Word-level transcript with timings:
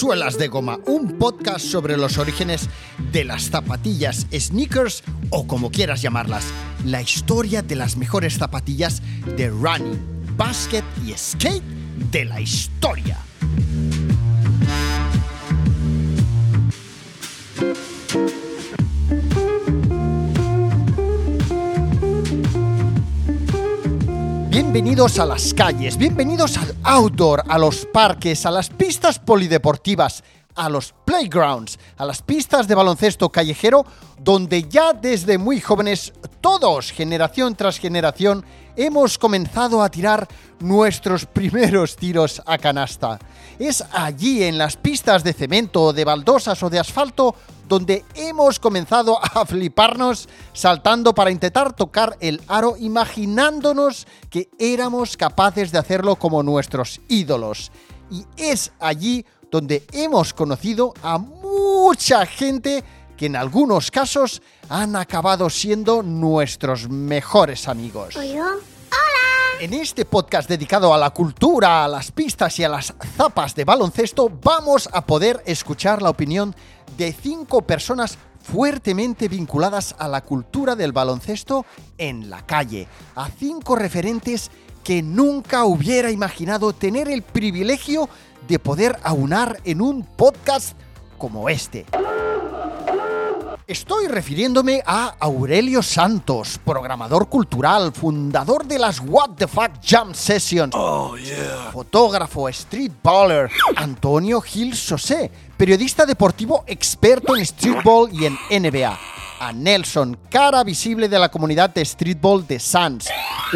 Suelas 0.00 0.38
de 0.38 0.48
Goma, 0.48 0.78
un 0.86 1.18
podcast 1.18 1.66
sobre 1.66 1.98
los 1.98 2.16
orígenes 2.16 2.70
de 3.12 3.22
las 3.22 3.50
zapatillas, 3.50 4.26
sneakers 4.32 5.02
o 5.28 5.46
como 5.46 5.70
quieras 5.70 6.00
llamarlas. 6.00 6.46
La 6.86 7.02
historia 7.02 7.60
de 7.60 7.76
las 7.76 7.98
mejores 7.98 8.38
zapatillas 8.38 9.02
de 9.36 9.50
running, 9.50 10.00
basket 10.38 10.84
y 11.06 11.12
skate 11.12 11.62
de 12.10 12.24
la 12.24 12.40
historia. 12.40 13.18
Bienvenidos 24.72 25.18
a 25.18 25.26
las 25.26 25.52
calles, 25.52 25.96
bienvenidos 25.96 26.56
al 26.56 26.76
outdoor, 26.84 27.42
a 27.48 27.58
los 27.58 27.86
parques, 27.86 28.46
a 28.46 28.52
las 28.52 28.70
pistas 28.70 29.18
polideportivas, 29.18 30.22
a 30.54 30.68
los 30.68 30.94
playgrounds, 31.04 31.76
a 31.96 32.04
las 32.04 32.22
pistas 32.22 32.68
de 32.68 32.76
baloncesto 32.76 33.30
callejero, 33.30 33.84
donde 34.20 34.68
ya 34.68 34.92
desde 34.92 35.38
muy 35.38 35.60
jóvenes, 35.60 36.12
todos, 36.40 36.92
generación 36.92 37.56
tras 37.56 37.80
generación, 37.80 38.44
hemos 38.76 39.18
comenzado 39.18 39.82
a 39.82 39.90
tirar 39.90 40.28
nuestros 40.60 41.26
primeros 41.34 41.96
tiros 41.96 42.40
a 42.46 42.56
canasta. 42.56 43.18
Es 43.60 43.84
allí, 43.92 44.42
en 44.42 44.56
las 44.56 44.78
pistas 44.78 45.22
de 45.22 45.34
cemento, 45.34 45.92
de 45.92 46.06
baldosas 46.06 46.62
o 46.62 46.70
de 46.70 46.78
asfalto, 46.78 47.34
donde 47.68 48.06
hemos 48.14 48.58
comenzado 48.58 49.22
a 49.22 49.44
fliparnos 49.44 50.30
saltando 50.54 51.14
para 51.14 51.30
intentar 51.30 51.74
tocar 51.74 52.16
el 52.20 52.40
aro 52.48 52.74
imaginándonos 52.78 54.06
que 54.30 54.48
éramos 54.58 55.14
capaces 55.18 55.72
de 55.72 55.78
hacerlo 55.78 56.16
como 56.16 56.42
nuestros 56.42 57.02
ídolos. 57.06 57.70
Y 58.10 58.24
es 58.38 58.72
allí 58.80 59.26
donde 59.50 59.84
hemos 59.92 60.32
conocido 60.32 60.94
a 61.02 61.18
mucha 61.18 62.24
gente 62.24 62.82
que 63.14 63.26
en 63.26 63.36
algunos 63.36 63.90
casos 63.90 64.40
han 64.70 64.96
acabado 64.96 65.50
siendo 65.50 66.02
nuestros 66.02 66.88
mejores 66.88 67.68
amigos. 67.68 68.14
En 69.60 69.74
este 69.74 70.06
podcast 70.06 70.48
dedicado 70.48 70.94
a 70.94 70.96
la 70.96 71.10
cultura, 71.10 71.84
a 71.84 71.88
las 71.88 72.12
pistas 72.12 72.58
y 72.58 72.64
a 72.64 72.68
las 72.70 72.94
zapas 73.14 73.54
de 73.54 73.66
baloncesto, 73.66 74.32
vamos 74.42 74.88
a 74.90 75.04
poder 75.04 75.42
escuchar 75.44 76.00
la 76.00 76.08
opinión 76.08 76.54
de 76.96 77.12
cinco 77.12 77.60
personas 77.60 78.16
fuertemente 78.40 79.28
vinculadas 79.28 79.94
a 79.98 80.08
la 80.08 80.22
cultura 80.22 80.76
del 80.76 80.92
baloncesto 80.92 81.66
en 81.98 82.30
la 82.30 82.46
calle, 82.46 82.88
a 83.14 83.28
cinco 83.28 83.76
referentes 83.76 84.50
que 84.82 85.02
nunca 85.02 85.66
hubiera 85.66 86.10
imaginado 86.10 86.72
tener 86.72 87.10
el 87.10 87.20
privilegio 87.20 88.08
de 88.48 88.58
poder 88.58 88.98
aunar 89.02 89.60
en 89.64 89.82
un 89.82 90.04
podcast 90.04 90.74
como 91.18 91.50
este. 91.50 91.84
Estoy 93.70 94.08
refiriéndome 94.08 94.82
a 94.84 95.14
Aurelio 95.20 95.80
Santos, 95.80 96.58
programador 96.64 97.28
cultural, 97.28 97.92
fundador 97.92 98.64
de 98.66 98.80
las 98.80 98.98
What 98.98 99.36
the 99.36 99.46
Fuck 99.46 99.74
Jam 99.80 100.12
Sessions, 100.12 100.74
Oh, 100.76 101.16
yeah. 101.16 101.70
fotógrafo, 101.72 102.48
street 102.48 102.90
baller, 103.00 103.48
Antonio 103.76 104.40
Gil 104.40 104.74
Sosé, 104.74 105.30
periodista 105.56 106.04
deportivo 106.04 106.64
experto 106.66 107.36
en 107.36 107.46
streetball 107.46 108.10
y 108.12 108.26
en 108.26 108.36
NBA. 108.50 108.98
A 109.38 109.52
Nelson, 109.52 110.18
cara 110.28 110.64
visible 110.64 111.08
de 111.08 111.20
la 111.20 111.28
comunidad 111.28 111.70
de 111.70 111.84
streetball 111.84 112.44
de 112.48 112.58
Sans, 112.58 113.08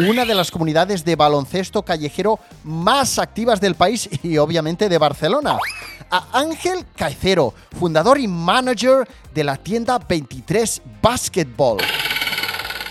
una 0.09 0.23
de 0.23 0.33
las 0.33 0.49
comunidades 0.49 1.03
de 1.03 1.17
baloncesto 1.17 1.83
callejero 1.83 2.39
más 2.63 3.19
activas 3.19 3.59
del 3.59 3.75
país 3.75 4.09
y 4.23 4.37
obviamente 4.37 4.87
de 4.87 4.97
Barcelona. 4.97 5.57
A 6.09 6.39
Ángel 6.39 6.85
Caicero, 6.95 7.53
fundador 7.77 8.19
y 8.19 8.27
manager 8.27 9.07
de 9.33 9.43
la 9.43 9.57
tienda 9.57 9.97
23 9.97 10.81
Basketball 11.01 11.77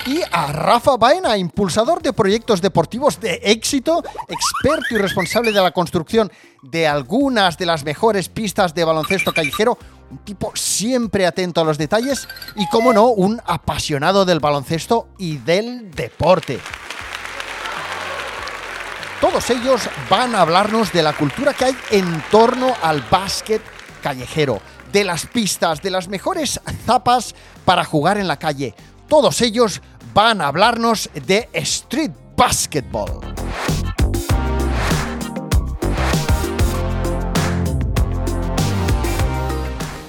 y 0.07 0.21
a 0.31 0.53
Rafa 0.53 0.97
Baena, 0.97 1.37
impulsador 1.37 2.03
de 2.03 2.13
proyectos 2.13 2.61
deportivos 2.61 3.21
de 3.21 3.41
éxito, 3.43 4.03
experto 4.29 4.95
y 4.95 4.99
responsable 4.99 5.53
de 5.53 5.63
la 5.63 5.71
construcción 5.71 6.31
de 6.63 6.87
algunas 6.87 7.57
de 7.57 7.67
las 7.67 7.85
mejores 7.85 8.29
pistas 8.29 8.75
de 8.75 8.85
baloncesto 8.85 9.33
callejero, 9.33 9.79
un 10.11 10.19
tipo 10.19 10.53
siempre 10.55 11.27
atento 11.27 11.61
a 11.61 11.65
los 11.65 11.79
detalles 11.79 12.29
y, 12.57 12.69
como 12.69 12.93
no, 12.93 13.09
un 13.09 13.41
apasionado 13.47 14.25
del 14.25 14.41
baloncesto 14.41 15.09
y 15.19 15.39
del 15.39 15.91
deporte. 15.91 16.61
Todos 19.21 19.49
ellos 19.51 19.89
van 20.11 20.35
a 20.35 20.41
hablarnos 20.41 20.93
de 20.93 21.03
la 21.03 21.13
cultura 21.13 21.55
que 21.55 21.67
hay 21.67 21.77
en 21.91 22.23
torno 22.31 22.75
al 22.83 23.01
básquet 23.03 23.63
callejero, 24.03 24.61
de 24.93 25.05
las 25.05 25.27
pistas, 25.27 25.81
de 25.81 25.91
las 25.91 26.09
mejores 26.09 26.61
zapas 26.85 27.35
para 27.65 27.85
jugar 27.85 28.19
en 28.19 28.29
la 28.29 28.39
calle. 28.39 28.75
Todos 29.09 29.41
ellos 29.41 29.81
van 30.13 30.41
a 30.41 30.49
hablarnos 30.49 31.09
de 31.27 31.49
street 31.53 32.11
basketball. 32.37 33.21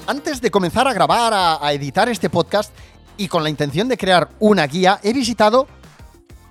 Antes 0.08 0.42
de 0.42 0.52
comenzar 0.52 0.88
a 0.88 0.94
grabar, 0.94 1.34
a, 1.34 1.66
a 1.66 1.74
editar 1.74 2.10
este 2.10 2.30
podcast 2.30 2.74
y 3.18 3.28
con 3.28 3.44
la 3.44 3.50
intención 3.50 3.88
de 3.88 3.98
crear 3.98 4.30
una 4.40 4.68
guía, 4.68 5.00
he 5.04 5.14
visitado 5.14 5.68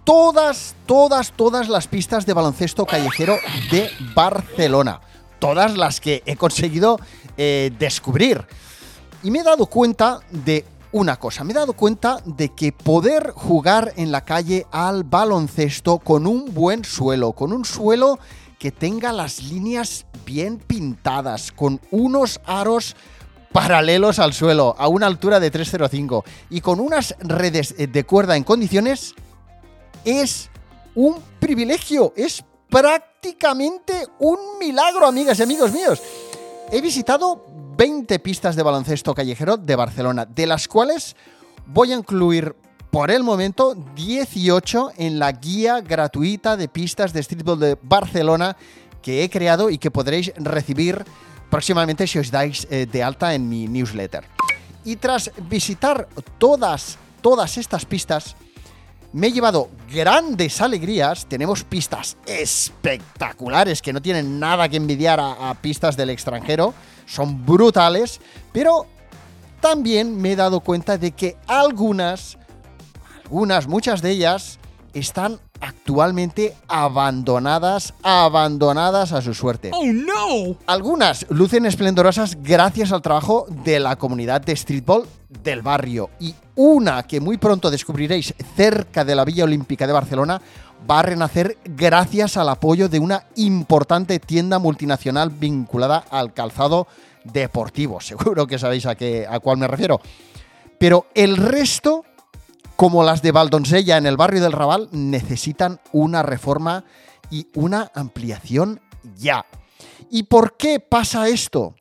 todas, 0.05 0.75
todas, 0.87 1.33
todas 1.33 1.69
las 1.69 1.89
pistas 1.89 2.27
de 2.27 2.35
baloncesto 2.35 2.87
callejero 2.87 3.39
de 3.71 3.91
Barcelona. 4.15 5.01
Todas 5.39 5.77
las 5.77 6.01
que 6.01 6.23
he 6.27 6.37
conseguido 6.37 7.01
eh, 7.37 7.73
descubrir. 7.79 8.45
Y 9.23 9.31
me 9.31 9.41
he 9.41 9.43
dado 9.43 9.67
cuenta 9.67 10.21
de 10.31 10.65
una 10.93 11.17
cosa. 11.17 11.43
Me 11.43 11.53
he 11.53 11.57
dado 11.57 11.73
cuenta 11.73 12.19
de 12.25 12.51
que 12.51 12.71
poder 12.71 13.33
jugar 13.35 13.93
en 13.97 14.13
la 14.13 14.25
calle 14.25 14.67
al 14.71 15.03
baloncesto 15.03 15.99
con 15.99 16.27
un 16.27 16.55
buen 16.55 16.85
suelo, 16.85 17.33
con 17.33 17.53
un 17.53 17.65
suelo 17.65 18.19
que 18.59 18.71
tenga 18.71 19.13
las 19.13 19.43
líneas 19.43 20.07
bien 20.25 20.59
pintadas, 20.59 21.53
con 21.53 21.81
unos 21.91 22.41
aros 22.47 22.97
paralelos 23.53 24.19
al 24.19 24.33
suelo, 24.33 24.75
a 24.79 24.89
una 24.89 25.07
altura 25.07 25.41
de 25.41 25.51
305 25.51 26.25
y 26.51 26.61
con 26.61 26.81
unas 26.81 27.15
redes 27.21 27.75
eh, 27.79 27.87
de 27.87 28.05
cuerda 28.05 28.37
en 28.37 28.45
condiciones, 28.45 29.15
es 30.05 30.51
un 30.95 31.17
privilegio, 31.41 32.13
es 32.17 32.45
prácticamente 32.69 34.07
un 34.19 34.59
milagro, 34.59 35.07
amigas 35.07 35.39
y 35.39 35.43
amigos 35.43 35.73
míos. 35.73 36.03
He 36.71 36.81
visitado 36.81 37.45
20 37.77 38.19
pistas 38.19 38.57
de 38.57 38.63
baloncesto 38.63 39.15
callejero 39.15 39.57
de 39.57 39.77
Barcelona, 39.77 40.27
de 40.27 40.47
las 40.47 40.69
cuales 40.69 41.17
voy 41.67 41.93
a 41.93 41.97
incluir 41.97 42.55
por 42.91 43.11
el 43.11 43.25
momento 43.25 43.75
18 43.75 44.93
en 44.97 45.19
la 45.19 45.33
guía 45.33 45.81
gratuita 45.81 46.57
de 46.57 46.69
pistas 46.69 47.13
de 47.13 47.23
streetball 47.23 47.59
de 47.59 47.77
Barcelona 47.83 48.57
que 49.03 49.25
he 49.25 49.31
creado 49.31 49.69
y 49.69 49.79
que 49.79 49.91
podréis 49.91 50.33
recibir 50.37 51.05
próximamente 51.51 52.07
si 52.07 52.19
os 52.19 52.31
dais 52.31 52.67
eh, 52.71 52.87
de 52.87 53.03
alta 53.03 53.35
en 53.35 53.49
mi 53.49 53.67
newsletter. 53.67 54.25
Y 54.85 54.97
tras 54.97 55.31
visitar 55.49 56.09
todas, 56.39 56.99
todas 57.21 57.59
estas 57.59 57.85
pistas, 57.85 58.37
me 59.15 59.29
he 59.29 59.33
llevado 59.33 59.71
grandes 59.93 60.61
alegrías. 60.61 61.27
Tenemos 61.27 61.63
pistas 61.63 62.17
espectaculares 62.27 63.81
que 63.81 63.93
no 63.93 64.03
tienen 64.03 64.41
nada 64.41 64.69
que 64.69 64.77
envidiar 64.77 65.21
a, 65.21 65.55
pistas 65.55 65.97
del 65.97 66.11
extranjero. 66.11 66.75
Son 67.07 67.47
brutales. 67.47 68.21
Pero 68.53 68.87
también 69.61 70.21
me 70.21 70.33
he 70.33 70.37
dado 70.37 70.59
cuenta 70.59 70.99
de 70.99 71.13
que 71.13 71.37
algunas, 71.47 72.37
algunas, 73.25 73.69
muchas 73.69 74.03
de 74.03 74.11
ellas, 74.11 74.59
están 74.95 75.39
actualmente 75.65 76.55
abandonadas, 76.69 77.95
abandonadas 78.03 79.13
a 79.13 79.23
su 79.23 79.33
suerte. 79.33 79.71
Oh, 79.73 79.87
no. 79.87 80.57
Algunas 80.67 81.27
lucen 81.31 81.65
esplendorosas 81.65 82.37
gracias 82.43 82.93
al 82.93 83.03
trabajo 83.03 83.47
de 83.65 83.81
la 83.81 83.97
comunidad 83.97 84.43
de 84.43 84.55
streetball 84.55 85.07
del 85.43 85.63
barrio 85.63 86.11
y 86.21 86.35
una 86.55 87.03
que 87.05 87.21
muy 87.21 87.39
pronto 87.39 87.71
descubriréis 87.71 88.35
cerca 88.57 89.05
de 89.05 89.15
la 89.15 89.25
Villa 89.25 89.45
Olímpica 89.45 89.87
de 89.87 89.93
Barcelona 89.93 90.41
va 90.89 91.01
a 91.01 91.03
renacer 91.03 91.57
gracias 91.65 92.37
al 92.37 92.51
apoyo 92.51 92.89
de 92.89 92.99
una 92.99 93.25
importante 93.37 94.19
tienda 94.19 94.59
multinacional 94.59 95.31
vinculada 95.31 96.05
al 96.11 96.35
calzado 96.35 96.87
deportivo. 97.25 98.01
Seguro 98.03 98.47
que 98.47 98.59
sabéis 98.59 98.85
a, 98.87 98.95
qué, 98.95 99.27
a 99.29 99.41
cuál 99.41 99.57
me 99.57 99.67
refiero. 99.67 100.01
Pero 100.79 101.07
el 101.15 101.39
resto, 101.39 102.05
como 102.77 103.05
las 103.05 103.23
de 103.23 103.33
Valdonsella 103.33 103.97
en 103.97 104.07
el 104.07 104.17
barrio 104.17 104.43
del 104.43 104.53
Raval, 104.53 104.89
necesitan 104.93 105.81
una 105.93 106.23
reforma 106.23 106.85
y 107.31 107.49
una 107.55 107.91
ampliación 107.95 108.81
ya. 109.17 109.47
¿Y 110.11 110.25
por 110.25 110.57
qué 110.57 110.81
pasa 110.81 111.29
esto? 111.29 111.75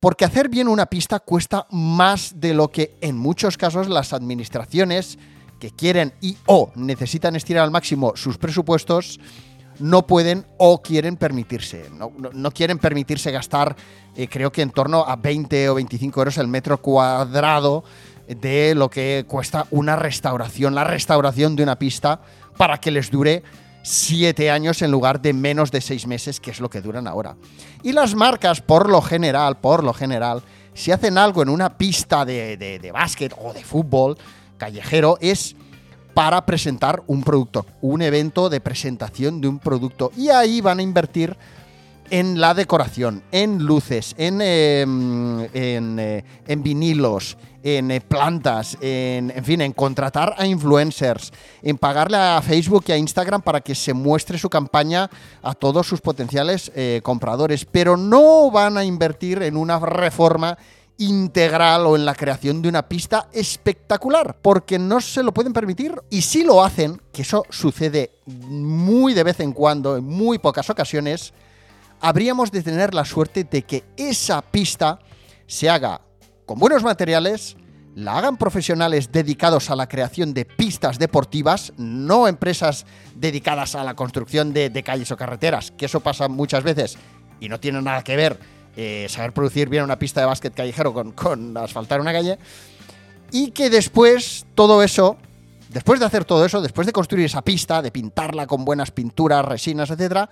Porque 0.00 0.24
hacer 0.24 0.48
bien 0.48 0.68
una 0.68 0.86
pista 0.86 1.20
cuesta 1.20 1.66
más 1.70 2.40
de 2.40 2.52
lo 2.52 2.68
que 2.68 2.96
en 3.00 3.16
muchos 3.16 3.56
casos 3.56 3.88
las 3.88 4.12
administraciones 4.12 5.18
que 5.58 5.70
quieren 5.70 6.12
y 6.20 6.36
o 6.46 6.70
necesitan 6.74 7.36
estirar 7.36 7.64
al 7.64 7.70
máximo 7.70 8.12
sus 8.16 8.36
presupuestos 8.36 9.18
no 9.78 10.06
pueden 10.06 10.46
o 10.58 10.82
quieren 10.82 11.16
permitirse. 11.16 11.90
No, 11.90 12.50
quieren 12.50 12.78
permitirse 12.78 13.30
gastar, 13.30 13.74
eh, 14.14 14.28
creo 14.28 14.52
que 14.52 14.62
en 14.62 14.70
torno 14.70 15.04
a 15.04 15.16
20 15.16 15.68
o 15.70 15.74
25 15.74 16.20
euros 16.20 16.38
el 16.38 16.48
metro 16.48 16.80
cuadrado 16.80 17.84
de 18.28 18.74
lo 18.74 18.88
que 18.88 19.24
cuesta 19.28 19.66
una 19.70 19.96
restauración, 19.96 20.74
la 20.74 20.84
restauración 20.84 21.56
de 21.56 21.62
una 21.62 21.78
pista 21.78 22.20
para 22.56 22.78
que 22.78 22.90
les 22.90 23.10
dure 23.10 23.42
siete 23.82 24.50
años 24.50 24.80
en 24.82 24.90
lugar 24.90 25.20
de 25.20 25.32
menos 25.32 25.70
de 25.70 25.80
seis 25.80 26.06
meses, 26.06 26.40
que 26.40 26.50
es 26.50 26.60
lo 26.60 26.70
que 26.70 26.80
duran 26.80 27.06
ahora. 27.06 27.36
Y 27.82 27.92
las 27.92 28.14
marcas, 28.14 28.60
por 28.60 28.88
lo 28.88 29.02
general, 29.02 29.58
por 29.58 29.84
lo 29.84 29.92
general, 29.92 30.42
si 30.72 30.90
hacen 30.90 31.18
algo 31.18 31.42
en 31.42 31.50
una 31.50 31.76
pista 31.76 32.24
de, 32.24 32.56
de 32.56 32.92
básquet 32.92 33.34
o 33.38 33.52
de 33.52 33.62
fútbol 33.62 34.16
callejero, 34.56 35.18
es 35.20 35.54
para 36.14 36.46
presentar 36.46 37.02
un 37.08 37.22
producto, 37.22 37.66
un 37.82 38.00
evento 38.00 38.48
de 38.48 38.60
presentación 38.60 39.40
de 39.40 39.48
un 39.48 39.58
producto. 39.58 40.12
Y 40.16 40.30
ahí 40.30 40.60
van 40.60 40.78
a 40.78 40.82
invertir 40.82 41.36
en 42.10 42.40
la 42.40 42.54
decoración, 42.54 43.22
en 43.32 43.64
luces, 43.64 44.14
en, 44.18 44.40
em, 44.40 45.40
eh, 45.52 46.24
en, 46.46 46.62
vinilos, 46.62 47.36
en 47.62 47.90
eh, 47.90 48.00
plantas, 48.00 48.76
en, 48.80 49.32
en, 49.34 49.44
fin, 49.44 49.60
en 49.60 49.72
contratar 49.72 50.34
a 50.36 50.46
influencers, 50.46 51.32
en 51.62 51.78
pagarle 51.78 52.16
a 52.16 52.40
Facebook 52.42 52.84
y 52.88 52.92
a 52.92 52.96
Instagram 52.96 53.42
para 53.42 53.60
que 53.60 53.74
se 53.74 53.94
muestre 53.94 54.38
su 54.38 54.50
campaña 54.50 55.10
a 55.42 55.54
todos 55.54 55.86
sus 55.86 56.00
potenciales 56.00 56.70
eh, 56.74 57.00
compradores. 57.02 57.64
Pero 57.64 57.96
no 57.96 58.50
van 58.50 58.76
a 58.76 58.84
invertir 58.84 59.42
en 59.42 59.56
una 59.56 59.78
reforma 59.78 60.56
integral 60.98 61.86
o 61.86 61.96
en 61.96 62.04
la 62.04 62.14
creación 62.14 62.62
de 62.62 62.68
una 62.68 62.88
pista 62.88 63.28
espectacular, 63.32 64.36
porque 64.40 64.78
no 64.78 65.00
se 65.00 65.22
lo 65.22 65.32
pueden 65.32 65.52
permitir 65.52 65.94
y 66.10 66.22
si 66.22 66.44
lo 66.44 66.62
hacen, 66.62 67.00
que 67.12 67.22
eso 67.22 67.44
sucede 67.50 68.12
muy 68.26 69.12
de 69.14 69.24
vez 69.24 69.40
en 69.40 69.52
cuando, 69.52 69.96
en 69.96 70.04
muy 70.04 70.38
pocas 70.38 70.70
ocasiones, 70.70 71.32
habríamos 72.04 72.52
de 72.52 72.62
tener 72.62 72.92
la 72.92 73.06
suerte 73.06 73.44
de 73.44 73.62
que 73.62 73.82
esa 73.96 74.42
pista 74.42 74.98
se 75.46 75.70
haga 75.70 76.02
con 76.44 76.58
buenos 76.58 76.82
materiales, 76.82 77.56
la 77.94 78.18
hagan 78.18 78.36
profesionales 78.36 79.10
dedicados 79.10 79.70
a 79.70 79.76
la 79.76 79.88
creación 79.88 80.34
de 80.34 80.44
pistas 80.44 80.98
deportivas, 80.98 81.72
no 81.78 82.28
empresas 82.28 82.84
dedicadas 83.14 83.74
a 83.74 83.82
la 83.84 83.94
construcción 83.94 84.52
de, 84.52 84.82
calles 84.84 85.10
o 85.12 85.16
carreteras, 85.16 85.70
que 85.70 85.86
eso 85.86 86.00
pasa 86.00 86.28
muchas 86.28 86.62
veces 86.62 86.98
y 87.40 87.48
no 87.48 87.58
tiene 87.58 87.80
nada 87.80 88.04
que 88.04 88.16
ver 88.16 88.38
eh, 88.76 89.06
saber 89.08 89.32
producir 89.32 89.70
bien 89.70 89.82
una 89.82 89.98
pista 89.98 90.20
de 90.20 90.26
básquet 90.26 90.52
callejero 90.52 90.92
con, 91.14 91.56
asfaltar 91.56 92.02
una 92.02 92.12
calle, 92.12 92.38
y 93.30 93.52
que 93.52 93.70
después 93.70 94.44
todo 94.54 94.82
eso, 94.82 95.16
después 95.70 96.00
de 96.00 96.06
hacer 96.06 96.26
todo 96.26 96.44
eso, 96.44 96.60
después 96.60 96.86
de 96.86 96.92
construir 96.92 97.24
esa 97.24 97.40
pista, 97.40 97.80
de 97.80 97.90
pintarla 97.90 98.46
con 98.46 98.66
buenas 98.66 98.90
pinturas, 98.90 99.42
resinas, 99.42 99.88
etcétera, 99.88 100.28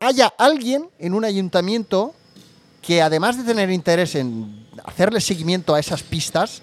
haya 0.00 0.32
alguien 0.38 0.88
en 0.98 1.12
un 1.12 1.26
ayuntamiento 1.26 2.14
que 2.80 3.02
además 3.02 3.36
de 3.36 3.44
tener 3.44 3.70
interés 3.70 4.14
en 4.14 4.66
hacerle 4.84 5.20
seguimiento 5.20 5.74
a 5.74 5.78
esas 5.78 6.02
pistas, 6.02 6.62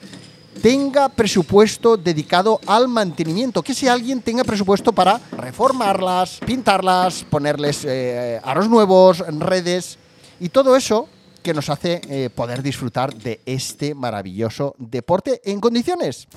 tenga 0.63 1.07
presupuesto 1.07 1.97
dedicado 1.97 2.59
al 2.65 2.87
mantenimiento, 2.87 3.61
que 3.61 3.75
si 3.75 3.87
alguien 3.87 4.23
tenga 4.23 4.43
presupuesto 4.43 4.91
para 4.91 5.21
reformarlas, 5.31 6.39
pintarlas, 6.47 7.23
ponerles 7.29 7.85
eh, 7.85 8.41
aros 8.43 8.67
nuevos, 8.67 9.19
redes 9.19 9.99
y 10.39 10.49
todo 10.49 10.75
eso 10.75 11.07
que 11.43 11.53
nos 11.53 11.69
hace 11.69 12.01
eh, 12.09 12.31
poder 12.33 12.63
disfrutar 12.63 13.13
de 13.13 13.39
este 13.45 13.93
maravilloso 13.93 14.73
deporte 14.79 15.41
en 15.45 15.61
condiciones. 15.61 16.27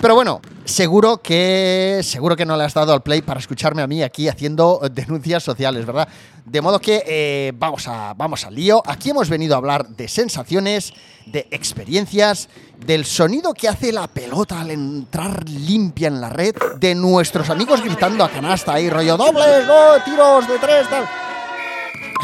Pero 0.00 0.14
bueno, 0.14 0.40
seguro 0.64 1.18
que 1.18 2.00
seguro 2.02 2.34
que 2.34 2.46
no 2.46 2.56
le 2.56 2.64
has 2.64 2.72
dado 2.72 2.94
al 2.94 3.02
play 3.02 3.20
para 3.20 3.38
escucharme 3.38 3.82
a 3.82 3.86
mí 3.86 4.02
aquí 4.02 4.28
haciendo 4.28 4.80
denuncias 4.90 5.42
sociales, 5.42 5.84
¿verdad? 5.84 6.08
De 6.46 6.62
modo 6.62 6.80
que 6.80 7.04
eh, 7.06 7.52
vamos, 7.54 7.86
a, 7.86 8.14
vamos 8.14 8.46
al 8.46 8.54
lío. 8.54 8.82
Aquí 8.86 9.10
hemos 9.10 9.28
venido 9.28 9.54
a 9.54 9.58
hablar 9.58 9.86
de 9.88 10.08
sensaciones, 10.08 10.94
de 11.26 11.46
experiencias, 11.50 12.48
del 12.78 13.04
sonido 13.04 13.52
que 13.52 13.68
hace 13.68 13.92
la 13.92 14.08
pelota 14.08 14.62
al 14.62 14.70
entrar 14.70 15.46
limpia 15.46 16.08
en 16.08 16.22
la 16.22 16.30
red, 16.30 16.54
de 16.78 16.94
nuestros 16.94 17.50
amigos 17.50 17.82
gritando 17.82 18.24
a 18.24 18.30
canasta 18.30 18.72
ahí, 18.72 18.88
rollo 18.88 19.18
dobles, 19.18 19.66
no, 19.66 20.02
tiros 20.02 20.48
de 20.48 20.58
tres, 20.58 20.88
tal. 20.88 21.04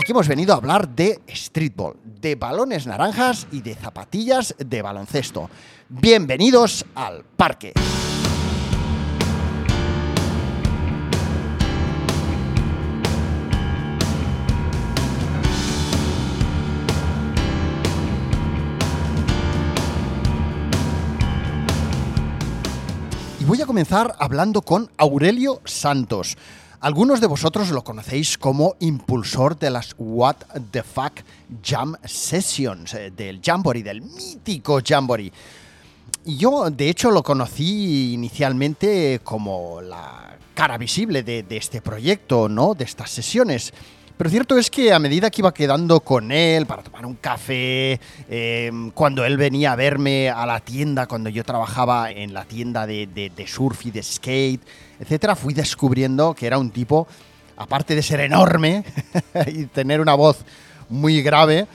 Aquí 0.01 0.13
hemos 0.13 0.29
venido 0.29 0.55
a 0.55 0.57
hablar 0.57 0.89
de 0.89 1.21
streetball, 1.29 1.97
de 2.21 2.35
balones 2.35 2.87
naranjas 2.87 3.47
y 3.53 3.61
de 3.61 3.75
zapatillas 3.75 4.55
de 4.59 4.83
baloncesto. 4.83 5.51
Bienvenidos 5.89 6.85
al 6.95 7.25
parque. 7.25 7.73
Y 23.39 23.45
voy 23.45 23.63
a 23.63 23.67
comenzar 23.67 24.15
hablando 24.19 24.63
con 24.63 24.91
Aurelio 24.97 25.61
Santos. 25.65 26.37
Algunos 26.81 27.21
de 27.21 27.27
vosotros 27.27 27.71
lo 27.71 27.83
conocéis 27.83 28.37
como 28.37 28.77
impulsor 28.81 29.59
de 29.59 29.71
las 29.71 29.95
What 29.99 30.37
the 30.71 30.83
Fuck 30.83 31.21
Jam 31.63 31.97
Sessions, 32.05 32.95
eh, 32.95 33.11
del 33.17 33.41
Jamboree, 33.43 33.83
del 33.83 34.03
mítico 34.03 34.81
Jamboree. 34.85 35.33
Yo, 36.25 36.71
de 36.71 36.89
hecho, 36.89 37.11
lo 37.11 37.23
conocí 37.23 38.13
inicialmente 38.13 39.21
como 39.25 39.81
la 39.81 40.37
cara 40.55 40.77
visible 40.77 41.23
de, 41.23 41.43
de 41.45 41.57
este 41.57 41.81
proyecto, 41.81 42.49
¿no? 42.49 42.75
De 42.75 42.85
estas 42.85 43.11
sesiones. 43.11 43.73
Pero 44.17 44.31
cierto 44.31 44.57
es 44.57 44.71
que 44.71 44.95
a 44.95 44.99
medida 44.99 45.31
que 45.31 45.43
iba 45.43 45.53
quedando 45.53 46.01
con 46.01 46.33
él 46.33 46.65
para 46.65 46.83
tomar 46.83 47.05
un 47.05 47.17
café, 47.17 48.01
em, 48.31 48.91
cuando 48.93 49.27
él 49.27 49.37
venía 49.37 49.73
a 49.73 49.77
verme 49.77 50.31
a 50.31 50.47
la 50.47 50.61
tienda, 50.61 51.07
cuando 51.07 51.29
yo 51.29 51.45
trabajaba 51.45 52.11
en 52.11 52.33
la 52.33 52.47
tienda 52.47 52.87
de, 52.87 53.45
surf 53.47 53.85
y 53.85 53.91
de 53.91 54.03
skate, 54.03 54.63
etcétera, 55.01 55.37
fui 55.37 55.55
descubriendo 55.55 56.35
que 56.35 56.47
era 56.47 56.59
un 56.59 56.71
tipo, 56.71 57.07
aparte 57.57 57.95
de 57.95 58.03
ser 58.03 58.21
enorme 58.21 58.85
y 59.47 59.67
tener 59.67 60.01
una 60.01 60.15
voz 60.15 60.45
muy 60.89 61.23
grave, 61.23 61.67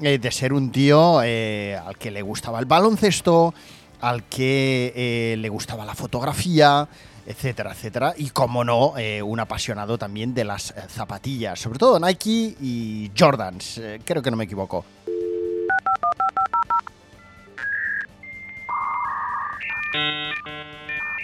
eh, 0.00 0.18
de 0.18 0.30
ser 0.30 0.52
un 0.52 0.70
tío 0.70 1.22
eh, 1.22 1.78
al 1.84 1.98
que 1.98 2.10
le 2.10 2.22
gustaba 2.22 2.58
el 2.58 2.66
baloncesto, 2.66 3.54
al 4.00 4.24
que 4.24 4.92
eh, 4.96 5.36
le 5.36 5.48
gustaba 5.48 5.84
la 5.84 5.94
fotografía, 5.94 6.88
etcétera, 7.26 7.72
etcétera. 7.72 8.14
Y 8.16 8.30
como 8.30 8.64
no, 8.64 8.94
un 9.24 9.40
apasionado 9.40 9.98
también 9.98 10.32
de 10.34 10.44
las 10.44 10.74
zapatillas, 10.88 11.60
sobre 11.60 11.78
todo 11.78 12.00
Nike 12.00 12.56
y 12.60 13.10
Jordans, 13.16 13.80
creo 14.04 14.22
que 14.22 14.30
no 14.30 14.36
me 14.36 14.44
equivoco. 14.44 14.84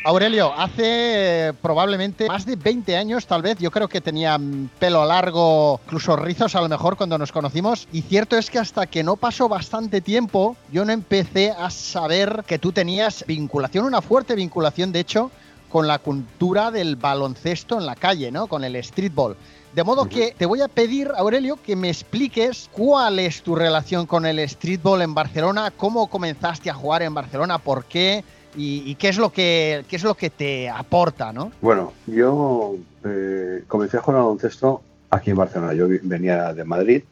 Aurelio, 0.07 0.53
hace 0.57 1.53
probablemente 1.61 2.29
más 2.29 2.47
de 2.47 2.55
20 2.55 2.97
años, 2.97 3.27
tal 3.27 3.43
vez, 3.43 3.59
yo 3.59 3.73
creo 3.73 3.89
que 3.89 4.01
tenía 4.01 4.39
pelo 4.79 5.05
largo, 5.05 5.81
incluso 5.85 6.15
rizos 6.15 6.55
a 6.55 6.61
lo 6.61 6.69
mejor 6.69 6.97
cuando 6.97 7.19
nos 7.19 7.33
conocimos. 7.33 7.89
Y 7.91 8.03
cierto 8.03 8.39
es 8.39 8.49
que 8.49 8.61
hasta 8.61 8.87
que 8.87 9.03
no 9.03 9.17
pasó 9.17 9.49
bastante 9.49 10.01
tiempo, 10.01 10.57
yo 10.71 10.85
no 10.85 10.93
empecé 10.93 11.51
a 11.51 11.71
saber 11.71 12.45
que 12.47 12.61
tú 12.61 12.71
tenías 12.71 13.25
vinculación, 13.27 13.85
una 13.85 14.01
fuerte 14.01 14.37
vinculación, 14.37 14.93
de 14.93 15.01
hecho, 15.01 15.33
con 15.69 15.89
la 15.89 15.99
cultura 15.99 16.71
del 16.71 16.95
baloncesto 16.95 17.77
en 17.77 17.87
la 17.87 17.97
calle, 17.97 18.31
¿no? 18.31 18.47
Con 18.47 18.63
el 18.63 18.81
streetball. 18.85 19.37
De 19.75 19.83
modo 19.83 20.09
que 20.09 20.37
te 20.39 20.47
voy 20.47 20.61
a 20.61 20.69
pedir, 20.69 21.11
Aurelio, 21.17 21.59
que 21.61 21.75
me 21.75 21.91
expliques 21.91 22.71
cuál 22.71 23.19
es 23.19 23.43
tu 23.43 23.57
relación 23.57 24.07
con 24.07 24.25
el 24.25 24.49
streetball 24.49 25.03
en 25.03 25.15
Barcelona, 25.15 25.73
cómo 25.77 26.07
comenzaste 26.07 26.71
a 26.71 26.75
jugar 26.75 27.03
en 27.03 27.13
Barcelona, 27.13 27.59
por 27.59 27.87
qué 27.87 28.25
y, 28.57 28.95
qué, 28.97 29.09
es 29.09 29.19
lo 29.19 29.31
que, 29.31 29.85
qué 29.89 29.97
es 29.97 30.03
lo 30.03 30.15
que 30.15 30.31
te 30.31 30.69
aporta, 30.69 31.33
¿no? 31.33 31.53
Bueno, 31.61 31.93
yo 32.07 32.77
eh, 33.05 33.63
comencé 33.69 33.99
a 33.99 34.01
jugar 34.01 34.23
baloncesto 34.23 34.83
aquí 35.11 35.31
en 35.31 35.37
Barcelona. 35.37 35.75
Yo 35.75 35.87
venía 36.03 36.53
de 36.53 36.65
Madrid 36.65 37.03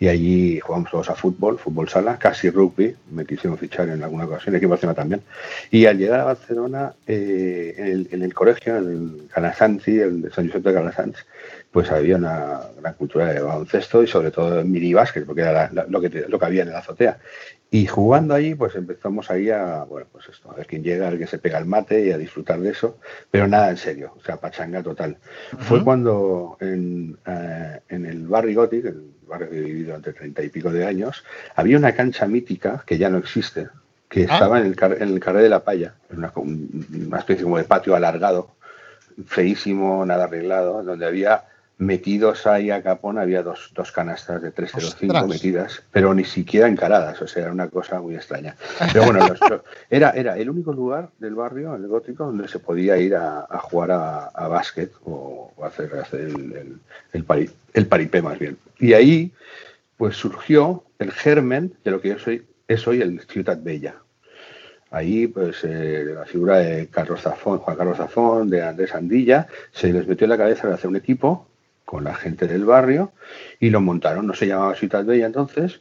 y 0.00 0.08
allí 0.08 0.60
jugamos 0.60 0.90
todos 0.90 1.10
a 1.10 1.14
fútbol, 1.14 1.58
fútbol 1.58 1.88
sala, 1.88 2.18
casi 2.18 2.50
rugby, 2.50 2.94
me 3.10 3.24
quisieron 3.24 3.58
fichar 3.58 3.88
en 3.88 4.02
alguna 4.02 4.26
ocasión, 4.26 4.54
aquí 4.54 4.64
en 4.64 4.70
Barcelona 4.70 4.94
también. 4.94 5.22
Y 5.70 5.86
al 5.86 5.98
llegar 5.98 6.20
a 6.20 6.24
Barcelona, 6.24 6.92
eh, 7.06 8.06
en, 8.10 8.22
el, 8.22 8.32
colegio, 8.34 8.76
en 8.76 8.86
el 8.86 9.28
Calasanti, 9.32 9.98
el 9.98 10.32
San 10.32 10.46
Josep 10.46 10.62
de 10.62 10.72
Calasanz, 10.72 11.16
pues 11.72 11.90
había 11.90 12.16
una 12.16 12.60
gran 12.80 12.94
cultura 12.94 13.32
de 13.32 13.40
baloncesto 13.40 14.02
y 14.02 14.06
sobre 14.06 14.30
todo 14.30 14.64
mini 14.64 14.94
básquet, 14.94 15.26
porque 15.26 15.42
era 15.42 15.70
lo, 15.88 16.00
que 16.00 16.26
lo 16.28 16.38
que 16.38 16.44
había 16.44 16.62
en 16.62 16.72
la 16.72 16.78
azotea. 16.78 17.18
Y 17.70 17.86
jugando 17.86 18.34
ahí, 18.34 18.54
pues 18.54 18.74
empezamos 18.76 19.30
ahí 19.30 19.50
a, 19.50 19.84
bueno, 19.84 20.06
pues 20.10 20.26
esto, 20.30 20.50
a 20.50 20.54
ver 20.54 20.66
quién 20.66 20.82
llega, 20.82 21.06
a 21.06 21.10
ver 21.10 21.18
quién 21.18 21.28
se 21.28 21.38
pega 21.38 21.58
el 21.58 21.66
mate 21.66 22.06
y 22.06 22.12
a 22.12 22.18
disfrutar 22.18 22.60
de 22.60 22.70
eso, 22.70 22.98
pero 23.30 23.46
nada 23.46 23.68
en 23.68 23.76
serio, 23.76 24.14
o 24.16 24.22
sea, 24.22 24.38
pachanga 24.38 24.82
total. 24.82 25.18
Fue 25.58 25.84
cuando 25.84 26.56
en, 26.60 27.18
eh, 27.26 27.80
en 27.90 28.06
el 28.06 28.26
barrio 28.26 28.62
Gothic, 28.62 28.86
el 28.86 29.02
barrio 29.26 29.50
que 29.50 29.58
he 29.58 29.60
vivido 29.60 29.88
durante 29.88 30.14
treinta 30.14 30.42
y 30.42 30.48
pico 30.48 30.70
de 30.72 30.86
años, 30.86 31.24
había 31.56 31.76
una 31.76 31.94
cancha 31.94 32.26
mítica 32.26 32.82
que 32.86 32.96
ya 32.96 33.10
no 33.10 33.18
existe, 33.18 33.68
que 34.08 34.22
ah. 34.22 34.32
estaba 34.32 34.60
en 34.60 34.66
el, 34.66 34.76
en 35.02 35.08
el 35.08 35.20
Carré 35.20 35.42
de 35.42 35.50
la 35.50 35.62
Palla, 35.62 35.94
una, 36.08 36.32
una 36.34 37.18
especie 37.18 37.42
como 37.42 37.58
de 37.58 37.64
patio 37.64 37.94
alargado, 37.94 38.52
feísimo, 39.26 40.06
nada 40.06 40.24
arreglado, 40.24 40.82
donde 40.82 41.04
había 41.04 41.44
metidos 41.78 42.46
ahí 42.48 42.72
a 42.72 42.82
capón 42.82 43.18
había 43.18 43.42
dos, 43.42 43.70
dos 43.72 43.92
canastas 43.92 44.42
de 44.42 44.50
305 44.50 45.26
metidas, 45.28 45.82
pero 45.92 46.12
ni 46.12 46.24
siquiera 46.24 46.66
encaradas, 46.66 47.22
o 47.22 47.28
sea, 47.28 47.44
era 47.44 47.52
una 47.52 47.68
cosa 47.68 48.00
muy 48.00 48.16
extraña. 48.16 48.56
Pero 48.92 49.06
bueno, 49.06 49.20
era, 49.88 50.10
era 50.10 50.36
el 50.36 50.50
único 50.50 50.72
lugar 50.72 51.10
del 51.18 51.36
barrio, 51.36 51.76
el 51.76 51.86
gótico, 51.86 52.26
donde 52.26 52.48
se 52.48 52.58
podía 52.58 52.98
ir 52.98 53.14
a, 53.14 53.46
jugar 53.62 53.92
a, 53.92 54.48
básquet 54.48 54.92
o, 55.04 55.52
hacer, 55.64 55.94
hacer 55.94 56.20
el, 56.20 56.80
el, 57.12 57.50
el, 57.74 57.86
paripé 57.86 58.22
más 58.22 58.38
bien. 58.38 58.58
Y 58.80 58.92
ahí 58.92 59.32
pues 59.96 60.16
surgió 60.16 60.84
el 60.98 61.12
germen 61.12 61.74
de 61.84 61.90
lo 61.92 62.00
que 62.00 62.08
yo 62.08 62.18
soy, 62.18 62.44
es 62.66 62.86
hoy 62.88 63.02
el 63.02 63.20
Ciudad 63.20 63.58
Bella. 63.60 63.94
Ahí, 64.90 65.26
pues, 65.26 65.64
eh, 65.64 66.14
la 66.14 66.24
figura 66.24 66.58
de 66.58 66.86
Carlos 66.86 67.20
Zafón, 67.20 67.58
Juan 67.58 67.76
Carlos 67.76 67.98
Zafón, 67.98 68.48
de 68.48 68.62
Andrés 68.62 68.94
Andilla, 68.94 69.46
se 69.70 69.92
les 69.92 70.06
metió 70.06 70.24
en 70.24 70.30
la 70.30 70.38
cabeza 70.38 70.66
de 70.66 70.74
hacer 70.74 70.88
un 70.88 70.96
equipo 70.96 71.46
con 71.88 72.04
la 72.04 72.14
gente 72.14 72.46
del 72.46 72.66
barrio 72.66 73.12
y 73.58 73.70
lo 73.70 73.80
montaron. 73.80 74.26
No 74.26 74.34
se 74.34 74.46
llamaba 74.46 74.74
Ciudad 74.74 75.06
Bella 75.06 75.24
entonces. 75.24 75.80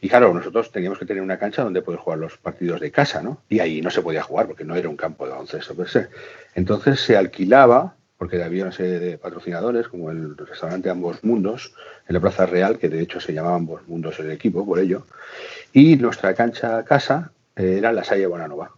Y 0.00 0.08
claro, 0.08 0.32
nosotros 0.32 0.70
teníamos 0.70 1.00
que 1.00 1.06
tener 1.06 1.24
una 1.24 1.40
cancha 1.40 1.64
donde 1.64 1.82
poder 1.82 1.98
jugar 1.98 2.20
los 2.20 2.38
partidos 2.38 2.80
de 2.80 2.92
casa, 2.92 3.20
¿no? 3.20 3.42
Y 3.48 3.58
ahí 3.58 3.82
no 3.82 3.90
se 3.90 4.00
podía 4.00 4.22
jugar 4.22 4.46
porque 4.46 4.62
no 4.62 4.76
era 4.76 4.88
un 4.88 4.96
campo 4.96 5.24
de 5.24 5.32
baloncesto 5.32 5.74
per 5.74 5.88
se. 5.88 6.06
Entonces 6.54 7.00
se 7.00 7.16
alquilaba, 7.16 7.96
porque 8.16 8.40
había 8.40 8.62
una 8.62 8.70
serie 8.70 9.00
de 9.00 9.18
patrocinadores, 9.18 9.88
como 9.88 10.12
el 10.12 10.36
restaurante 10.36 10.88
Ambos 10.88 11.24
Mundos, 11.24 11.74
en 12.06 12.14
la 12.14 12.20
Plaza 12.20 12.46
Real, 12.46 12.78
que 12.78 12.88
de 12.88 13.02
hecho 13.02 13.18
se 13.18 13.32
llamaba 13.32 13.56
Ambos 13.56 13.82
Mundos 13.88 14.20
el 14.20 14.30
equipo, 14.30 14.64
por 14.64 14.78
ello. 14.78 15.04
Y 15.72 15.96
nuestra 15.96 16.32
cancha 16.34 16.84
casa 16.84 17.32
era 17.56 17.92
la 17.92 18.04
Salle 18.04 18.28
Bonanova. 18.28 18.70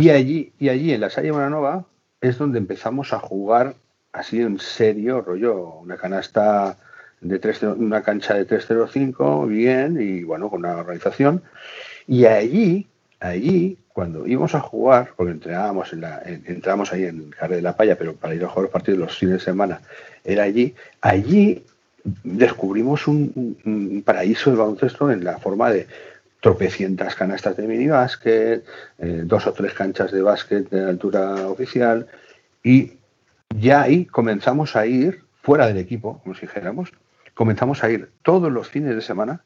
Y 0.00 0.10
allí, 0.10 0.52
y 0.58 0.70
allí 0.70 0.92
en 0.92 1.02
la 1.02 1.10
Salle 1.10 1.30
Bonanova 1.30 1.84
es 2.20 2.36
donde 2.36 2.58
empezamos 2.58 3.12
a 3.12 3.20
jugar 3.20 3.76
así 4.12 4.40
en 4.40 4.58
serio, 4.58 5.20
rollo, 5.20 5.80
una 5.80 5.96
canasta 5.96 6.76
de 7.20 7.38
3, 7.38 7.62
una 7.62 8.02
cancha 8.02 8.34
de 8.34 8.44
305, 8.44 9.46
bien, 9.46 10.00
y 10.00 10.24
bueno, 10.24 10.48
con 10.50 10.60
una 10.60 10.76
organización. 10.76 11.42
Y 12.06 12.24
allí, 12.24 12.86
allí, 13.20 13.76
cuando 13.92 14.26
íbamos 14.26 14.54
a 14.54 14.60
jugar, 14.60 15.10
porque 15.16 15.32
entrenábamos 15.32 15.92
en 15.92 16.02
la, 16.02 16.22
ahí 16.24 17.04
en 17.04 17.30
Carre 17.30 17.56
de 17.56 17.62
la 17.62 17.76
Paya, 17.76 17.96
pero 17.98 18.14
para 18.14 18.34
ir 18.34 18.44
a 18.44 18.48
jugar 18.48 18.64
los 18.64 18.72
partidos 18.72 19.00
los 19.00 19.18
fines 19.18 19.34
de 19.34 19.40
semana, 19.40 19.80
era 20.24 20.44
allí, 20.44 20.74
allí 21.00 21.64
descubrimos 22.24 23.06
un, 23.08 24.02
paraíso 24.04 24.50
de 24.50 24.56
baloncesto 24.56 25.10
en 25.10 25.24
la 25.24 25.38
forma 25.38 25.70
de 25.70 25.86
tropecientas 26.40 27.16
canastas 27.16 27.56
de 27.56 27.66
mini 27.66 27.88
básquet, 27.88 28.64
eh, 28.98 29.22
dos 29.24 29.46
o 29.46 29.52
tres 29.52 29.74
canchas 29.74 30.12
de 30.12 30.22
básquet 30.22 30.70
de 30.70 30.88
altura 30.88 31.48
oficial 31.48 32.06
y 32.62 32.92
ya 33.56 33.82
ahí 33.82 34.06
comenzamos 34.06 34.76
a 34.76 34.86
ir 34.86 35.24
fuera 35.42 35.66
del 35.66 35.78
equipo, 35.78 36.20
como 36.22 36.34
si 36.34 36.42
dijéramos, 36.42 36.92
comenzamos 37.34 37.82
a 37.82 37.90
ir 37.90 38.10
todos 38.22 38.52
los 38.52 38.68
fines 38.68 38.94
de 38.94 39.02
semana 39.02 39.44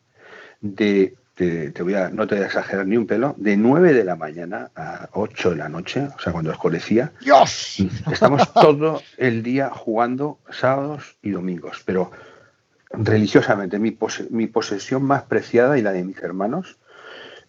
de, 0.61 1.15
te 1.35 1.83
voy 1.83 1.95
a, 1.95 2.09
no 2.11 2.27
te 2.27 2.35
voy 2.35 2.45
a 2.45 2.47
exagerar 2.47 2.87
ni 2.87 2.97
un 2.97 3.07
pelo, 3.07 3.35
de 3.37 3.57
9 3.57 3.93
de 3.93 4.05
la 4.05 4.17
mañana 4.17 4.71
a 4.77 5.09
8 5.13 5.51
de 5.51 5.57
la 5.57 5.69
noche, 5.69 6.09
o 6.17 6.21
sea, 6.21 6.33
cuando 6.33 6.51
oscurecía. 6.51 7.13
¡Dios! 7.21 7.79
Estamos 8.11 8.53
todo 8.53 9.03
el 9.17 9.43
día 9.43 9.71
jugando 9.71 10.39
sábados 10.51 11.17
y 11.23 11.31
domingos, 11.31 11.83
pero 11.85 12.11
religiosamente, 12.91 13.79
mi, 13.79 13.97
mi 14.31 14.47
posesión 14.47 15.03
más 15.05 15.23
preciada 15.23 15.79
y 15.79 15.83
la 15.83 15.93
de 15.93 16.05
mis 16.05 16.19
hermanos 16.23 16.77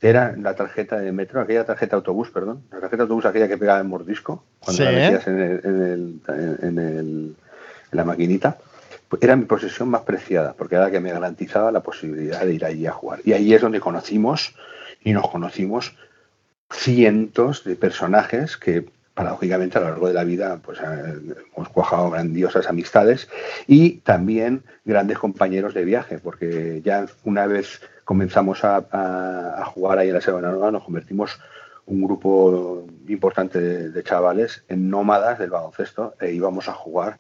era 0.04 0.36
la 0.38 0.54
tarjeta 0.54 1.00
de 1.00 1.12
metro, 1.14 1.40
aquella 1.40 1.66
tarjeta 1.66 1.96
de 1.96 2.00
autobús, 2.00 2.30
perdón, 2.30 2.64
la 2.72 2.82
tarjeta 2.82 2.98
de 2.98 3.02
autobús 3.04 3.26
aquella 3.26 3.48
que 3.48 3.58
pegaba 3.58 3.80
en 3.80 3.88
mordisco, 3.88 4.44
cuando 4.60 4.84
la 4.84 4.92
metías 4.92 5.28
en, 5.28 5.40
el, 5.40 5.62
en, 5.64 6.78
el, 6.78 6.78
en, 6.78 7.36
la 7.92 8.04
maquinita, 8.04 8.58
pues 9.08 9.24
era 9.24 9.36
mi 9.38 9.46
posesión 9.46 9.88
más 9.90 10.02
preciada, 10.02 10.54
porque 10.58 10.76
era 10.76 10.86
la 10.86 10.92
que 10.92 11.00
me 11.00 11.12
garantizaba 11.12 11.72
la 11.72 11.82
posibilidad 11.82 12.46
de 12.46 12.54
ir 12.54 12.66
allí 12.66 12.86
a 12.86 12.92
jugar. 12.92 13.22
Y 13.24 13.32
ahí 13.32 13.54
es 13.54 13.62
donde 13.62 13.80
conocimos, 13.80 14.56
y 15.04 15.14
nos 15.14 15.30
conocimos, 15.30 15.96
cientos 16.70 17.64
de 17.64 17.76
personajes 17.78 18.58
que 18.58 18.86
paradójicamente 19.14 19.78
a 19.78 19.82
lo 19.82 19.90
largo 19.90 20.08
de 20.08 20.14
la 20.16 20.24
vida 20.24 20.60
pues 20.64 20.80
eh, 20.80 21.36
hemos 21.56 21.70
cuajado 21.70 22.10
grandiosas 22.10 22.68
amistades 22.68 23.30
y 23.68 23.98
también 23.98 24.64
grandes 24.86 25.20
compañeros 25.20 25.74
de 25.74 25.86
viaje, 25.86 26.18
porque 26.18 26.82
ya 26.84 27.06
una 27.24 27.46
vez 27.46 27.82
comenzamos 28.04 28.64
a, 28.64 29.64
jugar 29.74 30.00
ahí 30.00 30.10
en 30.10 30.16
la 30.16 30.22
Semana 30.22 30.52
Nueva, 30.52 30.72
nos 30.72 30.84
convertimos 30.84 31.40
un 31.86 32.04
grupo 32.04 32.86
importante 33.08 33.60
de, 33.90 34.04
chavales 34.04 34.64
en 34.70 34.90
nómadas 34.90 35.40
del 35.40 35.50
baloncesto 35.50 36.16
e 36.20 36.32
íbamos 36.32 36.70
a 36.70 36.74
jugar 36.74 37.18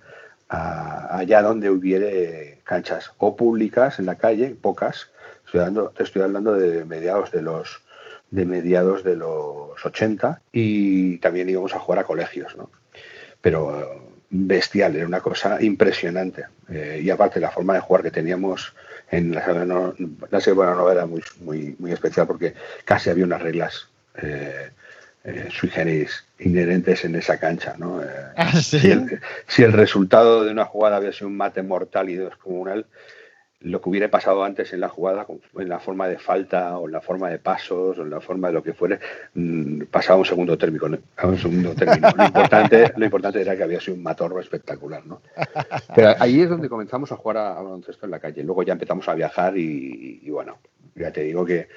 allá 0.48 1.42
donde 1.42 1.70
hubiere 1.70 2.60
canchas 2.63 3.12
o 3.18 3.36
públicas 3.36 3.98
en 4.00 4.06
la 4.06 4.16
calle, 4.16 4.56
pocas. 4.60 5.10
Estoy 5.46 5.62
te 5.96 6.04
estoy 6.04 6.22
hablando 6.22 6.54
de 6.54 6.86
mediados 6.86 7.32
de 7.32 7.42
los 7.42 7.82
de 8.30 8.46
mediados 8.46 9.04
de 9.04 9.16
los 9.16 9.84
80 9.84 10.42
y 10.52 11.18
también 11.18 11.50
íbamos 11.50 11.75
a 11.75 11.80
jugar 11.80 12.00
a 12.00 12.04
colegios, 12.04 12.56
¿no? 12.56 12.70
Pero 13.42 14.12
bestial, 14.34 14.96
era 14.96 15.06
una 15.06 15.22
cosa 15.22 15.62
impresionante. 15.62 16.46
Eh, 16.70 17.02
y 17.04 17.10
aparte 17.10 17.40
la 17.40 17.52
forma 17.52 17.75
de 17.75 17.82
jugar 17.82 18.02
que 18.02 18.12
teníamos 18.12 18.74
en 19.13 19.36
la 19.36 19.46
semana, 19.46 19.93
la 20.32 20.41
semana 20.41 20.91
era 20.91 21.05
muy, 21.05 21.22
muy, 21.41 21.75
muy 21.77 21.91
especial 21.91 22.27
porque 22.27 22.53
casi 22.84 23.10
había 23.10 23.25
unas 23.25 23.41
reglas 23.41 23.88
eh, 24.22 24.70
eh 25.24 25.48
sui 25.51 25.70
generis 25.70 26.25
inherentes 26.39 27.05
en 27.05 27.15
esa 27.15 27.39
cancha. 27.39 27.75
¿no? 27.77 28.01
Eh, 28.01 28.08
¿Ah, 28.36 28.51
si, 28.53 28.89
el, 28.89 29.20
si, 29.48 29.63
el, 29.63 29.74
resultado 29.74 30.43
de 30.43 30.51
una 30.51 30.65
jugada 30.65 30.98
había 30.98 31.13
sido 31.13 31.27
un 31.27 31.38
mate 31.38 31.62
mortal 31.62 32.10
y 32.10 32.15
descomunal, 32.15 32.86
lo 33.63 33.82
que 33.82 33.89
hubiera 33.89 34.10
pasado 34.10 34.43
antes 34.43 34.74
en 34.74 34.82
la 34.82 34.89
jugada, 34.89 35.25
en 35.58 35.70
la 35.70 35.79
forma 35.79 36.08
de 36.10 36.20
falta 36.20 36.77
o 36.77 36.88
en 36.88 36.91
la 36.91 37.00
forma 37.00 37.29
de 37.29 37.39
pasos 37.39 37.98
o 37.98 38.01
en 38.01 38.10
la 38.10 38.20
forma 38.20 38.50
de 38.50 38.53
lo 38.53 38.62
que 38.62 38.74
fuere, 38.74 39.00
mm, 39.34 39.84
pasaba 39.84 40.20
un 40.20 40.25
segundo 40.25 40.58
término. 40.58 40.86
Un 41.24 41.38
segundo 41.38 41.74
término. 41.74 42.10
Lo, 42.15 42.25
importante, 42.25 42.91
lo 42.98 43.05
importante 43.05 43.41
era 43.41 43.55
que 43.55 43.63
había 43.63 43.79
sido 43.79 43.96
un 43.96 44.03
matorro 44.03 44.41
espectacular. 44.41 45.05
¿no? 45.05 45.22
Pero 45.96 46.13
ahí 46.20 46.41
es 46.41 46.50
donde 46.50 46.67
comenzamos 46.67 47.12
a 47.13 47.15
jugar 47.15 47.38
a, 47.38 47.53
baloncesto 47.53 48.05
en 48.05 48.12
la 48.12 48.20
calle. 48.20 48.43
Luego 48.43 48.63
ya 48.63 48.74
empezamos 48.74 49.08
a 49.08 49.13
viajar 49.13 49.58
y, 49.58 50.29
bueno, 50.29 50.58
ya 50.96 51.12
te 51.12 51.22
digo 51.22 51.46
que 51.46 51.70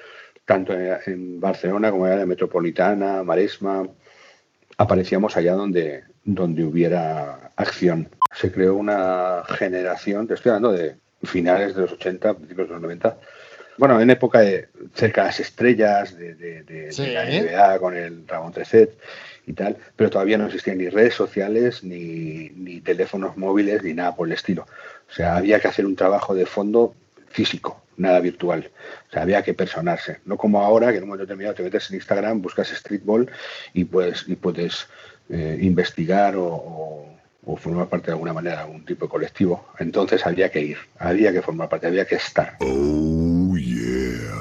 tanto 0.43 0.73
en 0.73 1.39
Barcelona 1.39 1.89
como 1.89 2.05
en 2.07 2.19
la 2.19 2.25
Metropolitana, 2.25 3.23
Maresma, 3.23 3.87
aparecíamos 4.77 5.37
allá 5.37 5.53
donde, 5.53 6.03
donde 6.25 6.65
hubiera 6.65 7.51
acción. 7.55 8.09
Se 8.33 8.51
creó 8.51 8.75
una 8.75 9.43
generación, 9.47 10.27
te 10.27 10.33
estoy 10.33 10.49
hablando 10.49 10.73
de 10.73 10.97
finales 11.23 11.75
de 11.75 11.81
los 11.81 11.91
80, 11.93 12.33
principios 12.35 12.67
de 12.67 12.73
los 12.73 12.81
90. 12.81 13.17
Bueno, 13.77 14.01
en 14.01 14.09
época 14.09 14.39
de 14.39 14.69
cerca 14.95 15.21
de 15.21 15.27
las 15.27 15.39
estrellas, 15.39 16.17
de, 16.17 16.89
la 16.97 17.25
NBA 17.25 17.79
con 17.79 17.95
el 17.95 18.25
Dragon 18.25 18.51
3 18.51 18.89
y 19.45 19.53
tal, 19.53 19.77
pero 19.95 20.09
todavía 20.09 20.37
no 20.37 20.47
existían 20.47 20.79
ni 20.79 20.89
redes 20.89 21.13
sociales, 21.13 21.83
ni, 21.83 22.49
ni 22.55 22.81
teléfonos 22.81 23.37
móviles, 23.37 23.83
ni 23.83 23.93
nada 23.93 24.15
por 24.15 24.27
el 24.27 24.33
estilo. 24.33 24.65
O 25.09 25.13
sea, 25.13 25.37
había 25.37 25.59
que 25.59 25.67
hacer 25.67 25.85
un 25.85 25.95
trabajo 25.95 26.33
de 26.33 26.47
fondo 26.47 26.95
físico, 27.29 27.83
nada 27.97 28.19
virtual. 28.19 28.69
O 29.09 29.11
sea, 29.13 29.21
había 29.21 29.43
que 29.43 29.53
personarse. 29.53 30.19
No 30.25 30.37
como 30.37 30.63
ahora, 30.63 30.91
que 30.91 30.97
en 30.97 31.03
un 31.03 31.09
momento 31.09 31.25
determinado 31.25 31.55
te 31.55 31.63
metes 31.63 31.89
en 31.91 31.97
Instagram, 31.97 32.41
buscas 32.41 32.69
streetball 32.69 33.29
y 33.73 33.85
puedes, 33.85 34.27
y 34.27 34.35
puedes 34.35 34.87
eh, 35.29 35.57
investigar 35.61 36.35
o 36.35 37.16
o 37.16 37.16
formar 37.55 37.87
parte 37.87 38.07
de 38.07 38.13
alguna 38.13 38.33
manera 38.33 38.57
de 38.57 38.61
algún 38.63 38.83
tipo 38.83 39.05
de 39.05 39.09
colectivo, 39.09 39.65
entonces 39.79 40.25
había 40.25 40.51
que 40.51 40.61
ir, 40.61 40.77
había 40.99 41.31
que 41.31 41.41
formar 41.41 41.69
parte, 41.69 41.87
había 41.87 42.05
que 42.05 42.15
estar. 42.15 42.57
Oh, 42.59 43.37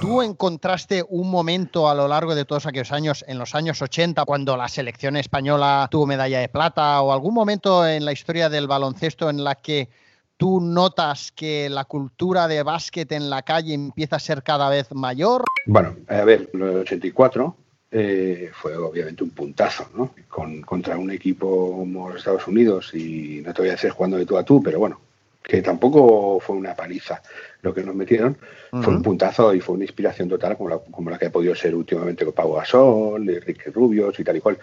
¿Tú 0.00 0.22
encontraste 0.22 1.04
un 1.08 1.30
momento 1.30 1.88
a 1.88 1.94
lo 1.94 2.08
largo 2.08 2.34
de 2.34 2.44
todos 2.44 2.66
aquellos 2.66 2.92
años, 2.92 3.24
en 3.28 3.38
los 3.38 3.54
años 3.54 3.80
80, 3.80 4.24
cuando 4.24 4.56
la 4.56 4.68
selección 4.68 5.16
española 5.16 5.88
tuvo 5.90 6.06
medalla 6.06 6.40
de 6.40 6.48
plata, 6.48 7.00
o 7.00 7.12
algún 7.12 7.34
momento 7.34 7.86
en 7.86 8.04
la 8.04 8.12
historia 8.12 8.48
del 8.48 8.66
baloncesto 8.66 9.30
en 9.30 9.42
la 9.42 9.54
que 9.54 9.88
tú 10.36 10.60
notas 10.60 11.32
que 11.32 11.68
la 11.70 11.84
cultura 11.84 12.46
de 12.46 12.62
básquet 12.62 13.10
en 13.12 13.30
la 13.30 13.42
calle 13.42 13.74
empieza 13.74 14.16
a 14.16 14.20
ser 14.20 14.42
cada 14.42 14.68
vez 14.68 14.92
mayor? 14.92 15.44
Bueno, 15.66 15.96
a 16.08 16.24
ver, 16.24 16.50
lo 16.52 16.66
del 16.66 16.78
84 16.78 17.56
eh, 17.90 18.50
fue 18.52 18.76
obviamente 18.76 19.22
un 19.22 19.30
puntazo, 19.30 19.88
¿no? 19.94 20.14
Con, 20.28 20.62
contra 20.62 20.98
un 20.98 21.10
equipo 21.10 21.76
como 21.78 22.08
los 22.08 22.18
Estados 22.18 22.46
Unidos 22.48 22.92
y 22.94 23.42
no 23.44 23.54
te 23.54 23.62
voy 23.62 23.68
a 23.68 23.72
decir 23.72 23.90
jugando 23.90 24.16
de 24.16 24.26
tú 24.26 24.36
a 24.36 24.44
tú, 24.44 24.62
pero 24.62 24.78
bueno, 24.78 25.00
que 25.46 25.62
tampoco 25.62 26.40
fue 26.40 26.56
una 26.56 26.74
paliza 26.74 27.22
lo 27.62 27.72
que 27.72 27.84
nos 27.84 27.94
metieron, 27.94 28.36
fue 28.70 28.94
un 28.94 29.02
puntazo 29.02 29.54
y 29.54 29.60
fue 29.60 29.76
una 29.76 29.84
inspiración 29.84 30.28
total 30.28 30.56
como 30.56 30.70
la, 30.70 30.78
como 30.78 31.08
la 31.08 31.18
que 31.18 31.26
ha 31.26 31.30
podido 31.30 31.54
ser 31.54 31.74
últimamente 31.74 32.24
con 32.24 32.34
Pau 32.34 32.54
Gasol, 32.54 33.28
Enrique 33.28 33.70
Rubios 33.70 34.18
y 34.18 34.24
tal 34.24 34.36
y 34.36 34.40
cual. 34.40 34.58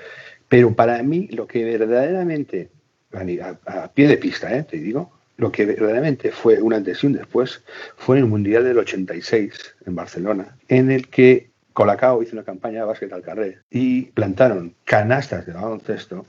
Pero 0.49 0.75
para 0.75 1.01
mí 1.01 1.27
lo 1.29 1.47
que 1.47 1.63
verdaderamente, 1.63 2.69
a, 3.13 3.87
pie 3.93 4.07
de 4.09 4.17
pista, 4.17 4.55
¿eh? 4.55 4.63
te 4.63 4.77
digo, 4.77 5.11
lo 5.37 5.51
que 5.51 5.65
verdaderamente 5.65 6.31
fue 6.31 6.61
una 6.61 6.77
antes 6.77 7.03
y 7.03 7.07
un 7.07 7.13
después 7.13 7.63
fue 7.95 8.17
en 8.17 8.25
el 8.25 8.29
Mundial 8.29 8.65
del 8.65 8.77
86 8.77 9.75
en 9.85 9.95
Barcelona, 9.95 10.57
en 10.67 10.91
el 10.91 11.07
que 11.07 11.52
Colacao 11.73 12.21
hizo 12.23 12.35
una 12.35 12.43
campaña 12.43 12.81
de 12.81 12.85
básquet 12.85 13.11
al 13.11 13.21
carré 13.21 13.59
y 13.69 14.03
plantaron 14.11 14.75
canastas 14.85 15.45
de 15.45 15.53
baloncesto 15.53 16.25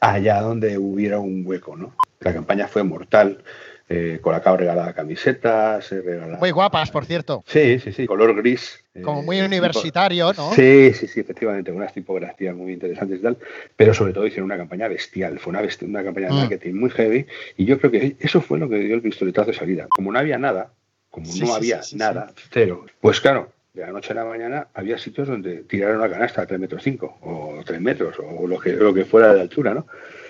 allá 0.00 0.40
donde 0.40 0.78
hubiera 0.78 1.18
un 1.18 1.42
hueco, 1.46 1.76
¿no? 1.76 1.94
La 2.20 2.32
campaña 2.32 2.68
fue 2.68 2.82
mortal. 2.82 3.42
Eh, 3.88 4.20
Colacao 4.22 4.56
regalaba 4.56 4.94
camisetas, 4.94 5.90
regalaba... 5.90 6.38
Muy 6.38 6.50
guapas, 6.50 6.90
por 6.90 7.04
cierto. 7.04 7.44
Sí, 7.46 7.78
sí, 7.78 7.92
sí, 7.92 8.06
color 8.06 8.34
gris. 8.34 8.82
Como 9.02 9.22
muy 9.22 9.40
universitario, 9.40 10.32
¿no? 10.32 10.52
Sí, 10.54 10.92
sí, 10.94 11.06
sí, 11.06 11.20
efectivamente, 11.20 11.72
unas 11.72 11.92
tipografías 11.92 12.54
muy 12.54 12.72
interesantes 12.72 13.18
y 13.18 13.22
tal, 13.22 13.36
pero 13.76 13.92
sobre 13.92 14.12
todo 14.12 14.26
hicieron 14.26 14.46
una 14.46 14.56
campaña 14.56 14.88
bestial, 14.88 15.38
fue 15.38 15.50
una, 15.50 15.60
una 15.60 16.04
campaña 16.04 16.28
de 16.28 16.32
mm. 16.32 16.36
marketing 16.36 16.74
muy 16.74 16.90
heavy 16.90 17.26
y 17.56 17.64
yo 17.64 17.78
creo 17.78 17.90
que 17.90 18.16
eso 18.18 18.40
fue 18.40 18.58
lo 18.58 18.68
que 18.68 18.76
dio 18.76 18.94
el 18.94 19.02
pistoletazo 19.02 19.50
de 19.50 19.56
salida. 19.56 19.86
Como 19.88 20.10
no 20.10 20.18
había 20.18 20.38
nada, 20.38 20.72
como 21.10 21.26
no 21.34 21.54
había 21.54 21.80
nada, 21.94 22.32
cero, 22.50 22.86
pues 23.00 23.20
claro, 23.20 23.52
de 23.74 23.80
la 23.80 23.92
noche 23.92 24.12
a 24.12 24.16
la 24.16 24.24
mañana 24.24 24.68
había 24.74 24.98
sitios 24.98 25.28
donde 25.28 25.62
tiraron 25.62 25.96
una 25.96 26.10
canasta 26.10 26.42
a 26.42 26.46
3 26.46 26.60
metros 26.60 26.82
5 26.82 27.18
o 27.22 27.62
3 27.64 27.80
metros 27.80 28.16
o 28.18 28.46
lo 28.46 28.58
que, 28.58 28.72
lo 28.74 28.92
que 28.92 29.06
fuera 29.06 29.32
de 29.32 29.40
altura, 29.40 29.72
¿no? 29.72 29.86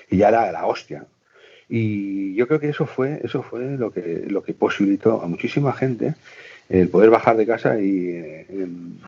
Y 0.08 0.18
ya 0.18 0.28
era 0.28 0.52
la 0.52 0.66
hostia. 0.66 1.06
Y 1.68 2.34
yo 2.34 2.46
creo 2.46 2.60
que 2.60 2.68
eso 2.68 2.86
fue, 2.86 3.20
eso 3.24 3.42
fue 3.42 3.76
lo 3.76 3.90
que, 3.90 4.26
lo 4.28 4.42
que 4.42 4.54
posibilitó 4.54 5.22
a 5.22 5.26
muchísima 5.26 5.72
gente 5.72 6.14
el 6.68 6.88
poder 6.88 7.10
bajar 7.10 7.36
de 7.36 7.46
casa 7.46 7.80
y 7.80 8.10
eh, 8.10 8.46
en, 8.48 9.00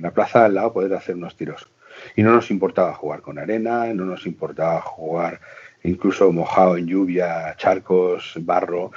la 0.00 0.12
plaza 0.12 0.46
al 0.46 0.54
lado 0.54 0.72
poder 0.72 0.94
hacer 0.94 1.16
unos 1.16 1.36
tiros. 1.36 1.68
Y 2.16 2.22
no 2.22 2.32
nos 2.32 2.50
importaba 2.50 2.94
jugar 2.94 3.20
con 3.20 3.38
arena, 3.38 3.92
no 3.92 4.06
nos 4.06 4.26
importaba 4.26 4.80
jugar 4.80 5.40
incluso 5.82 6.32
mojado 6.32 6.78
en 6.78 6.86
lluvia, 6.86 7.54
charcos, 7.58 8.34
barro. 8.40 8.92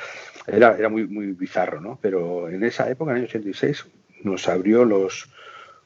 Era, 0.48 0.78
era 0.78 0.88
muy, 0.88 1.06
muy 1.08 1.34
bizarro, 1.34 1.82
¿no? 1.82 2.00
Pero 2.02 2.48
en 2.48 2.64
esa 2.64 2.90
época, 2.90 3.12
en 3.12 3.18
el 3.18 3.24
año 3.24 3.30
86, 3.30 3.86
nos 4.24 4.48
abrió 4.48 4.86
los, 4.86 5.30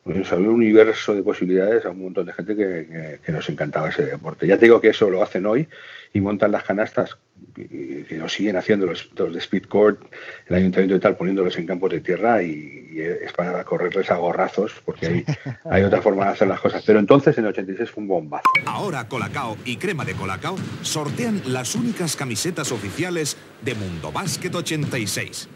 nos 0.05 0.31
abrió 0.31 0.49
un 0.49 0.55
universo 0.55 1.13
de 1.13 1.21
posibilidades 1.21 1.85
a 1.85 1.91
un 1.91 2.01
montón 2.03 2.25
de 2.25 2.33
gente 2.33 2.55
que, 2.55 3.19
que, 3.23 3.31
nos 3.31 3.47
encantaba 3.49 3.89
ese 3.89 4.05
deporte. 4.05 4.47
Ya 4.47 4.57
te 4.57 4.65
digo 4.65 4.81
que 4.81 4.89
eso 4.89 5.09
lo 5.09 5.21
hacen 5.21 5.45
hoy 5.45 5.67
y 6.13 6.21
montan 6.21 6.51
las 6.51 6.63
canastas 6.63 7.17
y, 7.55 8.03
que 8.03 8.17
lo 8.17 8.27
siguen 8.27 8.55
haciendo 8.55 8.87
los, 8.87 9.09
los, 9.15 9.33
de 9.33 9.39
Speed 9.39 9.65
Court, 9.65 10.01
el 10.47 10.55
ayuntamiento 10.55 10.95
y 10.95 10.99
tal, 10.99 11.15
poniéndolos 11.15 11.57
en 11.57 11.67
campos 11.67 11.91
de 11.91 11.99
tierra 12.01 12.41
y, 12.41 12.79
es 12.93 13.31
para 13.31 13.63
correrles 13.63 14.11
a 14.11 14.15
gorrazos 14.15 14.73
porque 14.83 15.07
hay, 15.07 15.25
hay 15.63 15.83
otra 15.83 16.01
forma 16.01 16.25
de 16.25 16.31
hacer 16.31 16.47
las 16.47 16.59
cosas. 16.59 16.83
Pero 16.85 16.99
entonces 16.99 17.37
en 17.37 17.45
el 17.45 17.51
86 17.51 17.89
fue 17.89 18.01
un 18.01 18.09
bombazo. 18.09 18.43
Ahora 18.65 19.07
Colacao 19.07 19.57
y 19.63 19.77
Crema 19.77 20.03
de 20.03 20.13
Colacao 20.13 20.57
sortean 20.81 21.41
las 21.47 21.75
únicas 21.75 22.17
camisetas 22.17 22.71
oficiales 22.71 23.37
de 23.61 23.75
Mundo 23.75 24.11
Básquet 24.11 24.53
86. 24.53 25.47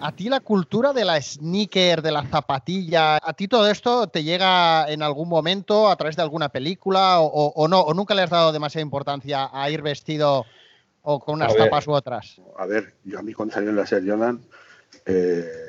A 0.00 0.12
ti 0.12 0.28
la 0.28 0.40
cultura 0.40 0.92
de 0.92 1.04
la 1.04 1.20
sneaker, 1.20 2.02
de 2.02 2.12
la 2.12 2.24
zapatilla, 2.24 3.16
¿a 3.16 3.32
ti 3.32 3.48
todo 3.48 3.68
esto 3.68 4.06
te 4.08 4.22
llega 4.22 4.90
en 4.90 5.02
algún 5.02 5.28
momento 5.28 5.88
a 5.88 5.96
través 5.96 6.16
de 6.16 6.22
alguna 6.22 6.48
película 6.50 7.20
o, 7.20 7.68
no? 7.68 7.80
¿O 7.80 7.94
nunca 7.94 8.14
le 8.14 8.22
has 8.22 8.30
dado 8.30 8.52
demasiada 8.52 8.82
importancia 8.82 9.48
a 9.52 9.70
ir 9.70 9.82
vestido 9.82 10.46
o 11.02 11.20
con 11.20 11.36
unas 11.36 11.54
tapas 11.56 11.86
u 11.86 11.92
otras? 11.92 12.40
A 12.58 12.66
ver, 12.66 12.94
yo 13.04 13.18
a 13.18 13.22
mí 13.22 13.32
cuando 13.32 13.54
salió 13.54 13.72
la 13.72 13.86
serie 13.86 14.10
Jordan, 14.10 14.40
eh, 15.06 15.63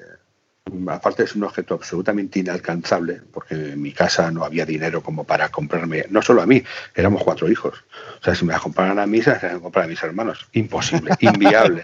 aparte 0.88 1.24
es 1.24 1.36
un 1.36 1.44
objeto 1.44 1.76
absolutamente 1.76 2.40
inalcanzable, 2.40 3.22
porque 3.32 3.56
en 3.56 3.82
mi 3.82 3.92
casa 3.92 4.32
no 4.32 4.44
había 4.44 4.66
dinero 4.66 5.02
como 5.02 5.24
para 5.24 5.50
comprarme, 5.50 6.06
no 6.10 6.22
solo 6.22 6.42
a 6.42 6.46
mí, 6.46 6.64
éramos 6.96 7.24
cuatro 7.24 7.50
hijos. 7.50 7.84
O 8.20 8.24
sea, 8.24 8.36
si 8.36 8.46
me 8.46 8.54
la 8.54 8.60
compraran 8.60 9.00
a 9.00 9.06
mí, 9.06 9.22
se 9.22 9.32
la 9.32 9.60
comprar 9.60 9.86
a 9.86 9.88
mis 9.88 10.02
hermanos. 10.02 10.48
Imposible, 10.54 11.12
inviable, 11.20 11.84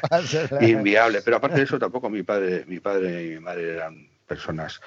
inviable. 0.62 1.22
Pero 1.22 1.38
aparte 1.38 1.58
de 1.58 1.64
eso, 1.64 1.80
tampoco 1.80 2.10
mi 2.10 2.24
padre, 2.24 2.66
mi 2.68 2.80
padre 2.80 3.26
y 3.26 3.30
mi 3.36 3.40
madre 3.40 3.76
eran 3.76 4.08
personas 4.28 4.82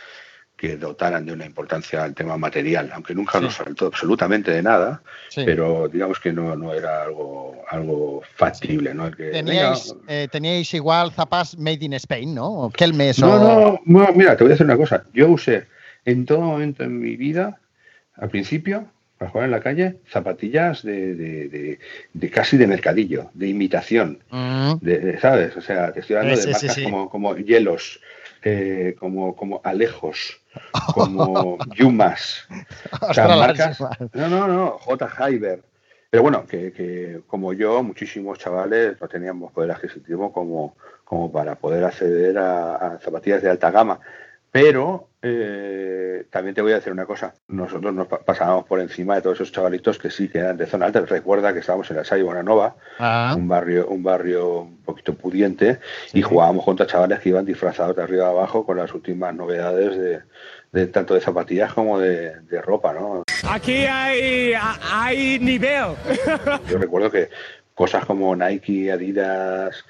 que 0.64 0.76
dotaran 0.78 1.26
de 1.26 1.32
una 1.32 1.44
importancia 1.44 2.02
al 2.02 2.14
tema 2.14 2.38
material, 2.38 2.90
aunque 2.94 3.14
nunca 3.14 3.38
nos 3.38 3.56
faltó 3.56 3.86
absolutamente 3.86 4.50
de 4.50 4.62
nada, 4.62 5.02
pero 5.34 5.88
digamos 5.88 6.18
que 6.20 6.32
no, 6.32 6.56
no 6.56 6.72
era 6.72 7.02
algo, 7.02 7.62
algo 7.68 8.22
factible. 8.34 8.94
¿no? 8.94 9.10
Eh, 9.18 10.28
¿Teníais, 10.30 10.72
igual 10.72 11.12
zapas 11.12 11.58
made 11.58 11.84
in 11.84 11.92
Spain, 11.94 12.34
¿no? 12.34 12.70
¿Qué 12.74 12.86
mes? 12.88 13.18
No, 13.18 13.78
no, 13.84 14.12
mira, 14.14 14.36
te 14.36 14.44
voy 14.44 14.52
a 14.52 14.54
decir 14.54 14.64
una 14.64 14.78
cosa. 14.78 15.04
Yo 15.12 15.28
usé 15.28 15.66
en 16.06 16.24
todo 16.24 16.40
momento 16.40 16.82
en 16.82 16.98
mi 16.98 17.16
vida, 17.16 17.60
al 18.16 18.30
principio, 18.30 18.86
para 19.18 19.30
jugar 19.30 19.44
en 19.44 19.50
la 19.50 19.60
calle, 19.60 19.96
zapatillas 20.08 20.82
de, 20.82 21.14
de, 21.14 21.78
de, 22.14 22.30
casi 22.30 22.56
de 22.56 22.66
mercadillo, 22.66 23.30
de 23.34 23.48
imitación, 23.48 24.20
mm. 24.30 24.76
de, 24.80 25.18
¿sabes? 25.20 25.54
O 25.58 25.60
sea, 25.60 25.92
te 25.92 26.00
estoy 26.00 26.16
hablando 26.16 26.40
de 26.40 26.52
marcas 26.52 26.78
como, 26.82 27.10
como 27.10 27.36
hielos, 27.36 28.00
eh, 28.42 28.94
como, 28.98 29.36
como 29.36 29.60
Alejos, 29.62 30.40
como 30.94 31.58
Yumas. 31.76 32.46
o 33.00 33.14
sea, 33.14 33.28
marcas. 33.28 33.78
No, 34.12 34.28
no, 34.28 34.48
no, 34.48 34.70
J. 34.78 35.08
Hyber. 35.08 35.62
Pero 36.10 36.22
bueno, 36.22 36.46
que, 36.46 36.72
que, 36.72 37.22
como 37.26 37.52
yo, 37.52 37.82
muchísimos 37.82 38.38
chavales 38.38 39.00
no 39.00 39.08
teníamos 39.08 39.52
poder 39.52 39.72
adquisitivo 39.72 40.32
como, 40.32 40.76
como 41.04 41.32
para 41.32 41.56
poder 41.56 41.84
acceder 41.84 42.38
a 42.38 42.98
zapatillas 43.02 43.42
de 43.42 43.50
alta 43.50 43.70
gama. 43.72 43.98
Pero 44.54 45.08
eh, 45.20 46.26
también 46.30 46.54
te 46.54 46.62
voy 46.62 46.70
a 46.70 46.76
decir 46.76 46.92
una 46.92 47.06
cosa. 47.06 47.34
Nosotros 47.48 47.92
nos 47.92 48.06
pasábamos 48.06 48.64
por 48.66 48.78
encima 48.78 49.16
de 49.16 49.22
todos 49.22 49.38
esos 49.38 49.50
chavalitos 49.50 49.98
que 49.98 50.12
sí 50.12 50.28
que 50.28 50.38
eran 50.38 50.56
de 50.56 50.66
zona 50.66 50.86
alta. 50.86 51.00
Recuerda 51.00 51.52
que 51.52 51.58
estábamos 51.58 51.90
en 51.90 51.96
la 51.96 52.04
Salle 52.04 52.22
Bonanova, 52.22 52.76
ah. 53.00 53.34
un 53.36 53.48
barrio, 53.48 53.88
un 53.88 54.04
barrio 54.04 54.60
un 54.60 54.76
poquito 54.84 55.12
pudiente, 55.14 55.80
y 56.12 56.22
jugábamos 56.22 56.64
contra 56.64 56.86
chavales 56.86 57.18
que 57.18 57.30
iban 57.30 57.44
disfrazados 57.44 57.96
de 57.96 58.04
arriba 58.04 58.26
a 58.26 58.30
abajo 58.30 58.64
con 58.64 58.76
las 58.76 58.94
últimas 58.94 59.34
novedades 59.34 60.22
de, 60.70 60.86
tanto 60.86 61.14
de 61.14 61.20
zapatillas 61.20 61.74
como 61.74 61.98
de, 61.98 62.38
ropa, 62.62 62.92
¿no? 62.92 63.24
Aquí 63.50 63.86
hay, 63.86 64.52
hay 64.92 65.40
nivel. 65.40 65.96
Yo 66.70 66.78
recuerdo 66.78 67.10
que 67.10 67.28
cosas 67.74 68.04
como 68.04 68.36
Nike, 68.36 68.92
Adidas, 68.92 69.84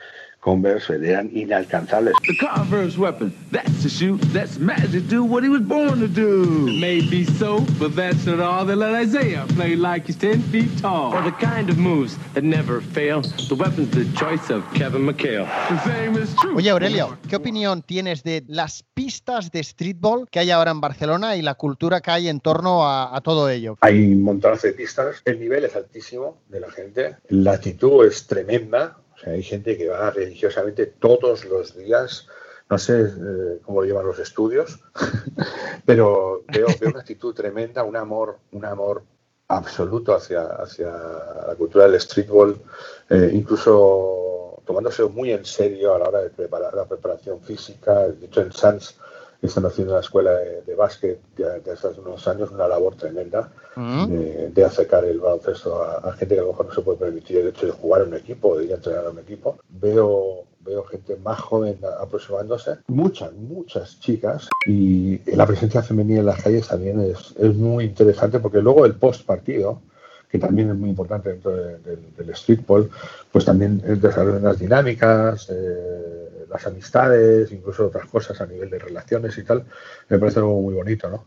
Converse 0.44 0.90
eran 1.02 1.30
inalcanzables. 1.32 2.12
The 2.26 2.36
Converse 2.36 2.98
weapon, 2.98 3.32
that's 3.50 3.82
the 3.82 3.88
shoe, 3.88 4.18
that's 4.30 4.58
magic, 4.58 5.08
do 5.08 5.24
what 5.24 5.42
he 5.42 5.48
was 5.48 5.62
born 5.62 6.00
to 6.00 6.06
do. 6.06 6.66
Maybe 6.78 7.24
so, 7.24 7.60
but 7.78 7.96
that's 7.96 8.26
not 8.26 8.40
all. 8.40 8.66
They 8.66 8.74
let 8.74 8.94
Isaiah 8.94 9.46
play 9.56 9.74
like 9.74 10.04
he's 10.06 10.16
10 10.16 10.42
feet 10.52 10.68
tall. 10.82 11.12
For 11.12 11.22
the 11.22 11.32
kind 11.32 11.70
of 11.70 11.78
moves 11.78 12.18
that 12.34 12.44
never 12.44 12.82
fail, 12.82 13.22
the 13.22 13.54
weapon's 13.54 13.90
the 13.92 14.04
choice 14.18 14.50
of 14.50 14.62
Kevin 14.74 15.06
McHale. 15.06 15.46
The 15.70 15.78
same 15.82 16.18
is 16.18 16.34
true. 16.36 16.56
Oye, 16.58 16.70
Aurelio, 16.70 17.16
¿qué 17.26 17.36
opinión 17.36 17.80
tienes 17.80 18.22
de 18.22 18.44
las 18.46 18.84
pistas 18.92 19.50
de 19.50 19.64
streetball 19.64 20.28
que 20.30 20.40
hay 20.40 20.50
ahora 20.50 20.72
en 20.72 20.80
Barcelona 20.82 21.36
y 21.36 21.42
la 21.42 21.54
cultura 21.54 22.02
que 22.02 22.10
hay 22.10 22.28
en 22.28 22.40
torno 22.40 22.86
a, 22.86 23.16
a 23.16 23.22
todo 23.22 23.48
ello? 23.48 23.78
Hay 23.80 24.12
un 24.12 24.22
montón 24.22 24.58
de 24.62 24.72
pistas, 24.72 25.22
el 25.24 25.40
nivel 25.40 25.64
es 25.64 25.74
altísimo 25.74 26.42
de 26.50 26.60
la 26.60 26.70
gente, 26.70 27.16
la 27.30 27.52
actitud 27.52 28.04
es 28.04 28.26
tremenda, 28.26 28.98
hay 29.24 29.42
gente 29.42 29.76
que 29.76 29.88
va 29.88 30.10
religiosamente 30.10 30.86
todos 30.86 31.44
los 31.44 31.76
días, 31.76 32.28
no 32.68 32.78
sé 32.78 33.00
eh, 33.02 33.60
cómo 33.62 33.80
lo 33.80 33.86
llevan 33.86 34.06
los 34.06 34.18
estudios, 34.18 34.80
pero 35.86 36.44
veo, 36.52 36.66
una 36.86 37.00
actitud 37.00 37.34
tremenda, 37.34 37.82
un 37.84 37.96
amor, 37.96 38.38
un 38.52 38.64
amor 38.64 39.02
absoluto 39.48 40.14
hacia, 40.14 40.42
hacia 40.42 40.90
la 40.90 41.54
cultura 41.56 41.86
del 41.86 42.00
streetball, 42.00 42.60
eh, 43.10 43.30
incluso 43.32 44.62
tomándose 44.64 45.04
muy 45.04 45.32
en 45.32 45.44
serio 45.44 45.94
a 45.94 45.98
la 45.98 46.08
hora 46.08 46.22
de 46.22 46.30
preparar 46.30 46.74
la 46.74 46.86
preparación 46.86 47.40
física. 47.42 48.08
De 48.08 48.26
hecho, 48.26 48.40
en 48.40 48.52
Están 49.44 49.66
haciendo 49.66 49.92
en 49.92 49.96
la 49.96 50.00
escuela 50.00 50.32
de, 50.32 50.74
básquet 50.74 51.20
desde 51.36 51.72
hace 51.72 52.00
unos 52.00 52.26
años 52.26 52.50
una 52.50 52.66
labor 52.66 52.96
tremenda 52.96 53.52
mm. 53.76 54.06
de, 54.54 54.64
acercar 54.64 55.04
el 55.04 55.20
baloncesto 55.20 55.82
a, 55.82 56.12
gente 56.14 56.34
que 56.34 56.40
a 56.40 56.44
lo 56.44 56.50
mejor 56.50 56.66
no 56.66 56.74
se 56.74 56.80
puede 56.80 56.98
permitir 56.98 57.38
el 57.38 57.48
hecho 57.48 57.66
de 57.66 57.72
jugar 57.72 58.02
en 58.02 58.08
un 58.08 58.14
equipo 58.14 58.48
o 58.48 58.58
de 58.58 58.64
ir 58.64 58.72
a 58.72 58.76
entrenar 58.76 59.06
a 59.06 59.10
un 59.10 59.18
equipo. 59.18 59.58
Veo, 59.68 60.44
veo 60.60 60.84
gente 60.84 61.16
más 61.16 61.40
joven 61.40 61.78
aproximándose, 62.00 62.78
muchas, 62.86 63.32
muchas 63.34 64.00
chicas 64.00 64.48
y 64.66 65.20
la 65.36 65.46
presencia 65.46 65.82
femenina 65.82 66.20
en 66.20 66.26
las 66.26 66.42
calles 66.42 66.66
también 66.66 67.00
es, 67.00 67.34
es 67.38 67.54
muy 67.54 67.84
interesante 67.84 68.40
porque 68.40 68.62
luego 68.62 68.86
el 68.86 68.94
post 68.94 69.26
partido 69.26 69.82
que 70.34 70.40
también 70.40 70.68
es 70.68 70.74
muy 70.74 70.90
importante 70.90 71.28
dentro 71.28 71.54
del 71.54 72.34
streetball, 72.34 72.90
pues 73.30 73.44
también 73.44 73.80
desarrollan 74.00 74.42
las 74.42 74.58
dinámicas, 74.58 75.48
eh, 75.48 76.28
las 76.54 76.66
amistades, 76.68 77.50
incluso 77.50 77.86
otras 77.86 78.06
cosas 78.06 78.40
a 78.40 78.46
nivel 78.46 78.70
de 78.70 78.78
relaciones 78.78 79.36
y 79.36 79.42
tal, 79.42 79.64
me 80.08 80.18
parece 80.18 80.38
algo 80.38 80.60
muy 80.62 80.74
bonito, 80.74 81.10
¿no? 81.10 81.26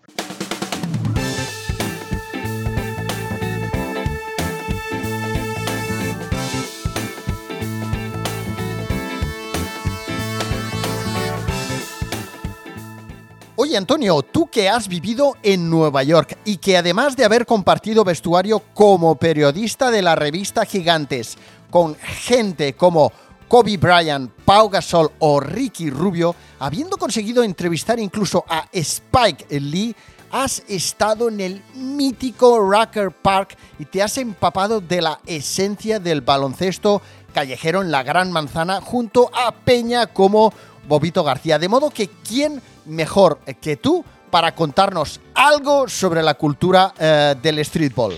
Oye 13.60 13.76
Antonio, 13.76 14.22
tú 14.22 14.48
que 14.50 14.70
has 14.70 14.88
vivido 14.88 15.34
en 15.44 15.70
Nueva 15.70 16.04
York 16.04 16.38
y 16.46 16.58
que 16.58 16.78
además 16.78 17.18
de 17.18 17.26
haber 17.26 17.46
compartido 17.46 18.06
vestuario 18.06 18.60
como 18.74 19.16
periodista 19.16 19.92
de 19.92 20.04
la 20.04 20.16
revista 20.16 20.64
Gigantes 20.64 21.38
con 21.70 21.96
gente 21.96 22.74
como 22.74 23.12
Kobe 23.48 23.78
Bryant, 23.78 24.30
Pau 24.44 24.70
Gasol 24.70 25.10
o 25.20 25.40
Ricky 25.40 25.90
Rubio, 25.90 26.36
habiendo 26.60 26.98
conseguido 26.98 27.44
entrevistar 27.44 27.98
incluso 28.00 28.44
a 28.48 28.68
Spike 28.74 29.60
Lee, 29.60 29.96
has 30.32 30.64
estado 30.68 31.30
en 31.30 31.40
el 31.40 31.62
mítico 31.76 32.60
Rucker 32.60 33.12
Park 33.12 33.58
y 33.80 33.86
te 33.86 34.04
has 34.04 34.18
empapado 34.18 34.82
de 34.82 35.02
la 35.02 35.20
esencia 35.26 36.00
del 36.00 36.22
baloncesto 36.22 37.02
callejero 37.34 37.82
en 37.82 37.92
la 37.92 38.04
Gran 38.04 38.32
Manzana 38.32 38.82
junto 38.82 39.32
a 39.34 39.54
Peña 39.54 40.08
como 40.08 40.54
Bobito 40.88 41.24
García. 41.24 41.58
De 41.58 41.70
modo 41.70 41.90
que, 41.90 42.10
¿quién 42.28 42.62
mejor 42.86 43.40
que 43.62 43.78
tú 43.78 44.04
para 44.30 44.54
contarnos 44.54 45.22
algo 45.34 45.88
sobre 45.88 46.22
la 46.22 46.34
cultura 46.34 46.94
eh, 47.00 47.36
del 47.42 47.64
streetball? 47.64 48.18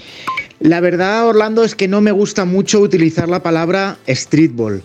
La 0.60 0.80
verdad, 0.80 1.28
Orlando, 1.28 1.64
es 1.64 1.76
que 1.76 1.88
no 1.88 2.02
me 2.02 2.12
gusta 2.12 2.46
mucho 2.46 2.80
utilizar 2.80 3.30
la 3.30 3.44
palabra 3.44 3.98
streetball. 4.08 4.84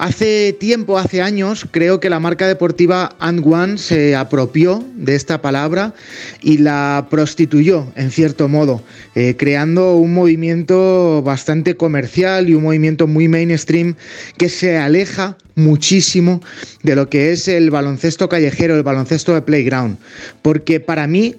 Hace 0.00 0.54
tiempo, 0.54 0.96
hace 0.96 1.20
años, 1.20 1.66
creo 1.70 2.00
que 2.00 2.08
la 2.08 2.20
marca 2.20 2.48
deportiva 2.48 3.14
And 3.18 3.46
One 3.46 3.76
se 3.76 4.16
apropió 4.16 4.82
de 4.94 5.14
esta 5.14 5.42
palabra 5.42 5.92
y 6.40 6.56
la 6.56 7.08
prostituyó, 7.10 7.86
en 7.96 8.10
cierto 8.10 8.48
modo, 8.48 8.82
eh, 9.14 9.34
creando 9.36 9.96
un 9.96 10.14
movimiento 10.14 11.20
bastante 11.22 11.76
comercial 11.76 12.48
y 12.48 12.54
un 12.54 12.62
movimiento 12.62 13.06
muy 13.06 13.28
mainstream 13.28 13.94
que 14.38 14.48
se 14.48 14.78
aleja 14.78 15.36
muchísimo 15.54 16.40
de 16.82 16.96
lo 16.96 17.10
que 17.10 17.32
es 17.32 17.46
el 17.46 17.70
baloncesto 17.70 18.30
callejero, 18.30 18.76
el 18.76 18.82
baloncesto 18.82 19.34
de 19.34 19.42
playground. 19.42 19.98
Porque 20.40 20.80
para 20.80 21.06
mí 21.06 21.36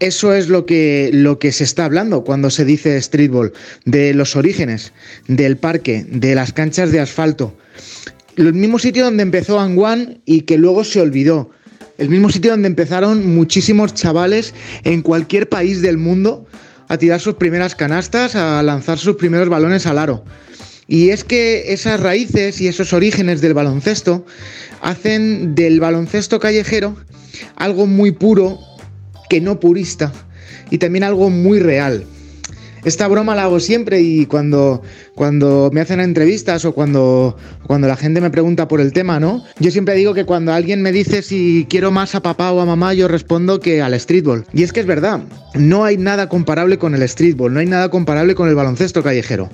eso 0.00 0.34
es 0.34 0.48
lo 0.48 0.66
que, 0.66 1.10
lo 1.12 1.38
que 1.38 1.52
se 1.52 1.64
está 1.64 1.84
hablando 1.84 2.24
cuando 2.24 2.50
se 2.50 2.64
dice 2.64 3.00
streetball, 3.00 3.52
de 3.84 4.14
los 4.14 4.36
orígenes, 4.36 4.92
del 5.28 5.56
parque, 5.56 6.04
de 6.08 6.34
las 6.34 6.52
canchas 6.52 6.90
de 6.90 7.00
asfalto 7.00 7.54
el 8.36 8.54
mismo 8.54 8.78
sitio 8.78 9.04
donde 9.04 9.22
empezó 9.22 9.60
Anguan 9.60 10.20
y 10.24 10.42
que 10.42 10.58
luego 10.58 10.84
se 10.84 11.00
olvidó. 11.00 11.50
El 11.98 12.08
mismo 12.08 12.30
sitio 12.30 12.52
donde 12.52 12.68
empezaron 12.68 13.34
muchísimos 13.34 13.92
chavales 13.94 14.54
en 14.84 15.02
cualquier 15.02 15.48
país 15.48 15.82
del 15.82 15.98
mundo 15.98 16.46
a 16.88 16.96
tirar 16.96 17.20
sus 17.20 17.34
primeras 17.34 17.74
canastas, 17.74 18.34
a 18.34 18.62
lanzar 18.62 18.98
sus 18.98 19.16
primeros 19.16 19.48
balones 19.48 19.86
al 19.86 19.98
aro. 19.98 20.24
Y 20.88 21.10
es 21.10 21.22
que 21.22 21.72
esas 21.72 22.00
raíces 22.00 22.60
y 22.60 22.68
esos 22.68 22.92
orígenes 22.92 23.40
del 23.40 23.54
baloncesto 23.54 24.24
hacen 24.80 25.54
del 25.54 25.78
baloncesto 25.78 26.40
callejero 26.40 26.96
algo 27.56 27.86
muy 27.86 28.10
puro, 28.10 28.58
que 29.30 29.40
no 29.40 29.60
purista, 29.60 30.12
y 30.70 30.78
también 30.78 31.04
algo 31.04 31.30
muy 31.30 31.60
real. 31.60 32.04
Esta 32.84 33.06
broma 33.06 33.36
la 33.36 33.44
hago 33.44 33.60
siempre 33.60 34.00
y 34.00 34.26
cuando, 34.26 34.82
cuando 35.14 35.70
me 35.72 35.82
hacen 35.82 36.00
entrevistas 36.00 36.64
o 36.64 36.72
cuando, 36.72 37.36
cuando 37.66 37.86
la 37.86 37.96
gente 37.96 38.20
me 38.20 38.30
pregunta 38.30 38.66
por 38.66 38.80
el 38.80 38.92
tema, 38.92 39.20
¿no? 39.20 39.44
Yo 39.60 39.70
siempre 39.70 39.94
digo 39.94 40.14
que 40.14 40.24
cuando 40.24 40.52
alguien 40.52 40.82
me 40.82 40.90
dice 40.90 41.22
si 41.22 41.66
quiero 41.68 41.90
más 41.90 42.14
a 42.14 42.22
papá 42.22 42.50
o 42.52 42.60
a 42.60 42.64
mamá, 42.64 42.92
yo 42.94 43.06
respondo 43.06 43.60
que 43.60 43.82
al 43.82 43.98
streetball. 44.00 44.46
Y 44.52 44.64
es 44.64 44.72
que 44.72 44.80
es 44.80 44.86
verdad, 44.86 45.20
no 45.54 45.84
hay 45.84 45.96
nada 45.96 46.28
comparable 46.28 46.78
con 46.78 46.94
el 46.94 47.06
streetball, 47.08 47.52
no 47.52 47.60
hay 47.60 47.66
nada 47.66 47.90
comparable 47.90 48.34
con 48.34 48.48
el 48.48 48.56
baloncesto 48.56 49.02
callejero 49.02 49.48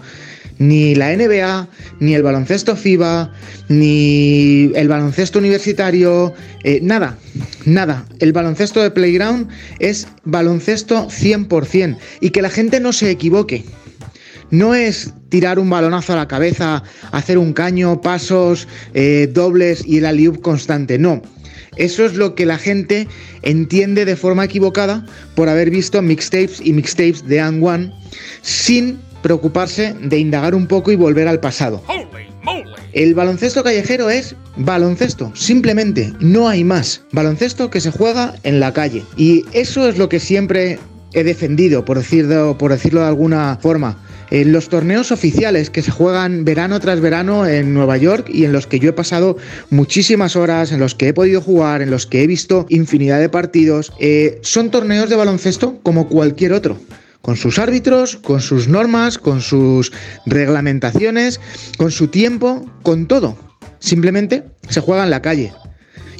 ni 0.59 0.95
la 0.95 1.15
NBA, 1.15 1.69
ni 2.01 2.15
el 2.15 2.23
baloncesto 2.23 2.77
FIBA, 2.77 3.33
ni 3.69 4.71
el 4.75 4.89
baloncesto 4.89 5.39
universitario, 5.39 6.33
eh, 6.65 6.81
nada, 6.83 7.19
nada. 7.65 8.07
El 8.21 8.33
baloncesto 8.33 8.83
de 8.83 8.91
Playground 8.91 9.49
es 9.79 10.09
baloncesto 10.25 11.09
100% 11.09 11.99
y 12.21 12.31
que 12.31 12.43
la 12.43 12.51
gente 12.51 12.81
no 12.81 12.93
se 12.93 13.11
equivoque. 13.11 13.65
No 14.51 14.75
es 14.75 15.13
tirar 15.29 15.59
un 15.59 15.69
balonazo 15.69 16.13
a 16.13 16.17
la 16.17 16.29
cabeza, 16.29 16.83
hacer 17.11 17.37
un 17.37 17.53
caño, 17.53 18.01
pasos, 18.01 18.69
eh, 18.95 19.29
dobles 19.33 19.85
y 19.85 19.99
el 19.99 20.07
alley 20.07 20.31
constante. 20.41 20.99
No, 20.99 21.21
eso 21.77 22.07
es 22.07 22.15
lo 22.15 22.35
que 22.35 22.47
la 22.47 22.59
gente 22.59 23.07
entiende 23.43 24.05
de 24.05 24.17
forma 24.17 24.45
equivocada 24.45 25.05
por 25.35 25.49
haber 25.49 25.71
visto 25.71 26.01
mixtapes 26.01 26.61
y 26.63 26.73
mixtapes 26.73 27.27
de 27.27 27.41
And 27.41 27.63
One 27.63 27.93
sin 28.43 28.99
preocuparse 29.23 29.95
de 30.01 30.19
indagar 30.19 30.55
un 30.55 30.67
poco 30.67 30.93
y 30.93 30.97
volver 30.97 31.29
al 31.29 31.41
pasado. 31.41 31.83
El 32.93 33.15
baloncesto 33.15 33.63
callejero 33.63 34.09
es 34.09 34.35
baloncesto, 34.57 35.31
simplemente, 35.35 36.15
no 36.19 36.49
hay 36.49 36.65
más. 36.65 37.03
Baloncesto 37.13 37.69
que 37.69 37.83
se 37.83 37.91
juega 37.91 38.35
en 38.43 38.59
la 38.59 38.73
calle. 38.73 39.05
Y 39.19 39.45
eso 39.53 39.87
es 39.87 39.99
lo 39.99 40.09
que 40.09 40.19
siempre 40.19 40.79
he 41.13 41.23
defendido, 41.23 41.85
por 41.85 41.99
decirlo, 41.99 42.57
por 42.57 42.73
decirlo 42.73 43.01
de 43.01 43.09
alguna 43.09 43.59
forma. 43.61 43.99
En 44.31 44.51
los 44.51 44.69
torneos 44.69 45.13
oficiales 45.13 45.71
que 45.71 45.83
se 45.83 45.91
juegan 45.91 46.45
verano 46.45 46.81
tras 46.81 47.01
verano 47.01 47.47
en 47.47 47.75
Nueva 47.75 47.97
York 47.97 48.29
y 48.33 48.45
en 48.45 48.53
los 48.53 48.67
que 48.67 48.81
yo 48.81 48.89
he 48.89 48.95
pasado 48.95 49.37
muchísimas 49.71 50.35
horas, 50.35 50.73
en 50.73 50.81
los 50.81 50.95
que 50.95 51.09
he 51.09 51.13
podido 51.13 51.41
jugar, 51.41 51.83
en 51.83 51.91
los 51.91 52.07
que 52.07 52.23
he 52.23 52.27
visto 52.27 52.67
infinidad 52.71 53.21
de 53.21 53.29
partidos, 53.29 53.93
eh, 54.01 54.39
son 54.43 54.71
torneos 54.71 55.11
de 55.11 55.17
baloncesto 55.17 55.79
como 55.83 56.09
cualquier 56.09 56.55
otro 56.55 56.79
con 57.27 57.37
sus 57.37 57.59
árbitros, 57.59 58.15
con 58.15 58.41
sus 58.41 58.69
normas, 58.69 59.19
con 59.19 59.41
sus 59.41 59.93
reglamentaciones, 60.27 61.41
con 61.77 61.91
su 61.91 62.07
tiempo, 62.07 62.65
con 62.85 63.09
todo. 63.09 63.37
Simplemente 63.81 64.45
se 64.69 64.81
juega 64.81 65.03
en 65.03 65.11
la 65.11 65.23
calle. 65.23 65.53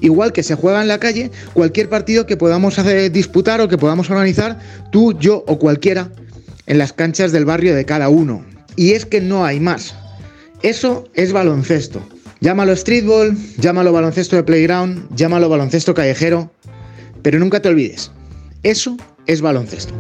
Igual 0.01 0.33
que 0.33 0.43
se 0.43 0.57
juega 0.57 0.83
en 0.83 0.89
la 0.89 0.99
calle 0.99 1.31
cualquier 1.53 1.89
partido 1.89 2.27
que 2.27 2.37
podamos 2.37 2.81
hacer, 2.81 3.13
disputar 3.13 3.61
o 3.61 3.69
que 3.69 3.79
podamos 3.79 4.11
organizar 4.11 4.59
tú, 4.91 5.17
yo 5.17 5.45
o 5.47 5.61
cualquiera 5.61 6.11
en 6.67 6.79
las 6.79 6.93
canchas 6.93 7.31
del 7.31 7.45
barrio 7.45 7.77
de 7.77 7.85
cada 7.85 8.09
uno. 8.09 8.45
Y 8.75 8.95
es 8.95 9.07
que 9.07 9.21
no 9.21 9.45
hay 9.45 9.61
más. 9.61 9.95
Eso 10.63 11.05
es 11.15 11.33
baloncesto. 11.33 12.03
Llámalo 12.41 12.75
streetball, 12.75 13.39
llámalo 13.59 13.93
baloncesto 13.93 14.35
de 14.35 14.43
playground, 14.43 15.07
llámalo 15.15 15.49
baloncesto 15.49 15.95
callejero, 15.95 16.51
pero 17.23 17.39
nunca 17.39 17.63
te 17.63 17.69
olvides, 17.69 18.11
eso 18.65 18.97
es 19.29 19.41
baloncesto. 19.41 19.95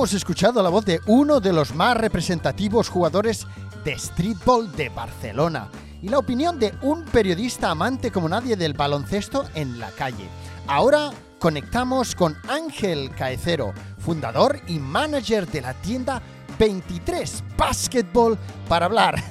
Hemos 0.00 0.14
escuchado 0.14 0.62
la 0.62 0.70
voz 0.70 0.86
de 0.86 0.98
uno 1.08 1.40
de 1.40 1.52
los 1.52 1.74
más 1.74 1.94
representativos 1.94 2.88
jugadores 2.88 3.46
de 3.84 3.98
streetball 3.98 4.74
de 4.74 4.88
Barcelona 4.88 5.68
y 6.00 6.08
la 6.08 6.16
opinión 6.16 6.58
de 6.58 6.72
un 6.80 7.04
periodista 7.04 7.70
amante 7.70 8.10
como 8.10 8.26
nadie 8.26 8.56
del 8.56 8.72
baloncesto 8.72 9.44
en 9.54 9.78
la 9.78 9.90
calle. 9.90 10.26
Ahora 10.66 11.10
conectamos 11.38 12.14
con 12.14 12.34
Ángel 12.48 13.10
Caecero, 13.10 13.74
fundador 13.98 14.58
y 14.68 14.78
manager 14.78 15.46
de 15.46 15.60
la 15.60 15.74
tienda 15.74 16.22
23 16.58 17.44
Basketball 17.58 18.38
para 18.70 18.86
hablar, 18.86 19.22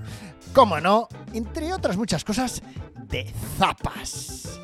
como 0.52 0.78
no, 0.78 1.08
entre 1.32 1.72
otras 1.72 1.96
muchas 1.96 2.22
cosas, 2.22 2.62
de 3.08 3.32
zapas. 3.58 4.60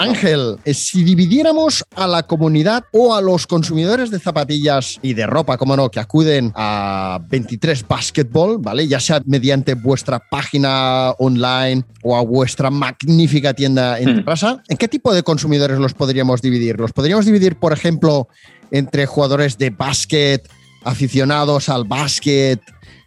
Ángel, 0.00 0.56
eh, 0.64 0.72
si 0.72 1.04
dividiéramos 1.04 1.84
a 1.94 2.06
la 2.06 2.22
comunidad 2.22 2.84
o 2.90 3.14
a 3.14 3.20
los 3.20 3.46
consumidores 3.46 4.10
de 4.10 4.18
zapatillas 4.18 4.98
y 5.02 5.12
de 5.12 5.26
ropa, 5.26 5.58
como 5.58 5.76
no, 5.76 5.90
que 5.90 6.00
acuden 6.00 6.52
a 6.54 7.20
23 7.28 7.86
Basketball, 7.86 8.56
¿vale? 8.58 8.88
Ya 8.88 8.98
sea 8.98 9.20
mediante 9.26 9.74
vuestra 9.74 10.18
página 10.18 11.10
online 11.18 11.84
o 12.02 12.16
a 12.16 12.22
vuestra 12.22 12.70
magnífica 12.70 13.52
tienda 13.52 13.98
en 13.98 14.22
casa, 14.22 14.54
hmm. 14.54 14.62
¿en 14.68 14.76
qué 14.78 14.88
tipo 14.88 15.12
de 15.12 15.22
consumidores 15.22 15.78
los 15.78 15.92
podríamos 15.92 16.40
dividir? 16.40 16.80
¿Los 16.80 16.94
podríamos 16.94 17.26
dividir, 17.26 17.56
por 17.56 17.74
ejemplo, 17.74 18.26
entre 18.70 19.04
jugadores 19.04 19.58
de 19.58 19.68
básquet, 19.68 20.48
aficionados 20.82 21.68
al 21.68 21.84
básquet, 21.84 22.62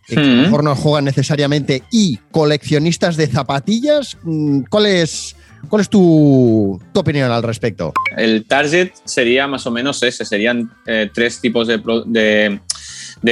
que 0.05 0.15
a 0.15 0.21
lo 0.21 0.27
hmm. 0.27 0.41
mejor 0.41 0.63
no 0.63 0.75
juegan 0.75 1.05
necesariamente, 1.05 1.81
y 1.89 2.17
coleccionistas 2.29 3.17
de 3.17 3.25
zapatillas? 3.25 4.15
Mm, 4.21 4.65
¿Cuál 4.69 4.85
es 4.85 5.35
¿Cuál 5.69 5.81
es 5.81 5.89
tu, 5.89 6.79
opinión 6.93 7.31
al 7.31 7.43
respecto? 7.43 7.93
El 8.15 8.45
target 8.45 8.91
sería 9.05 9.47
más 9.47 9.65
o 9.65 9.71
menos 9.71 10.03
ese, 10.03 10.25
serían 10.25 10.71
eh, 10.85 11.09
tres 11.13 11.39
tipos 11.41 11.67
de, 11.67 12.59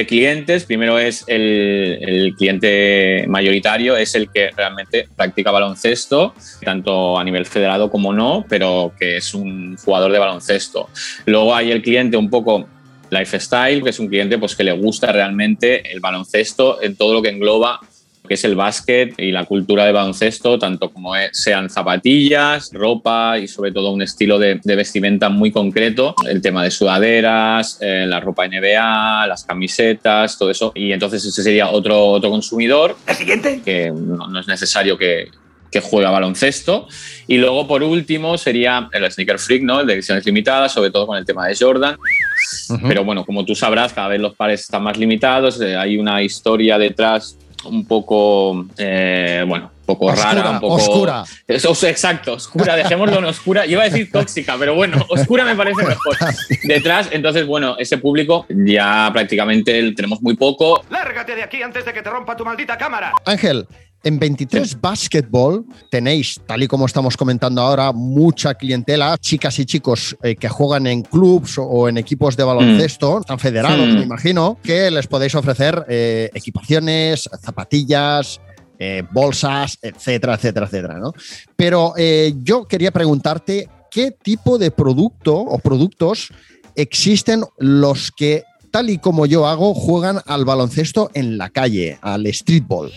clientes. 0.07 0.63
Primero 0.65 0.97
es 0.97 1.23
el, 1.27 2.33
cliente 2.37 3.25
mayoritario, 3.27 3.95
es 3.97 4.15
el 4.15 4.31
que 4.31 4.49
realmente 4.51 5.07
practica 5.15 5.51
baloncesto, 5.51 6.33
tanto 6.63 7.19
a 7.19 7.23
nivel 7.23 7.45
federado 7.45 7.91
como 7.91 8.13
no, 8.13 8.45
pero 8.47 8.93
que 8.97 9.17
es 9.17 9.33
un 9.33 9.77
jugador 9.77 10.11
de 10.11 10.19
baloncesto. 10.19 10.89
Luego 11.25 11.53
hay 11.55 11.71
el 11.71 11.81
cliente 11.81 12.17
un 12.17 12.29
poco 12.29 12.67
lifestyle, 13.11 13.83
que 13.83 13.89
es 13.89 13.99
un 13.99 14.07
cliente 14.07 14.37
pues, 14.37 14.55
que 14.55 14.63
le 14.63 14.71
gusta 14.71 15.11
realmente 15.11 15.91
el 15.91 15.99
baloncesto 15.99 16.81
en 16.81 16.95
todo 16.95 17.13
lo 17.13 17.21
que 17.21 17.29
engloba 17.29 17.81
que 18.31 18.35
es 18.35 18.45
el 18.45 18.55
básquet 18.55 19.13
y 19.17 19.29
la 19.33 19.43
cultura 19.43 19.83
de 19.83 19.91
baloncesto, 19.91 20.57
tanto 20.57 20.89
como 20.89 21.11
sean 21.33 21.69
zapatillas, 21.69 22.69
ropa 22.71 23.37
y 23.37 23.45
sobre 23.49 23.73
todo 23.73 23.91
un 23.91 24.01
estilo 24.01 24.39
de, 24.39 24.57
vestimenta 24.63 25.27
muy 25.27 25.51
concreto, 25.51 26.15
el 26.25 26.41
tema 26.41 26.63
de 26.63 26.71
sudaderas, 26.71 27.77
eh, 27.81 28.05
la 28.07 28.21
ropa 28.21 28.47
NBA, 28.47 29.27
las 29.27 29.43
camisetas, 29.43 30.39
todo 30.39 30.49
eso. 30.49 30.71
Y 30.75 30.93
entonces 30.93 31.25
ese 31.25 31.43
sería 31.43 31.71
otro, 31.71 32.05
otro 32.05 32.29
consumidor. 32.29 32.95
¿El 33.05 33.15
siguiente? 33.17 33.61
Que 33.65 33.91
no, 33.91 34.39
es 34.39 34.47
necesario 34.47 34.97
que, 34.97 35.27
que 35.69 35.81
juega 35.81 36.09
baloncesto. 36.09 36.87
Y 37.27 37.35
luego, 37.35 37.67
por 37.67 37.83
último, 37.83 38.37
sería 38.37 38.87
el 38.93 39.11
Sneaker 39.11 39.39
Freak, 39.39 39.63
¿no? 39.63 39.81
El 39.81 39.87
de 39.87 39.95
ediciones 39.95 40.25
limitadas, 40.25 40.71
sobre 40.71 40.89
todo 40.89 41.05
con 41.05 41.17
el 41.17 41.25
tema 41.25 41.47
de 41.47 41.55
Jordan. 41.59 41.97
Pero 42.87 43.03
bueno, 43.03 43.25
como 43.25 43.43
tú 43.43 43.55
sabrás, 43.55 43.91
cada 43.91 44.07
vez 44.07 44.21
los 44.21 44.35
pares 44.35 44.61
están 44.61 44.83
más 44.83 44.97
limitados, 44.97 45.59
eh, 45.59 45.75
hay 45.75 45.97
una 45.97 46.23
historia 46.23 46.77
detrás 46.77 47.37
un 47.65 47.85
poco, 47.85 48.65
eh, 48.77 49.43
bueno, 49.47 49.71
un 49.79 49.85
poco 49.85 50.05
Oscura, 50.07 50.33
rara, 50.33 50.49
un 50.51 50.59
poco 50.59 50.75
oscura. 50.75 51.23
Exacto, 51.47 52.33
oscura, 52.33 52.75
dejémoslo 52.75 53.19
en 53.19 53.25
oscura. 53.25 53.65
Yo 53.65 53.73
iba 53.73 53.81
a 53.83 53.89
decir 53.89 54.11
tóxica, 54.11 54.55
pero 54.57 54.75
bueno, 54.75 55.05
oscura 55.09 55.43
me 55.45 55.55
parece 55.55 55.83
mejor. 55.83 56.17
Detrás, 56.63 57.09
entonces, 57.11 57.45
bueno, 57.45 57.75
ese 57.77 57.97
público 57.97 58.45
ya 58.49 59.09
prácticamente 59.11 59.77
el- 59.77 59.95
tenemos 59.95 60.21
muy 60.21 60.35
poco. 60.35 60.83
Lárgate 60.89 61.35
de 61.35 61.43
aquí 61.43 61.61
antes 61.61 61.83
de 61.85 61.93
que 61.93 62.01
te 62.01 62.09
rompa 62.09 62.35
tu 62.37 62.45
maldita 62.45 62.77
cámara. 62.77 63.13
Ángel, 63.25 63.67
en 64.03 64.19
23 64.19 64.79
Basketball 64.81 65.65
tenéis, 65.89 66.39
tal 66.45 66.63
y 66.63 66.67
como 66.67 66.85
estamos 66.85 67.15
comentando 67.17 67.61
ahora, 67.61 67.91
mucha 67.91 68.55
clientela, 68.55 69.17
chicas 69.17 69.59
y 69.59 69.65
chicos 69.65 70.15
eh, 70.23 70.35
que 70.35 70.49
juegan 70.49 70.87
en 70.87 71.03
clubs 71.03 71.57
o, 71.57 71.87
en 71.87 71.97
equipos 71.97 72.35
de 72.35 72.43
baloncesto, 72.43 73.19
están 73.21 73.39
federados, 73.39 73.87
Mm. 73.87 73.95
me 73.95 74.03
imagino, 74.03 74.57
que 74.63 74.89
les 74.91 75.07
podéis 75.07 75.35
ofrecer 75.35 75.85
eh, 75.87 76.29
equipaciones, 76.33 77.29
zapatillas, 77.41 78.41
eh, 78.79 79.03
bolsas, 79.11 79.77
etcétera, 79.81 80.35
etcétera, 80.35 80.65
etcétera. 80.65 80.97
¿no? 80.97 81.13
Pero 81.55 81.93
yo 82.43 82.65
quería 82.65 82.91
preguntarte 82.91 83.69
qué 83.91 84.11
tipo 84.11 84.57
de 84.57 84.71
producto 84.71 85.37
o 85.37 85.59
productos 85.59 86.29
existen 86.75 87.43
los 87.59 88.11
que, 88.11 88.43
tal 88.71 88.89
y 88.89 88.97
como 88.97 89.25
yo 89.25 89.45
hago, 89.47 89.73
juegan 89.73 90.21
al 90.25 90.45
baloncesto 90.45 91.11
en 91.13 91.37
la 91.37 91.49
calle, 91.49 91.99
al 92.01 92.25
streetball. 92.33 92.91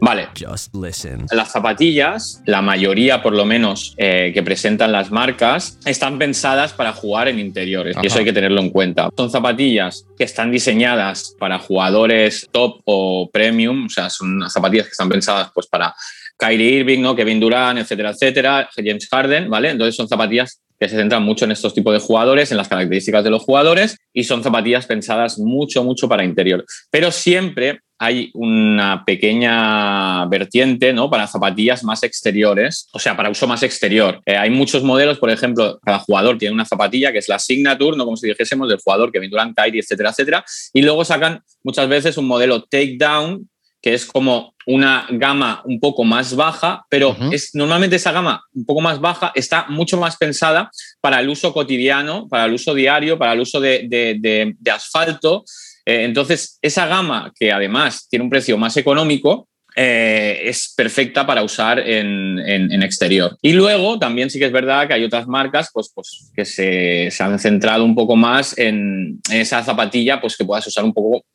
Vale, 0.00 0.28
Just 0.38 0.74
listen. 0.74 1.26
Las 1.30 1.52
zapatillas, 1.52 2.42
la 2.46 2.62
mayoría 2.62 3.22
por 3.22 3.32
lo 3.32 3.44
menos 3.44 3.94
eh, 3.96 4.32
que 4.34 4.42
presentan 4.42 4.92
las 4.92 5.10
marcas, 5.10 5.78
están 5.84 6.18
pensadas 6.18 6.72
para 6.72 6.92
jugar 6.92 7.28
en 7.28 7.38
interiores. 7.38 7.96
Ajá. 7.96 8.04
Y 8.04 8.08
eso 8.08 8.18
hay 8.18 8.24
que 8.24 8.32
tenerlo 8.32 8.60
en 8.60 8.70
cuenta. 8.70 9.08
Son 9.16 9.30
zapatillas 9.30 10.06
que 10.16 10.24
están 10.24 10.50
diseñadas 10.50 11.34
para 11.38 11.58
jugadores 11.58 12.48
top 12.50 12.80
o 12.84 13.30
premium, 13.32 13.86
o 13.86 13.88
sea, 13.88 14.10
son 14.10 14.48
zapatillas 14.50 14.86
que 14.86 14.92
están 14.92 15.08
pensadas 15.08 15.50
pues 15.54 15.66
para 15.66 15.94
Kyrie 16.36 16.80
Irving, 16.80 17.00
¿no? 17.00 17.14
Kevin 17.14 17.40
Durant, 17.40 17.78
etcétera, 17.78 18.10
etcétera, 18.10 18.68
James 18.76 19.08
Harden, 19.08 19.48
¿vale? 19.48 19.70
Entonces 19.70 19.94
son 19.96 20.08
zapatillas 20.08 20.60
que 20.78 20.88
se 20.88 20.96
centran 20.96 21.22
mucho 21.22 21.44
en 21.44 21.52
estos 21.52 21.74
tipos 21.74 21.92
de 21.92 22.00
jugadores, 22.00 22.50
en 22.50 22.56
las 22.56 22.68
características 22.68 23.24
de 23.24 23.30
los 23.30 23.42
jugadores, 23.42 23.96
y 24.12 24.24
son 24.24 24.42
zapatillas 24.42 24.86
pensadas 24.86 25.38
mucho, 25.38 25.84
mucho 25.84 26.08
para 26.08 26.24
interior. 26.24 26.64
Pero 26.90 27.10
siempre 27.10 27.80
hay 27.98 28.30
una 28.34 29.04
pequeña 29.04 30.26
vertiente 30.26 30.92
¿no? 30.92 31.08
para 31.08 31.26
zapatillas 31.26 31.84
más 31.84 32.02
exteriores, 32.02 32.88
o 32.92 32.98
sea, 32.98 33.16
para 33.16 33.30
uso 33.30 33.46
más 33.46 33.62
exterior. 33.62 34.20
Eh, 34.26 34.36
hay 34.36 34.50
muchos 34.50 34.82
modelos, 34.82 35.18
por 35.18 35.30
ejemplo, 35.30 35.78
cada 35.82 36.00
jugador 36.00 36.36
tiene 36.38 36.54
una 36.54 36.64
zapatilla 36.64 37.12
que 37.12 37.18
es 37.18 37.28
la 37.28 37.38
signature, 37.38 37.96
no 37.96 38.04
como 38.04 38.16
si 38.16 38.26
dijésemos 38.26 38.68
del 38.68 38.78
jugador 38.78 39.12
que 39.12 39.20
Durant, 39.20 39.56
Kyrie, 39.56 39.80
etcétera, 39.80 40.10
etcétera, 40.10 40.44
y 40.72 40.82
luego 40.82 41.04
sacan 41.04 41.40
muchas 41.62 41.88
veces 41.88 42.18
un 42.18 42.26
modelo 42.26 42.62
takedown 42.64 43.48
que 43.80 43.94
es 43.94 44.06
como 44.06 44.53
una 44.66 45.06
gama 45.10 45.62
un 45.64 45.78
poco 45.80 46.04
más 46.04 46.34
baja, 46.36 46.84
pero 46.88 47.16
es, 47.32 47.50
normalmente 47.54 47.96
esa 47.96 48.12
gama 48.12 48.42
un 48.54 48.64
poco 48.64 48.80
más 48.80 49.00
baja 49.00 49.30
está 49.34 49.66
mucho 49.68 49.98
más 49.98 50.16
pensada 50.16 50.70
para 51.00 51.20
el 51.20 51.28
uso 51.28 51.52
cotidiano, 51.52 52.26
para 52.28 52.44
el 52.46 52.52
uso 52.54 52.74
diario, 52.74 53.18
para 53.18 53.32
el 53.34 53.40
uso 53.40 53.60
de, 53.60 53.86
de- 53.88 54.16
de- 54.20 54.54
de 54.58 54.70
asfalto. 54.70 55.44
Eh, 55.86 56.04
entonces, 56.04 56.58
esa 56.62 56.86
gama, 56.86 57.32
que 57.38 57.52
además 57.52 58.08
tiene 58.08 58.24
un 58.24 58.30
precio 58.30 58.56
más 58.56 58.76
económico, 58.78 59.48
eh, 59.76 60.42
es 60.44 60.72
perfecta 60.76 61.26
para 61.26 61.42
usar 61.42 61.80
en, 61.80 62.38
en- 62.38 62.72
en 62.72 62.82
exterior. 62.84 63.36
Y 63.42 63.52
luego 63.54 63.98
también 63.98 64.30
sí 64.30 64.38
que 64.38 64.44
es 64.46 64.52
verdad 64.52 64.86
que 64.86 64.94
hay 64.94 65.02
otras 65.04 65.26
marcas 65.26 65.68
pues, 65.74 65.90
pues, 65.92 66.30
que 66.34 66.44
se, 66.44 67.10
se 67.10 67.22
han 67.24 67.38
centrado 67.40 67.84
un 67.84 67.94
poco 67.96 68.14
más 68.14 68.56
en, 68.56 69.18
en 69.30 69.40
esa 69.40 69.62
zapatilla 69.64 70.20
pues, 70.20 70.36
que 70.36 70.44
puedas 70.44 70.64
usar 70.66 70.84
un 70.84 70.94
poco 70.94 71.10
co- 71.20 71.26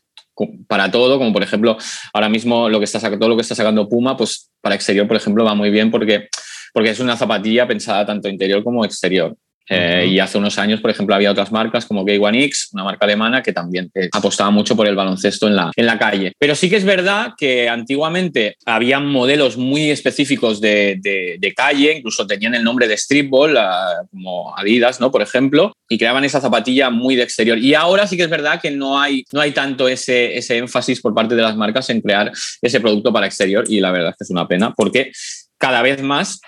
para 0.67 0.91
todo, 0.91 1.17
como 1.17 1.33
por 1.33 1.43
ejemplo 1.43 1.77
ahora 2.13 2.29
mismo 2.29 2.69
lo 2.69 2.79
que 2.79 2.85
está 2.85 2.99
todo 2.99 3.29
lo 3.29 3.35
que 3.35 3.41
está 3.41 3.55
sacando 3.55 3.87
Puma, 3.87 4.17
pues 4.17 4.51
para 4.61 4.75
exterior, 4.75 5.07
por 5.07 5.17
ejemplo, 5.17 5.43
va 5.43 5.55
muy 5.55 5.69
bien 5.69 5.91
porque, 5.91 6.27
porque 6.73 6.89
es 6.89 6.99
una 6.99 7.17
zapatilla 7.17 7.67
pensada 7.67 8.05
tanto 8.05 8.29
interior 8.29 8.63
como 8.63 8.85
exterior. 8.85 9.35
Eh. 9.69 10.07
Y 10.11 10.19
hace 10.19 10.37
unos 10.37 10.57
años, 10.57 10.81
por 10.81 10.89
ejemplo, 10.91 11.13
había 11.15 11.31
otras 11.31 11.51
marcas 11.51 11.85
como 11.85 12.05
K1X, 12.05 12.69
una 12.73 12.83
marca 12.83 13.05
alemana 13.05 13.43
que 13.43 13.53
también 13.53 13.91
eh, 13.93 14.09
apostaba 14.11 14.49
mucho 14.49 14.75
por 14.75 14.87
el 14.87 14.95
baloncesto 14.95 15.47
en 15.47 15.55
la, 15.55 15.71
en 15.75 15.85
la 15.85 15.97
calle. 15.99 16.33
Pero 16.39 16.55
sí 16.55 16.69
que 16.69 16.77
es 16.77 16.85
verdad 16.85 17.33
que 17.37 17.69
antiguamente 17.69 18.55
había 18.65 18.99
modelos 18.99 19.57
muy 19.57 19.91
específicos 19.91 20.59
de, 20.61 20.97
de- 21.01 21.37
de 21.39 21.53
calle, 21.53 21.97
incluso 21.97 22.25
tenían 22.25 22.55
el 22.55 22.63
nombre 22.63 22.87
de 22.87 22.97
streetball, 22.97 23.57
ah, 23.57 24.01
como 24.11 24.57
Adidas, 24.57 24.99
¿no? 24.99 25.11
Por 25.11 25.21
ejemplo, 25.21 25.73
y 25.87 25.97
creaban 25.97 26.23
esa 26.23 26.41
zapatilla 26.41 26.89
muy 26.89 27.15
de 27.15 27.23
exterior. 27.23 27.57
Y 27.57 27.73
ahora 27.75 28.07
sí 28.07 28.17
que 28.17 28.23
es 28.23 28.29
verdad 28.29 28.59
que 28.61 28.71
no 28.71 28.99
hay, 28.99 29.23
no 29.31 29.41
hay 29.41 29.51
tanto 29.51 29.87
ese, 29.87 30.37
ese 30.37 30.57
énfasis 30.57 31.01
por 31.01 31.13
parte 31.13 31.35
de 31.35 31.41
las 31.41 31.55
marcas 31.55 31.89
en 31.89 32.01
crear 32.01 32.31
ese 32.61 32.79
producto 32.79 33.11
para 33.13 33.27
exterior 33.27 33.65
y 33.67 33.79
la 33.79 33.91
verdad 33.91 34.09
es 34.11 34.17
que 34.17 34.23
es 34.23 34.29
una 34.29 34.47
pena 34.47 34.73
porque 34.75 35.11
cada 35.57 35.81
vez 35.81 36.01
más 36.01 36.39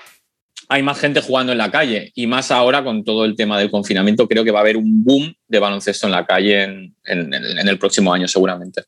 hay 0.74 0.84
más 0.84 0.98
gente 1.00 1.20
jugando 1.22 1.52
en 1.52 1.58
la 1.58 1.70
calle 1.70 2.12
y 2.16 2.28
más 2.28 2.50
ahora 2.50 2.82
con 2.82 3.04
todo 3.04 3.26
el 3.26 3.36
tema 3.36 3.60
del 3.60 3.70
confinamiento 3.70 4.28
creo 4.28 4.46
que 4.46 4.52
va 4.52 4.60
a 4.60 4.62
haber 4.62 4.78
un 4.78 5.04
boom 5.04 5.34
de 5.48 5.60
baloncesto 5.60 6.08
en 6.08 6.12
la 6.14 6.26
calle 6.26 6.64
en, 6.64 6.96
en- 7.04 7.34
en- 7.34 7.60
en 7.60 7.68
el 7.68 7.78
próximo 7.78 8.14
año 8.14 8.26
seguramente. 8.28 8.84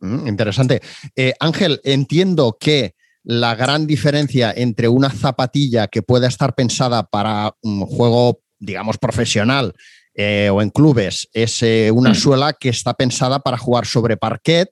Mm, 0.00 0.28
interesante. 0.28 0.80
Eh, 1.16 1.32
Ángel, 1.40 1.80
entiendo 1.82 2.56
que 2.58 2.94
la 3.24 3.56
gran 3.56 3.86
diferencia 3.86 4.52
entre 4.56 4.86
una 4.86 5.10
zapatilla 5.10 5.88
que 5.88 6.02
pueda 6.02 6.28
estar 6.28 6.54
pensada 6.54 7.02
para 7.02 7.52
un 7.62 7.84
juego, 7.84 8.40
digamos, 8.60 8.98
profesional 8.98 9.72
eh, 10.14 10.50
o 10.52 10.62
en 10.62 10.70
clubes 10.70 11.28
es 11.32 11.60
eh, 11.64 11.90
una 11.90 12.10
Mm. 12.10 12.14
suela 12.14 12.52
que 12.52 12.68
está 12.68 12.94
pensada 12.94 13.40
para 13.40 13.58
jugar 13.58 13.86
sobre 13.86 14.16
parquet, 14.16 14.68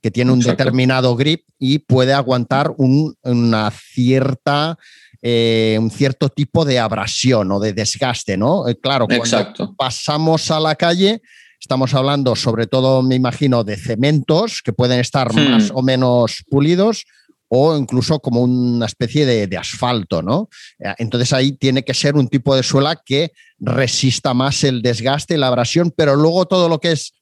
que 0.00 0.10
tiene 0.10 0.30
un 0.32 0.38
Exacto. 0.38 0.62
determinado 0.62 1.16
grip 1.16 1.42
y 1.58 1.80
puede 1.80 2.14
aguantar 2.14 2.72
un- 2.78 3.14
una 3.24 3.70
cierta, 3.72 4.78
eh, 5.22 5.76
un 5.80 5.90
cierto 5.90 6.28
tipo 6.28 6.64
de 6.64 6.78
abrasión 6.78 7.50
o 7.52 7.58
de 7.60 7.72
desgaste, 7.72 8.36
¿no? 8.36 8.68
Eh, 8.68 8.78
claro, 8.80 9.06
cuando 9.06 9.24
Exacto. 9.24 9.74
pasamos 9.76 10.50
a 10.50 10.60
la 10.60 10.74
calle, 10.76 11.20
estamos 11.60 11.92
hablando 11.94 12.36
sobre 12.36 12.66
todo, 12.66 13.02
me 13.02 13.16
imagino, 13.16 13.64
de 13.64 13.76
cementos 13.76 14.62
que 14.62 14.72
pueden 14.72 15.00
estar 15.00 15.32
Hmm. 15.32 15.50
más 15.50 15.70
o 15.74 15.82
menos 15.82 16.44
pulidos 16.50 17.04
o 17.50 17.76
incluso 17.76 18.20
como 18.20 18.42
una 18.42 18.84
especie 18.86 19.24
de, 19.24 19.46
de 19.46 19.56
asfalto, 19.56 20.22
¿no? 20.22 20.48
Eh, 20.78 20.94
Entonces 20.98 21.32
ahí 21.32 21.52
tiene 21.52 21.82
que 21.82 21.94
ser 21.94 22.14
un 22.14 22.28
tipo 22.28 22.54
de 22.54 22.62
suela 22.62 22.94
que 23.04 23.32
resista 23.58 24.34
más 24.34 24.62
el 24.64 24.82
desgaste, 24.82 25.38
la 25.38 25.46
abrasión, 25.48 25.92
pero 25.96 26.14
luego 26.14 26.46
todo 26.46 26.68
lo 26.68 26.78
que 26.78 26.92
es 26.92 27.14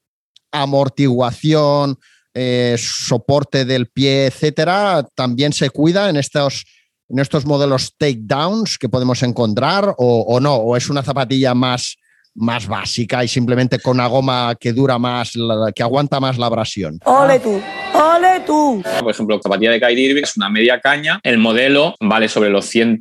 amortiguación, 0.51 1.97
eh, 2.33 2.75
soporte 2.77 3.65
del 3.65 3.87
pie, 3.87 4.27
etcétera, 4.27 5.07
también 5.15 5.53
se 5.53 5.69
cuida 5.69 6.09
en 6.09 6.17
estos, 6.17 6.65
en 7.09 7.19
estos 7.19 7.45
modelos 7.45 7.93
takedowns 7.97 8.77
que 8.77 8.89
podemos 8.89 9.23
encontrar 9.23 9.93
o, 9.97 10.21
o 10.27 10.39
no, 10.39 10.55
o 10.55 10.75
es 10.77 10.89
una 10.89 11.03
zapatilla 11.03 11.53
más, 11.53 11.97
más 12.35 12.67
básica 12.67 13.23
y 13.23 13.27
simplemente 13.27 13.79
con 13.79 13.97
una 13.97 14.07
goma 14.07 14.55
que 14.59 14.73
dura 14.73 14.97
más, 14.99 15.35
la- 15.35 15.71
que 15.73 15.83
aguanta 15.83 16.19
más 16.19 16.37
la 16.37 16.45
abrasión. 16.47 16.99
Ole 17.05 17.39
tú, 17.39 17.61
ole 17.93 18.39
tú. 18.45 18.83
Por 19.01 19.11
ejemplo, 19.11 19.39
zapatilla 19.41 19.71
de 19.71 19.79
Kyrie 19.79 20.09
Irving 20.09 20.23
es 20.23 20.37
una 20.37 20.49
media 20.49 20.79
caña. 20.79 21.19
El 21.23 21.37
modelo 21.39 21.95
vale 21.99 22.29
sobre 22.29 22.49
los 22.49 22.65
100, 22.65 22.99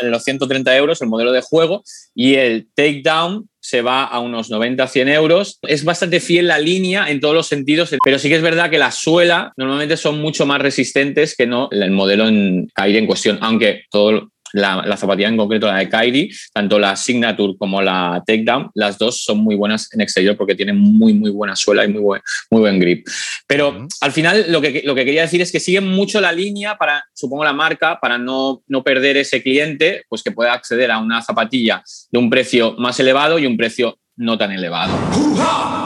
en 0.00 0.10
los 0.10 0.22
130 0.24 0.76
euros, 0.76 1.02
el 1.02 1.08
modelo 1.08 1.32
de 1.32 1.42
juego, 1.42 1.82
y 2.14 2.34
el 2.36 2.68
takedown 2.74 3.49
se 3.60 3.82
va 3.82 4.04
a 4.04 4.18
unos 4.20 4.50
90, 4.50 4.86
100 4.86 5.08
euros. 5.08 5.58
Es 5.62 5.84
bastante 5.84 6.20
fiel 6.20 6.48
la 6.48 6.58
línea 6.58 7.10
en 7.10 7.20
todos 7.20 7.34
los 7.34 7.46
sentidos, 7.46 7.94
pero 8.02 8.18
sí 8.18 8.28
que 8.28 8.36
es 8.36 8.42
verdad 8.42 8.70
que 8.70 8.78
la 8.78 8.90
suela 8.90 9.52
normalmente 9.56 9.96
son 9.96 10.20
mucho 10.20 10.46
más 10.46 10.60
resistentes 10.60 11.36
que 11.36 11.46
no 11.46 11.68
el 11.70 11.90
modelo 11.90 12.26
en 12.26 12.68
Kyrie 12.74 12.98
en 12.98 13.06
cuestión, 13.06 13.38
aunque 13.40 13.84
todo 13.90 14.30
la, 14.52 14.82
la 14.86 14.96
zapatilla 14.96 15.28
en 15.28 15.36
concreto, 15.36 15.66
la 15.66 15.78
de 15.78 15.88
Kyrie, 15.88 16.30
tanto 16.52 16.78
la 16.78 16.96
Signature 16.96 17.54
como 17.58 17.80
la 17.80 18.22
Takedown, 18.26 18.70
las 18.74 18.98
dos 18.98 19.22
son 19.22 19.38
muy 19.38 19.54
buenas 19.54 19.88
en 19.92 20.00
exterior 20.00 20.36
porque 20.36 20.54
tienen 20.54 20.76
muy, 20.76 21.14
muy 21.14 21.30
buena 21.30 21.56
suela 21.56 21.84
y 21.84 21.88
muy 21.88 22.02
buen, 22.02 22.22
muy 22.50 22.60
buen 22.60 22.80
grip. 22.80 23.06
Pero 23.46 23.86
al 24.00 24.12
final 24.12 24.46
lo 24.48 24.60
que, 24.60 24.82
lo 24.84 24.94
que 24.94 25.04
quería 25.04 25.22
decir 25.22 25.40
es 25.40 25.52
que 25.52 25.60
siguen 25.60 25.86
mucho 25.86 26.20
la 26.20 26.32
línea 26.32 26.76
para, 26.76 27.04
supongo, 27.14 27.44
la 27.44 27.52
marca, 27.52 27.98
para 28.00 28.18
no, 28.18 28.62
no 28.66 28.82
perder 28.82 29.16
ese 29.16 29.42
cliente, 29.42 30.04
pues 30.08 30.22
que 30.22 30.32
pueda 30.32 30.52
acceder 30.52 30.90
a 30.90 30.98
una 30.98 31.22
zapatilla 31.22 31.82
de 32.10 32.18
un 32.18 32.30
precio 32.30 32.74
más 32.78 32.98
elevado 33.00 33.38
y 33.38 33.46
un 33.46 33.56
precio 33.56 33.99
no 34.20 34.36
tan 34.36 34.52
elevado. 34.52 34.92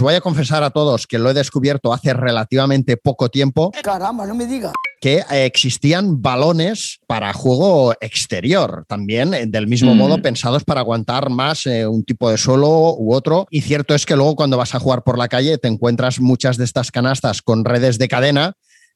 Voy 0.01 0.15
a 0.15 0.21
confesar 0.21 0.63
a 0.65 0.71
todos 0.71 1.07
que 1.07 1.19
lo 1.19 1.31
he 1.31 1.35
descubierto 1.35 1.93
hace 1.93 2.13
relativamente 2.13 2.97
poco 2.97 3.29
tiempo, 3.29 3.71
Caramba, 3.83 4.27
no 4.27 4.35
me 4.35 4.47
digas. 4.47 4.73
que 5.01 5.19
eh, 5.31 5.45
existían 5.45 6.21
balones 6.21 6.99
para 7.07 7.33
juego 7.33 7.95
exterior 8.01 8.85
también, 8.89 9.35
eh, 9.35 9.47
del 9.47 9.67
mismo 9.69 9.95
Mm. 9.95 9.99
modo 9.99 10.21
pensados 10.23 10.65
para 10.65 10.81
aguantar 10.81 11.31
más 11.31 11.67
eh, 11.67 11.87
un 11.87 12.05
tipo 12.05 12.29
de 12.31 12.37
suelo 12.39 12.95
u 12.97 13.15
otro. 13.15 13.47
Y 13.51 13.61
cierto 13.61 13.95
es 13.95 14.05
que 14.05 14.17
luego 14.17 14.35
cuando 14.35 14.57
vas 14.57 14.75
a 14.75 14.81
jugar 14.81 15.05
por 15.05 15.17
la 15.17 15.29
calle 15.29 15.57
te 15.59 15.69
encuentras 15.69 16.21
muchas 16.21 16.57
de 16.57 16.65
estas 16.65 16.91
canastas 16.91 17.41
con 17.41 17.65
redes 17.65 17.99
de 17.99 18.09
cadena 18.09 18.55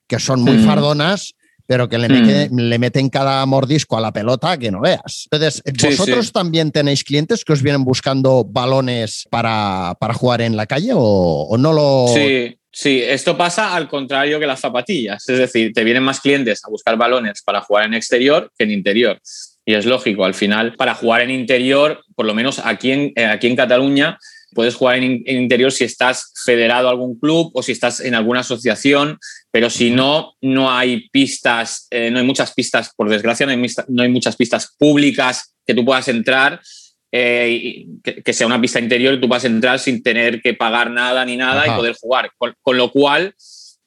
que 0.08 0.18
son 0.18 0.40
muy 0.42 0.56
Mm. 0.58 0.66
fardonas. 0.66 1.34
Pero 1.68 1.86
que 1.86 1.98
le, 1.98 2.08
Mm. 2.08 2.12
mete- 2.12 2.48
le 2.50 2.78
meten 2.78 3.10
cada 3.10 3.44
mordisco 3.44 3.98
a 3.98 4.00
la 4.00 4.10
pelota 4.10 4.56
que 4.56 4.70
no 4.70 4.80
veas. 4.80 5.28
Entonces, 5.30 5.62
Sí, 5.78 5.86
¿vosotros 5.88 6.26
sí. 6.26 6.32
también 6.32 6.72
tenéis 6.72 7.04
clientes 7.04 7.44
que 7.44 7.52
os 7.52 7.62
vienen 7.62 7.84
buscando 7.84 8.42
balones 8.42 9.26
para, 9.30 9.94
para 10.00 10.14
jugar 10.14 10.40
en 10.40 10.56
la 10.56 10.64
calle 10.66 10.92
o, 10.94 11.00
o 11.50 11.58
no 11.58 11.72
lo, 11.74 12.06
Sí, 12.14 12.54
Sí, 12.70 13.02
esto 13.02 13.36
pasa 13.36 13.74
al 13.74 13.88
contrario 13.88 14.38
que 14.38 14.46
las 14.46 14.60
zapatillas. 14.60 15.28
Es 15.28 15.38
decir, 15.38 15.72
te 15.72 15.82
vienen 15.84 16.02
más 16.02 16.20
clientes 16.20 16.60
a 16.64 16.70
buscar 16.70 16.96
balones 16.96 17.42
para 17.42 17.60
jugar 17.62 17.86
en 17.86 17.94
exterior 17.94 18.52
que 18.56 18.64
en 18.64 18.70
interior. 18.70 19.18
Y 19.64 19.74
es 19.74 19.84
lógico, 19.84 20.24
al 20.24 20.34
final, 20.34 20.74
para 20.76 20.94
jugar 20.94 21.22
en 21.22 21.30
interior, 21.30 22.02
por 22.14 22.24
lo 22.26 22.34
menos 22.34 22.60
aquí 22.62 22.92
en, 22.92 23.12
eh, 23.16 23.24
aquí 23.24 23.48
en 23.48 23.56
Cataluña, 23.56 24.18
puedes 24.54 24.74
jugar 24.76 24.96
en, 24.98 25.22
en, 25.26 25.42
interior 25.42 25.72
si 25.72 25.84
estás 25.84 26.32
federado 26.44 26.88
a 26.88 26.90
algún 26.92 27.18
club 27.18 27.50
o 27.54 27.62
si 27.62 27.72
estás 27.72 28.00
en 28.00 28.14
alguna 28.14 28.40
asociación, 28.40 29.18
pero 29.50 29.70
si 29.70 29.90
no, 29.90 30.34
no 30.40 30.70
hay 30.70 31.08
pistas, 31.10 31.86
eh, 31.90 32.10
no 32.10 32.18
hay 32.18 32.24
muchas 32.24 32.52
pistas, 32.52 32.92
por 32.94 33.08
desgracia, 33.08 33.46
no 33.46 33.52
hay, 33.52 33.66
no 33.88 34.02
hay, 34.02 34.08
muchas 34.08 34.36
pistas 34.36 34.74
públicas 34.78 35.54
que 35.66 35.74
tú 35.74 35.84
puedas 35.84 36.08
entrar. 36.08 36.60
Eh, 37.10 37.86
que, 38.04 38.22
que, 38.22 38.32
sea 38.34 38.46
una 38.46 38.60
pista 38.60 38.78
interior 38.78 39.14
y 39.14 39.20
tú 39.20 39.28
puedas 39.28 39.46
entrar 39.46 39.78
sin 39.78 40.02
tener 40.02 40.42
que 40.42 40.52
pagar 40.52 40.90
nada 40.90 41.24
ni 41.24 41.38
nada 41.38 41.62
Ajá. 41.62 41.72
y 41.72 41.76
poder 41.76 41.96
jugar. 41.98 42.30
Con, 42.36 42.54
con 42.60 42.76
lo 42.76 42.90
cual, 42.90 43.34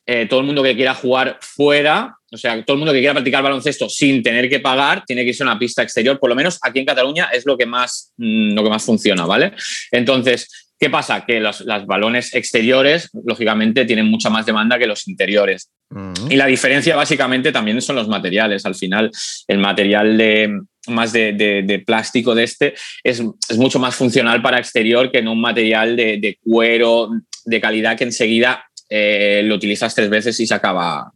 eh, 0.07 0.25
todo 0.27 0.39
el 0.39 0.45
mundo 0.47 0.63
que 0.63 0.75
quiera 0.75 0.95
jugar 0.95 1.37
fuera, 1.39 2.17
o 2.31 2.37
sea, 2.37 2.63
todo 2.65 2.73
el 2.75 2.79
mundo 2.79 2.93
que 2.93 2.99
quiera 2.99 3.13
practicar 3.13 3.43
baloncesto 3.43 3.87
sin 3.87 4.23
tener 4.23 4.49
que 4.49 4.59
pagar, 4.59 5.03
tiene 5.05 5.23
que 5.23 5.29
irse 5.29 5.43
a 5.43 5.45
una 5.45 5.59
pista 5.59 5.83
exterior. 5.83 6.19
Por 6.19 6.29
lo 6.29 6.35
menos 6.35 6.57
aquí 6.61 6.79
en 6.79 6.85
Cataluña 6.85 7.29
es 7.31 7.45
lo 7.45 7.57
que 7.57 7.65
más, 7.65 8.11
mmm, 8.17 8.53
lo 8.53 8.63
que 8.63 8.69
más 8.69 8.83
funciona, 8.83 9.25
¿vale? 9.25 9.53
Entonces, 9.91 10.70
¿qué 10.81 10.89
pasa? 10.89 11.23
Que 11.25 11.39
los, 11.39 11.61
los, 11.61 11.85
balones 11.85 12.33
exteriores, 12.33 13.11
lógicamente, 13.23 13.85
tienen 13.85 14.07
mucha 14.07 14.31
más 14.31 14.47
demanda 14.47 14.79
que 14.79 14.87
los 14.87 15.07
interiores. 15.07 15.69
Uh 15.91 15.97
-huh. 15.97 16.33
Y 16.33 16.35
la 16.35 16.47
diferencia, 16.47 16.95
básicamente, 16.95 17.51
también 17.51 17.79
son 17.81 17.95
los 17.95 18.07
materiales. 18.07 18.65
Al 18.65 18.73
final, 18.73 19.11
el 19.47 19.59
material 19.59 20.17
de, 20.17 20.59
más 20.87 21.13
de, 21.13 21.33
de, 21.33 21.61
de, 21.61 21.79
plástico 21.79 22.33
de 22.33 22.43
este 22.43 22.73
es, 23.03 23.21
es, 23.47 23.57
mucho 23.57 23.77
más 23.77 23.95
funcional 23.95 24.41
para 24.41 24.57
exterior 24.57 25.11
que 25.11 25.21
no 25.21 25.33
un 25.33 25.41
material 25.41 25.95
de, 25.95 26.17
de 26.17 26.37
cuero 26.43 27.09
de 27.45 27.61
calidad 27.61 27.97
que 27.97 28.05
enseguida 28.05 28.65
eh, 28.89 29.41
lo 29.45 29.55
utilizas 29.55 29.95
tres 29.95 30.09
veces 30.09 30.39
y 30.39 30.47
se 30.47 30.53
acaba, 30.53 31.11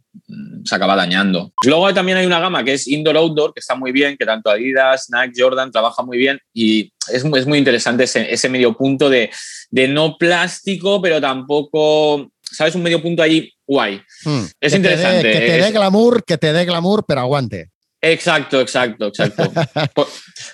se 0.64 0.74
acaba 0.74 0.96
dañando. 0.96 1.52
Luego 1.64 1.92
también 1.94 2.18
hay 2.18 2.26
una 2.26 2.40
gama 2.40 2.64
que 2.64 2.74
es 2.74 2.86
indoor-outdoor, 2.88 3.54
que 3.54 3.60
está 3.60 3.74
muy 3.74 3.92
bien, 3.92 4.16
que 4.16 4.24
tanto 4.24 4.50
Adidas, 4.50 5.08
Nike, 5.10 5.40
Jordan 5.40 5.70
trabaja 5.70 6.02
muy 6.02 6.18
bien 6.18 6.38
y 6.52 6.92
es, 7.12 7.24
es 7.24 7.46
muy 7.46 7.58
interesante 7.58 8.04
ese, 8.04 8.32
ese 8.32 8.48
medio 8.48 8.76
punto 8.76 9.08
de, 9.08 9.30
de, 9.70 9.88
no 9.88 10.16
plástico, 10.18 11.00
pero 11.00 11.20
tampoco, 11.20 12.30
¿sabes? 12.42 12.74
Un 12.74 12.82
medio 12.82 13.02
punto 13.02 13.22
ahí 13.22 13.52
guay. 13.66 14.00
Hmm. 14.24 14.44
Es 14.60 14.72
que 14.72 14.78
interesante. 14.78 15.22
Te 15.22 15.32
que 15.32 15.46
te 15.46 15.62
dé 15.62 15.72
glamour, 15.72 16.24
que 16.24 16.38
te 16.38 16.52
dé 16.52 16.64
glamour, 16.64 17.04
pero 17.06 17.20
aguante. 17.20 17.70
Exacto, 18.12 18.60
exacto, 18.60 19.06
exacto. 19.06 19.52
por, 19.94 20.06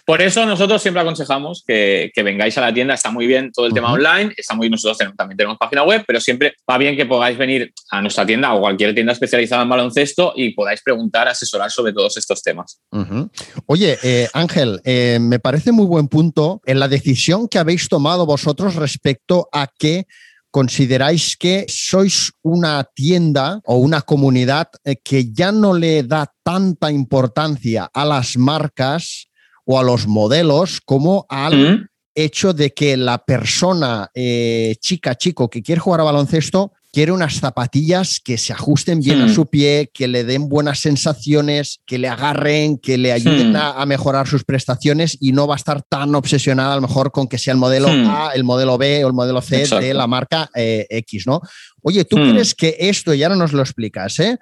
por, 0.06 0.22
eso 0.22 0.46
nosotros 0.46 0.80
siempre 0.80 1.02
aconsejamos 1.02 1.62
que, 1.66 2.10
que, 2.14 2.22
vengáis 2.22 2.56
a 2.58 2.60
la 2.62 2.72
tienda. 2.72 2.94
Está 2.94 3.10
muy 3.10 3.26
bien 3.26 3.52
todo 3.52 3.66
el 3.66 3.72
uh 3.72 3.74
-huh. 3.74 3.76
tema 3.76 3.92
online, 3.92 4.32
está 4.36 4.54
muy 4.54 4.70
nosotros 4.70 4.98
tenemos, 4.98 5.16
también 5.16 5.36
tenemos 5.36 5.58
página 5.58 5.82
web, 5.82 6.04
pero 6.06 6.20
siempre 6.20 6.54
va 6.68 6.78
bien 6.78 6.96
que 6.96 7.06
podáis 7.06 7.36
venir 7.36 7.72
a 7.90 8.00
nuestra 8.00 8.24
tienda 8.24 8.54
o 8.54 8.60
cualquier 8.60 8.94
tienda 8.94 9.12
especializada 9.12 9.62
en 9.62 9.68
baloncesto 9.68 10.32
y 10.36 10.54
podáis 10.54 10.80
preguntar, 10.82 11.28
asesorar 11.28 11.70
sobre 11.70 11.92
todos 11.92 12.16
estos 12.16 12.42
temas. 12.42 12.80
Uh 12.90 12.98
-huh. 13.00 13.30
Oye, 13.66 13.98
eh, 14.02 14.28
Ángel, 14.32 14.80
eh, 14.84 15.18
me 15.20 15.38
parece 15.38 15.72
muy 15.72 15.86
buen 15.86 16.08
punto 16.08 16.60
en 16.64 16.80
la 16.80 16.88
decisión 16.88 17.48
que 17.48 17.58
habéis 17.58 17.88
tomado 17.88 18.26
vosotros 18.26 18.76
respecto 18.76 19.48
a 19.52 19.66
que 19.66 20.06
consideráis 20.52 21.34
que 21.36 21.66
sois 21.68 22.30
una 22.42 22.84
tienda 22.84 23.60
o 23.64 23.76
una 23.76 24.02
comunidad 24.02 24.68
eh, 24.84 24.94
que 25.02 25.32
ya 25.32 25.50
no 25.50 25.74
le 25.74 26.04
da 26.04 26.32
tanta 26.44 26.92
importancia 26.92 27.90
a 27.92 28.04
las 28.04 28.36
marcas 28.36 29.26
o 29.64 29.80
a 29.80 29.82
los 29.82 30.06
modelos 30.06 30.80
como 30.84 31.26
al 31.28 31.56
mm 31.56 31.92
hecho 32.14 32.52
de 32.52 32.72
que 32.72 32.96
la 32.96 33.18
persona, 33.24 34.10
eh, 34.14 34.76
chica, 34.80 35.14
chico, 35.14 35.48
que 35.48 35.62
quiere 35.62 35.80
jugar 35.80 36.00
a 36.00 36.04
baloncesto, 36.04 36.72
quiere 36.92 37.10
unas 37.10 37.40
zapatillas 37.40 38.20
que 38.22 38.36
se 38.36 38.52
ajusten 38.52 39.00
bien 39.00 39.20
mm. 39.20 39.24
a 39.24 39.28
su 39.30 39.46
pie, 39.46 39.90
que 39.92 40.08
le 40.08 40.24
den 40.24 40.48
buenas 40.48 40.80
sensaciones, 40.80 41.80
que 41.86 41.98
le 41.98 42.08
agarren, 42.08 42.76
que 42.76 42.98
le 42.98 43.12
ayuden 43.12 43.52
mm. 43.52 43.56
a, 43.56 43.82
a, 43.82 43.86
mejorar 43.86 44.28
sus 44.28 44.44
prestaciones 44.44 45.16
y 45.18 45.32
no 45.32 45.46
va 45.46 45.54
a 45.54 45.56
estar 45.56 45.82
tan 45.82 46.14
obsesionada 46.14 46.74
a 46.74 46.76
lo 46.76 46.82
mejor 46.82 47.10
con 47.10 47.28
que 47.28 47.38
sea 47.38 47.52
el 47.52 47.58
modelo 47.58 47.88
mm. 47.88 48.06
A, 48.08 48.30
el 48.34 48.44
modelo 48.44 48.76
B 48.76 49.04
o 49.04 49.08
el 49.08 49.14
modelo 49.14 49.40
C 49.40 49.62
Exacto. 49.62 49.84
de 49.84 49.94
la 49.94 50.06
marca 50.06 50.50
eh, 50.54 50.86
X, 50.90 51.26
¿no? 51.26 51.40
Oye, 51.80 52.04
¿tú 52.04 52.16
crees 52.16 52.54
que 52.54 52.76
esto, 52.78 53.14
ya 53.14 53.28
no 53.28 53.36
nos 53.36 53.52
lo 53.52 53.62
explicas, 53.62 54.20
¿eh? 54.20 54.38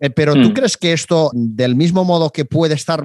Eh, 0.00 0.10
pero 0.10 0.34
¿tú 0.34 0.50
mm. 0.50 0.52
crees 0.52 0.76
que 0.76 0.92
esto, 0.92 1.30
del 1.32 1.76
mismo 1.76 2.04
modo 2.04 2.30
que 2.30 2.44
puede 2.44 2.74
estar, 2.74 3.04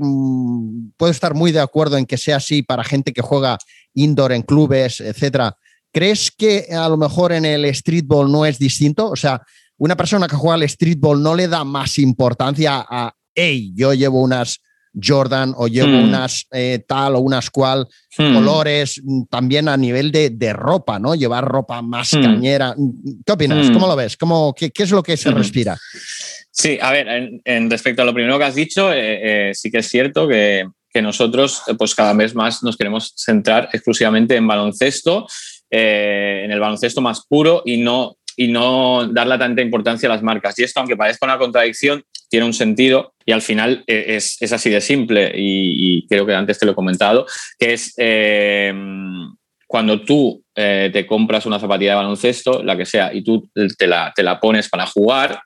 puede 0.98 1.12
estar 1.12 1.36
muy 1.36 1.52
de 1.52 1.60
acuerdo 1.60 1.98
en 1.98 2.08
que 2.08 2.18
sea 2.18 2.38
así 2.38 2.64
para 2.64 2.84
gente 2.84 3.14
que 3.14 3.22
juega 3.22 3.60
indoor 3.94 4.32
en 4.32 4.42
clubes, 4.42 5.02
etcétera? 5.02 5.56
¿Crees 5.98 6.30
que 6.30 6.68
a 6.72 6.88
lo 6.90 6.96
mejor 6.96 7.32
en 7.32 7.44
el 7.44 7.74
streetball 7.74 8.32
no 8.32 8.46
es 8.46 8.60
distinto? 8.60 9.10
O 9.10 9.16
sea, 9.16 9.42
una 9.78 9.98
persona 9.98 10.28
que 10.28 10.36
juega 10.36 10.54
al 10.54 10.70
streetball 10.70 11.24
no 11.24 11.34
le 11.34 11.48
da 11.48 11.64
más 11.64 11.98
importancia 11.98 12.86
a, 12.88 13.12
hey, 13.34 13.72
yo 13.74 13.96
llevo 13.96 14.22
unas 14.22 14.62
Jordan 14.94 15.56
o 15.58 15.68
llevo 15.68 15.88
mm. 15.88 16.04
unas 16.04 16.46
eh, 16.52 16.86
tal 16.88 17.16
o 17.16 17.20
unas 17.22 17.50
cual 17.50 17.88
mm. 18.16 18.32
colores, 18.32 19.02
también 19.28 19.68
a 19.68 19.76
nivel 19.76 20.12
de, 20.12 20.30
de, 20.30 20.54
ropa, 20.54 21.00
¿no? 21.00 21.16
Llevar 21.16 21.44
ropa 21.46 21.82
más 21.82 22.14
mm. 22.14 22.22
cañera. 22.22 22.76
¿Qué 23.26 23.32
opinas? 23.32 23.72
¿Cómo 23.72 23.88
lo 23.88 23.96
ves? 23.96 24.18
¿Cómo, 24.18 24.54
qué, 24.54 24.70
qué, 24.70 24.84
es 24.84 24.92
lo 24.92 25.02
que 25.02 25.18
se 25.18 25.32
respira? 25.32 25.76
Sí, 26.52 26.78
a 26.80 26.92
ver, 26.92 27.08
en, 27.08 27.42
en, 27.44 27.72
respecto 27.72 28.04
a 28.04 28.06
lo 28.06 28.14
primero 28.14 28.38
que 28.38 28.46
has 28.46 28.54
dicho, 28.54 28.94
eh, 28.94 29.50
eh, 29.50 29.52
sí 29.56 29.72
que 29.72 29.80
es 29.80 29.88
cierto 29.88 30.28
que, 30.28 30.64
que 30.92 31.02
nosotros, 31.02 31.64
pues 31.76 31.96
cada 31.96 32.14
vez 32.14 32.36
más 32.36 32.62
nos 32.62 32.78
queremos 32.78 33.14
centrar 33.16 33.70
exclusivamente 33.74 34.36
en 34.36 34.46
baloncesto 34.46 35.26
eh, 35.70 36.42
en 36.44 36.52
el 36.52 36.60
baloncesto 36.60 37.02
más 37.02 37.26
puro 37.28 37.62
y 37.66 37.78
no, 37.78 38.18
y 38.36 38.48
no 38.48 39.08
darle 39.08 39.38
tanta 39.38 39.62
importancia 39.62 40.08
a 40.08 40.14
las 40.14 40.24
marcas. 40.24 40.58
Y 40.60 40.64
esto, 40.64 40.80
aunque 40.80 40.96
parezca 40.96 41.26
una 41.26 41.38
contradicción, 41.38 42.04
tiene 42.30 42.46
un 42.46 42.54
sentido 42.54 43.14
y 43.26 43.32
al 43.32 43.42
final 43.42 43.84
eh, 43.88 44.06
es, 44.10 44.38
es 44.42 44.54
así 44.54 44.70
de 44.70 44.82
simple 44.82 45.32
y, 45.36 46.00
y, 46.00 46.08
creo 46.08 46.26
que 46.26 46.36
antes 46.36 46.60
te 46.60 46.66
lo 46.66 46.74
he 46.74 46.76
comentado, 46.76 47.26
que 47.58 47.74
es 47.74 47.94
eh, 47.98 48.74
cuando 49.68 50.02
tú 50.02 50.44
eh, 50.56 50.90
te 50.94 51.06
compras 51.06 51.46
una 51.46 51.60
zapatilla 51.60 51.92
de 51.92 51.98
baloncesto, 51.98 52.64
la 52.64 52.78
que 52.78 52.86
sea, 52.86 53.14
y 53.14 53.24
tú 53.24 53.50
te 53.78 53.86
la, 53.86 54.14
te 54.16 54.24
la 54.24 54.40
pones 54.40 54.70
para 54.70 54.88
jugar, 54.88 55.42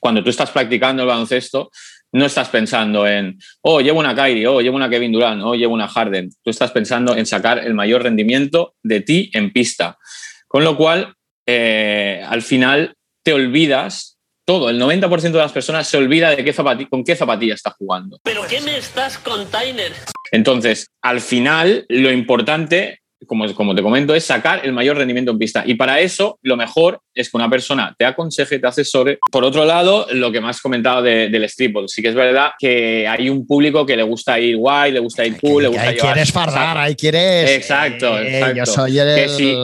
cuando 0.00 0.22
tú 0.22 0.30
estás 0.30 0.50
practicando 0.50 1.02
el 1.02 1.08
baloncesto, 1.08 1.70
no 2.12 2.26
estás 2.26 2.48
pensando 2.48 3.06
en, 3.06 3.38
oh, 3.62 3.80
llevo 3.80 4.00
una 4.00 4.14
Kyrie, 4.14 4.46
oh, 4.46 4.60
llevo 4.60 4.76
una 4.76 4.88
Kevin 4.88 5.12
Durant, 5.12 5.42
oh, 5.42 5.54
llevo 5.54 5.74
una 5.74 5.88
Harden. 5.88 6.30
Tú 6.42 6.50
estás 6.50 6.70
pensando 6.70 7.16
en 7.16 7.26
sacar 7.26 7.58
el 7.58 7.74
mayor 7.74 8.02
rendimiento 8.02 8.74
de 8.82 9.00
ti 9.00 9.30
en 9.34 9.52
pista. 9.52 9.98
Con 10.46 10.64
lo 10.64 10.76
cual, 10.76 11.14
eh, 11.46 12.22
al 12.26 12.42
final 12.42 12.94
te 13.22 13.32
olvidas, 13.32 14.18
todo, 14.46 14.70
el 14.70 14.80
90% 14.80 15.20
de 15.20 15.32
las 15.32 15.52
personas 15.52 15.86
se 15.86 15.98
olvida 15.98 16.30
de 16.30 16.42
qué 16.42 16.54
con 16.88 17.04
qué 17.04 17.14
zapatilla 17.14 17.54
está 17.54 17.70
jugando. 17.78 18.18
¿Pero 18.22 18.46
qué 18.48 18.60
me 18.62 18.78
estás 18.78 19.18
container? 19.18 19.92
Entonces, 20.32 20.90
al 21.02 21.20
final, 21.20 21.84
lo 21.88 22.10
importante 22.10 23.00
como, 23.26 23.52
como, 23.54 23.74
te 23.74 23.82
comento, 23.82 24.14
es 24.14 24.24
sacar 24.24 24.64
el 24.64 24.72
mayor 24.72 24.96
rendimiento 24.96 25.32
en 25.32 25.38
pista. 25.38 25.62
Y 25.66 25.74
para 25.74 26.00
eso, 26.00 26.38
lo 26.42 26.56
mejor 26.56 27.00
es 27.14 27.30
que 27.30 27.36
una 27.36 27.50
persona 27.50 27.94
te 27.98 28.04
aconseje, 28.04 28.58
te 28.58 28.66
asesore. 28.66 29.18
Por 29.30 29.44
otro 29.44 29.64
lado, 29.64 30.06
lo 30.12 30.30
que 30.30 30.38
has 30.38 30.60
comentado 30.60 31.02
de, 31.02 31.28
del 31.28 31.48
streetball, 31.48 31.88
sí 31.88 32.00
que 32.00 32.08
es 32.08 32.14
verdad 32.14 32.50
que 32.58 33.06
hay 33.08 33.28
un 33.28 33.46
público 33.46 33.84
que 33.84 33.96
le 33.96 34.02
gusta 34.02 34.38
ir 34.38 34.56
guay, 34.56 34.92
le 34.92 35.00
gusta 35.00 35.26
ir 35.26 35.38
cool, 35.40 35.64
le 35.64 35.68
gusta 35.68 35.82
ahí 35.82 35.94
llevar... 35.96 36.14
quieres 36.14 36.32
fardar, 36.32 36.78
ahí 36.78 36.94
quieres... 36.94 37.50
Exacto, 37.50 38.18
eh, 38.18 38.38
exacto. 38.38 38.56
Yo 38.56 38.66
soy 38.66 38.98
el... 38.98 39.28
Sí, 39.28 39.56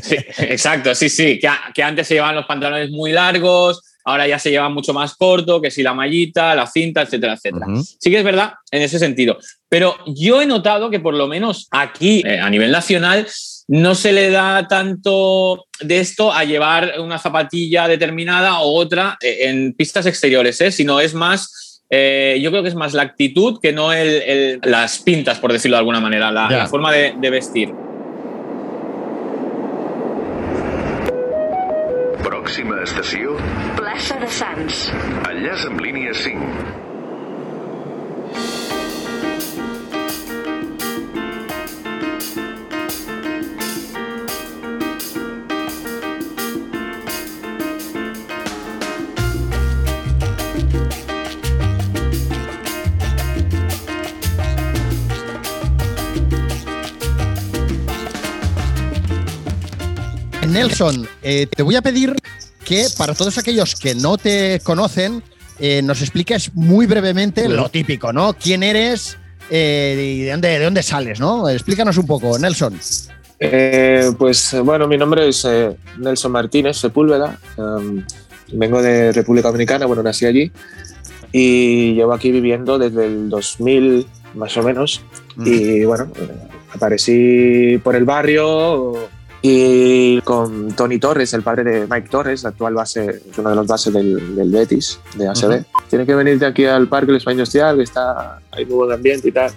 sí, 0.02 0.16
exacto, 0.38 0.94
sí, 0.94 1.08
sí. 1.08 1.38
Que, 1.38 1.48
que 1.74 1.82
antes 1.82 2.06
se 2.06 2.14
llevaban 2.14 2.36
los 2.36 2.46
pantalones 2.46 2.90
muy 2.90 3.12
largos, 3.12 3.82
ahora 4.04 4.26
ya 4.26 4.38
se 4.38 4.50
lleva 4.50 4.68
mucho 4.68 4.92
más 4.92 5.14
corto, 5.14 5.60
que 5.60 5.70
si 5.70 5.82
la 5.82 5.94
mallita, 5.94 6.54
la 6.54 6.66
cinta, 6.66 7.02
etcétera, 7.02 7.34
etcétera. 7.34 7.66
Uh 7.66 7.72
-huh. 7.72 7.96
Sí 7.98 8.10
que 8.10 8.18
es 8.18 8.24
verdad 8.24 8.54
en 8.70 8.82
ese 8.82 8.98
sentido. 8.98 9.38
Pero 9.68 9.96
yo 10.06 10.42
he 10.42 10.46
notado 10.46 10.90
que 10.90 11.00
por 11.00 11.14
lo 11.14 11.28
menos 11.28 11.68
aquí, 11.70 12.22
eh, 12.26 12.38
a 12.38 12.50
nivel 12.50 12.70
nacional, 12.70 13.26
no 13.68 13.94
se 13.94 14.12
le 14.12 14.30
da 14.30 14.66
tanto 14.68 15.66
de 15.80 16.00
esto 16.00 16.32
a 16.32 16.44
llevar 16.44 16.94
una 17.00 17.18
zapatilla 17.18 17.88
determinada 17.88 18.60
o 18.60 18.74
otra 18.74 19.16
eh, 19.20 19.48
en 19.48 19.72
pistas 19.72 20.06
exteriores, 20.06 20.60
¿eh? 20.60 20.70
sino 20.70 21.00
es 21.00 21.14
más 21.14 21.72
eh, 21.94 22.40
yo 22.40 22.50
creo 22.50 22.62
que 22.62 22.70
es 22.70 22.74
más 22.74 22.94
la 22.94 23.02
actitud 23.02 23.60
que 23.60 23.70
no 23.70 23.92
el, 23.92 24.08
el, 24.22 24.60
las 24.64 24.98
pintas, 25.00 25.38
por 25.38 25.52
decirlo 25.52 25.76
de 25.76 25.80
alguna 25.80 26.00
manera, 26.00 26.32
la, 26.32 26.48
yeah. 26.48 26.58
la 26.58 26.66
forma 26.66 26.90
de, 26.90 27.12
de, 27.20 27.28
vestir. 27.28 27.68
Pròxima 32.22 32.76
estació... 32.84 33.32
Plaça 33.78 34.14
de 34.22 34.28
Sants. 34.30 34.84
Enllaç 35.26 35.66
amb 35.66 35.82
línia 35.82 36.14
5. 36.14 36.91
Nelson, 60.62 61.08
eh, 61.24 61.48
te 61.48 61.62
voy 61.64 61.74
a 61.74 61.82
pedir 61.82 62.14
que 62.64 62.86
para 62.96 63.14
todos 63.14 63.36
aquellos 63.36 63.74
que 63.74 63.96
no 63.96 64.16
te 64.16 64.60
conocen, 64.62 65.20
eh, 65.58 65.82
nos 65.82 66.00
expliques 66.02 66.54
muy 66.54 66.86
brevemente 66.86 67.48
lo 67.48 67.68
típico, 67.68 68.12
¿no? 68.12 68.34
¿Quién 68.34 68.62
eres 68.62 69.18
eh, 69.50 70.14
y 70.18 70.22
de 70.22 70.30
dónde, 70.30 70.48
de 70.48 70.64
dónde 70.64 70.82
sales, 70.84 71.18
¿no? 71.18 71.48
Explícanos 71.48 71.98
un 71.98 72.06
poco, 72.06 72.38
Nelson. 72.38 72.78
pues 74.16 74.56
bueno, 74.62 74.86
mi 74.86 74.96
nombre 74.96 75.28
es 75.28 75.44
Nelson 75.98 76.30
Martínez 76.30 76.76
Sepúlveda. 76.76 77.36
Um, 77.56 78.04
vengo 78.52 78.80
de 78.80 79.10
República 79.10 79.48
Dominicana, 79.48 79.86
bueno, 79.86 80.04
nací 80.04 80.26
allí 80.26 80.52
y 81.32 81.94
llevo 81.94 82.12
aquí 82.12 82.30
viviendo 82.30 82.78
desde 82.78 83.06
el 83.06 83.28
2000 83.28 84.06
más 84.34 84.56
o 84.56 84.62
menos. 84.62 85.02
Y 85.44 85.84
bueno, 85.84 86.08
aparecí 86.72 87.80
por 87.82 87.96
el 87.96 88.04
barrio 88.04 89.08
y 89.42 90.20
con 90.20 90.72
Tony 90.72 90.98
Torres, 90.98 91.34
el 91.34 91.42
padre 91.42 91.64
de 91.64 91.86
Mike 91.88 92.08
Torres, 92.08 92.44
actual 92.44 92.74
base, 92.74 93.22
uno 93.36 93.50
de 93.50 93.56
los 93.56 93.66
bases 93.66 93.92
del, 93.92 94.36
del 94.36 94.50
Betis, 94.50 95.00
de 95.16 95.28
ACB. 95.28 95.64
Tiene 95.90 96.06
que 96.06 96.14
venir 96.14 96.38
de 96.38 96.46
aquí 96.46 96.64
al 96.64 96.86
parque 96.86 97.10
el 97.10 97.16
España 97.16 97.34
Industrial, 97.34 97.76
que 97.76 97.82
está, 97.82 98.38
hay 98.52 98.64
muy 98.64 98.76
buen 98.76 98.92
ambiente 98.92 99.28
y 99.28 99.32
tal. 99.32 99.50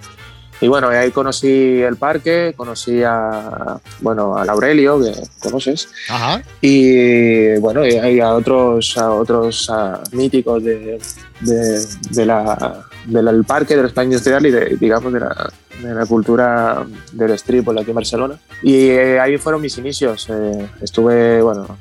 Y 0.59 0.67
bueno, 0.67 0.88
ahí 0.88 1.11
conocí 1.11 1.81
el 1.81 1.97
parque, 1.97 2.53
conocí 2.57 3.03
a, 3.03 3.79
bueno, 3.99 4.38
al 4.38 4.49
Aurelio, 4.49 4.99
que 4.99 5.11
conoces. 5.39 5.89
Ajá. 6.09 6.41
Y 6.61 7.57
bueno, 7.59 7.81
hay 7.81 8.19
a 8.21 8.33
otros, 8.33 8.97
a 8.97 9.11
otros 9.11 9.69
míticos 10.13 10.63
de, 10.63 10.99
de, 11.41 11.86
de 12.09 12.25
la, 12.25 12.86
del 13.05 13.43
parque 13.43 13.75
del 13.75 13.85
España 13.85 14.05
Industrial 14.05 14.45
y 14.45 14.51
de, 14.51 14.77
digamos 14.77 15.13
de 15.13 15.19
la, 15.19 15.51
de 15.81 15.93
la 15.93 16.05
cultura 16.05 16.85
del 17.11 17.37
streetball 17.37 17.77
aquí 17.77 17.91
en 17.91 17.95
Barcelona. 17.95 18.39
Y 18.61 18.89
eh, 18.89 19.19
ahí 19.19 19.37
fueron 19.37 19.61
mis 19.61 19.77
inicios. 19.77 20.27
Eh, 20.29 20.69
estuve, 20.81 21.41
bueno, 21.41 21.77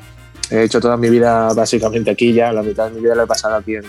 he 0.51 0.63
hecho 0.63 0.81
toda 0.81 0.97
mi 0.97 1.09
vida 1.09 1.53
básicamente 1.53 2.11
aquí 2.11 2.33
ya, 2.33 2.53
la 2.53 2.63
mitad 2.63 2.89
de 2.89 2.97
mi 2.97 3.01
vida 3.01 3.15
la 3.15 3.25
he 3.25 3.27
pasado 3.27 3.57
aquí 3.57 3.77
en, 3.77 3.85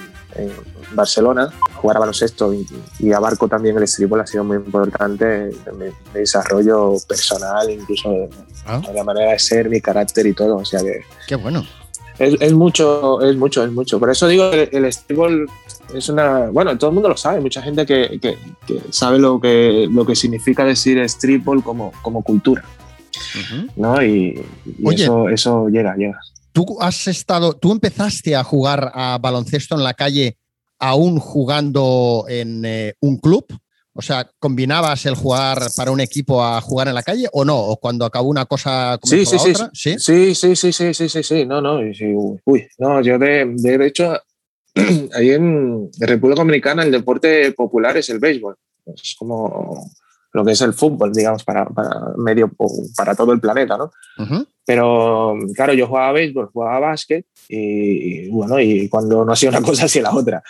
Barcelona, 0.92 1.50
jugar 1.76 1.98
a 1.98 2.00
baloncesto 2.02 2.54
y, 2.54 2.66
y, 3.00 3.12
abarco 3.12 3.48
también 3.48 3.76
el 3.78 3.88
streetball 3.88 4.22
ha 4.22 4.28
sido 4.28 4.44
muy 4.44 4.58
importante 4.58 5.50
en 5.50 5.78
mi, 5.78 5.86
desarrollo 6.14 6.96
personal, 7.08 7.70
incluso 7.70 8.30
ah. 8.66 8.82
la 8.94 9.04
manera 9.04 9.32
de 9.32 9.40
ser, 9.40 9.70
mi 9.70 9.82
carácter 9.82 10.28
y 10.28 10.34
todo. 10.34 10.58
O 10.58 10.66
sea 10.66 10.82
que. 10.82 11.02
Qué 11.28 11.36
bueno. 11.36 11.66
Es, 12.20 12.36
es 12.40 12.54
mucho, 12.54 13.22
es 13.22 13.36
mucho, 13.36 13.64
es 13.64 13.72
mucho. 13.72 14.00
Por 14.00 14.10
eso 14.10 14.28
digo, 14.28 14.52
el, 14.52 14.70
el 14.72 14.94
streetball 14.94 15.48
es 15.96 16.10
una. 16.10 16.48
Bueno, 16.52 16.78
todo 16.78 16.90
el 16.90 16.94
mundo 16.94 17.10
lo 17.10 17.18
sabe, 17.18 17.42
mucha 17.42 17.62
gente 17.62 17.86
que, 17.86 18.20
que, 18.20 18.38
sabe 18.90 19.20
lo 19.20 19.40
que, 19.40 19.88
lo 19.90 20.06
que 20.06 20.16
significa 20.16 20.64
decir 20.64 21.08
streetball 21.10 21.64
como, 21.64 21.92
como 22.02 22.24
cultura. 22.24 22.64
¿no? 23.76 24.04
Y, 24.04 24.42
eso, 24.92 25.30
eso 25.30 25.68
llega, 25.70 25.96
llega. 25.96 26.20
Tú 26.52 26.78
has 26.80 27.08
estado, 27.08 27.54
tú 27.54 27.72
empezaste 27.72 28.36
a 28.36 28.44
jugar 28.44 28.92
a 28.94 29.18
baloncesto 29.22 29.76
en 29.76 29.84
la 29.84 29.94
calle 29.94 30.38
aún 30.80 31.20
jugando 31.20 32.26
en 32.28 32.64
eh, 32.66 32.94
un 33.02 33.18
club. 33.18 33.46
O 33.98 34.02
sea, 34.02 34.30
¿combinabas 34.40 35.06
el 35.06 35.16
jugar 35.16 35.60
para 35.78 35.92
un 35.92 36.02
equipo 36.02 36.44
a 36.44 36.60
jugar 36.60 36.90
en 36.90 36.96
la 36.96 37.04
calle 37.04 37.30
o 37.32 37.46
no? 37.46 37.58
¿O 37.58 37.78
cuando 37.78 38.04
acabó 38.06 38.28
una 38.28 38.46
cosa 38.46 39.00
sí, 39.02 39.26
sí, 39.26 39.40
sí, 39.40 39.52
otra? 39.52 39.70
Sí, 39.74 39.96
sí, 39.98 40.36
sí, 40.36 40.56
sí, 40.56 40.74
sí, 40.74 40.94
sí, 40.94 41.10
sí, 41.10 41.24
sí, 41.24 41.46
no, 41.46 41.62
no, 41.62 41.80
uy, 42.46 42.68
no, 42.78 43.02
yo 43.02 43.18
de, 43.18 43.46
de 43.56 43.88
hecho 43.88 44.18
ahí 45.14 45.32
en 45.32 45.90
República 46.00 46.42
Dominicana 46.42 46.84
el 46.84 46.92
deporte 46.92 47.52
popular 47.54 47.98
es 47.98 48.10
el 48.10 48.20
béisbol. 48.20 48.56
Es 48.86 49.16
como 49.18 49.90
lo 50.34 50.44
que 50.44 50.52
es 50.52 50.62
el 50.62 50.74
fútbol, 50.74 51.14
digamos, 51.14 51.44
para, 51.46 51.66
para 51.66 52.14
medio, 52.18 52.52
para 52.96 53.16
todo 53.16 53.32
el 53.32 53.40
planeta, 53.40 53.78
¿no? 53.78 53.92
Pero 54.66 55.38
claro, 55.56 55.74
yo 55.74 55.88
jugaba 55.88 56.12
béisbol, 56.12 56.50
jugaba 56.52 56.80
básquet 56.80 57.26
y, 57.48 58.28
bueno, 58.30 58.60
y 58.60 58.90
cuando 58.90 59.24
no 59.24 59.32
hacía 59.32 59.50
una 59.50 59.62
cosa, 59.64 59.86
hacía 59.86 60.02
la 60.02 60.14
otra. 60.14 60.44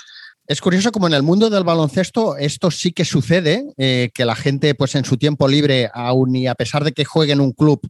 Es 0.48 0.62
curioso 0.62 0.92
como 0.92 1.08
en 1.08 1.14
el 1.14 1.24
mundo 1.24 1.50
del 1.50 1.64
baloncesto 1.64 2.38
esto 2.38 2.72
sí 2.72 2.92
que 2.94 3.06
sucede, 3.06 3.66
eh, 3.78 4.10
que 4.14 4.26
la 4.26 4.36
gente 4.36 4.76
pues 4.76 4.96
en 4.96 5.06
su 5.06 5.18
tiempo 5.18 5.48
libre, 5.48 5.90
aún 5.94 6.36
y 6.36 6.48
a 6.48 6.56
pesar 6.56 6.84
de 6.84 6.92
que 6.92 7.06
juegue 7.06 7.34
en 7.34 7.42
un 7.42 7.52
club, 7.52 7.82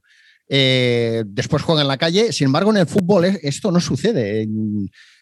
eh, 0.47 1.23
después 1.25 1.63
juega 1.63 1.81
en 1.81 1.88
la 1.88 1.97
calle. 1.97 2.31
Sin 2.31 2.45
embargo, 2.45 2.71
en 2.71 2.77
el 2.77 2.88
fútbol 2.88 3.25
esto 3.25 3.71
no 3.71 3.79
sucede. 3.79 4.47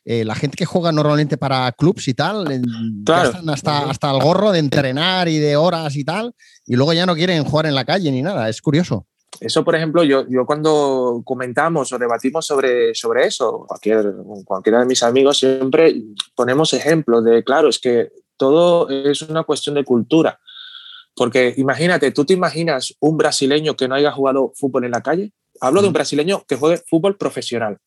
Eh, 0.06 0.26
la 0.26 0.36
gente 0.36 0.58
que 0.58 0.66
juega 0.66 0.92
normalmente 0.92 1.38
para 1.38 1.72
clubs 1.72 2.08
y 2.10 2.14
tal, 2.14 2.52
están 2.52 3.50
hasta, 3.50 3.90
hasta 3.90 4.12
el 4.12 4.22
gorro 4.22 4.52
de 4.52 4.60
entrenar 4.60 5.30
y 5.30 5.38
de 5.38 5.56
horas 5.56 5.96
y 5.96 6.04
tal, 6.04 6.34
y 6.66 6.76
luego 6.76 6.94
ya 6.94 7.06
no 7.06 7.16
quieren 7.16 7.44
jugar 7.46 7.68
en 7.68 7.76
la 7.76 7.86
calle 7.86 8.12
ni 8.12 8.22
nada. 8.22 8.50
Es 8.50 8.62
curioso. 8.62 9.08
Eso, 9.40 9.64
por 9.64 9.76
ejemplo, 9.76 10.04
yo, 10.04 10.28
yo 10.30 10.46
cuando 10.46 11.22
comentamos 11.26 11.92
o 11.92 11.98
debatimos 11.98 12.46
sobre, 12.46 12.94
sobre 12.94 13.26
eso, 13.26 13.66
cualquier, 13.68 14.14
cualquiera 14.46 14.80
de 14.80 14.86
mis 14.86 15.04
amigos, 15.04 15.40
siempre 15.40 15.96
ponemos 16.36 16.74
ejemplos 16.74 17.24
de, 17.24 17.44
claro, 17.44 17.70
es 17.70 17.80
que 17.80 18.12
todo 18.38 18.90
es 18.90 19.22
una 19.24 19.44
cuestión 19.44 19.76
de 19.76 19.84
cultura. 19.84 20.40
Porque 21.16 21.54
imagínate, 21.58 22.12
tú 22.12 22.26
te 22.26 22.34
imaginas 22.34 22.94
un 23.00 23.18
brasileño 23.18 23.76
que 23.76 23.88
no 23.88 23.96
haya 23.96 24.12
jugado 24.12 24.52
fútbol 24.56 24.86
en 24.86 24.92
la 24.92 25.02
calle. 25.02 25.32
Hablo 25.62 25.82
de 25.82 25.88
un 25.88 25.94
brasileño 25.94 26.44
que 26.48 26.56
juegue 26.56 26.82
fútbol 26.88 27.18
profesional. 27.18 27.78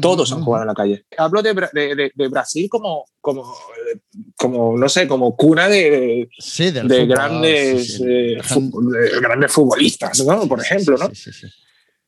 Todos 0.00 0.32
han 0.32 0.42
jugado 0.42 0.64
en 0.64 0.68
la 0.68 0.74
calle. 0.74 1.04
Hablo 1.16 1.42
de, 1.42 1.54
de, 2.12 2.28
Brasil 2.28 2.68
como, 2.68 3.04
como, 3.20 3.54
como, 4.36 4.76
no 4.76 4.88
sé, 4.88 5.06
como 5.06 5.36
cuna 5.36 5.68
de, 5.68 6.28
de 6.58 7.06
grandes, 7.06 8.00
eh, 8.04 8.36
grandes 9.20 9.52
futbolistas, 9.52 10.24
¿no? 10.26 10.48
Por 10.48 10.60
ejemplo, 10.60 10.96
¿no? 10.98 11.08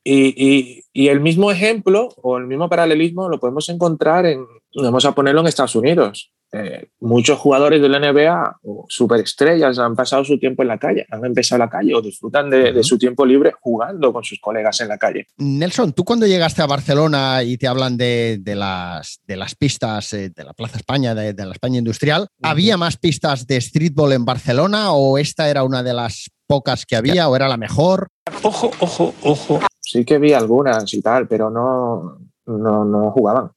Y, 0.03 0.27
y, 0.35 0.83
y, 0.91 1.07
el 1.07 1.21
mismo 1.21 1.51
ejemplo 1.51 2.09
o 2.17 2.37
el 2.37 2.47
mismo 2.47 2.67
paralelismo 2.67 3.29
lo 3.29 3.39
podemos 3.39 3.69
encontrar 3.69 4.25
en, 4.25 4.45
vamos 4.75 5.05
a 5.05 5.13
ponerlo 5.13 5.41
en 5.41 5.47
Estados 5.47 5.75
Unidos. 5.75 6.31
Eh, 6.51 6.89
muchos 6.99 7.37
jugadores 7.37 7.79
de 7.79 7.87
la 7.87 7.99
NBA 7.99 8.59
o 8.63 8.85
superestrellas 8.89 9.77
han 9.77 9.95
pasado 9.95 10.25
su 10.25 10.39
tiempo 10.39 10.63
en 10.63 10.69
la 10.69 10.79
calle, 10.79 11.05
han 11.11 11.23
empezado 11.23 11.59
la 11.59 11.69
calle 11.69 11.93
o 11.93 12.01
disfrutan 12.01 12.49
de, 12.49 12.83
su 12.83 12.97
tiempo 12.97 13.23
libre 13.23 13.53
jugando 13.61 14.11
con 14.11 14.23
sus 14.23 14.39
colegas 14.39 14.81
en 14.81 14.87
la 14.87 14.97
calle. 14.97 15.27
Nelson, 15.37 15.93
tú 15.93 16.03
cuando 16.03 16.25
llegaste 16.25 16.63
a 16.63 16.67
Barcelona 16.67 17.43
y 17.43 17.57
te 17.57 17.67
hablan 17.67 17.97
de, 17.97 18.41
las, 18.43 19.19
de 19.27 19.37
las 19.37 19.53
pistas 19.53 20.11
eh, 20.13 20.31
de 20.35 20.43
la 20.43 20.53
Plaza 20.53 20.77
España, 20.77 21.13
de, 21.13 21.33
la 21.45 21.51
España 21.51 21.77
Industrial, 21.77 22.27
¿había 22.41 22.77
más 22.77 22.97
pistas 22.97 23.45
de 23.45 23.61
streetball 23.61 24.13
en 24.13 24.25
Barcelona 24.25 24.93
o 24.93 25.19
esta 25.19 25.49
era 25.51 25.63
una 25.63 25.83
de 25.83 25.93
las 25.93 26.31
pocas 26.47 26.87
que 26.87 26.95
había 26.95 27.29
o 27.29 27.35
era 27.35 27.47
la 27.47 27.57
mejor? 27.57 28.07
Ojo, 28.41 28.71
ojo, 28.79 29.13
ojo. 29.21 29.59
Sí 29.81 30.03
que 30.03 30.17
vi 30.17 30.33
algunas 30.33 30.91
y 30.95 31.01
tal, 31.01 31.27
pero 31.27 31.51
no, 31.51 32.17
no, 32.47 32.85
no 32.85 33.11
jugaban 33.11 33.51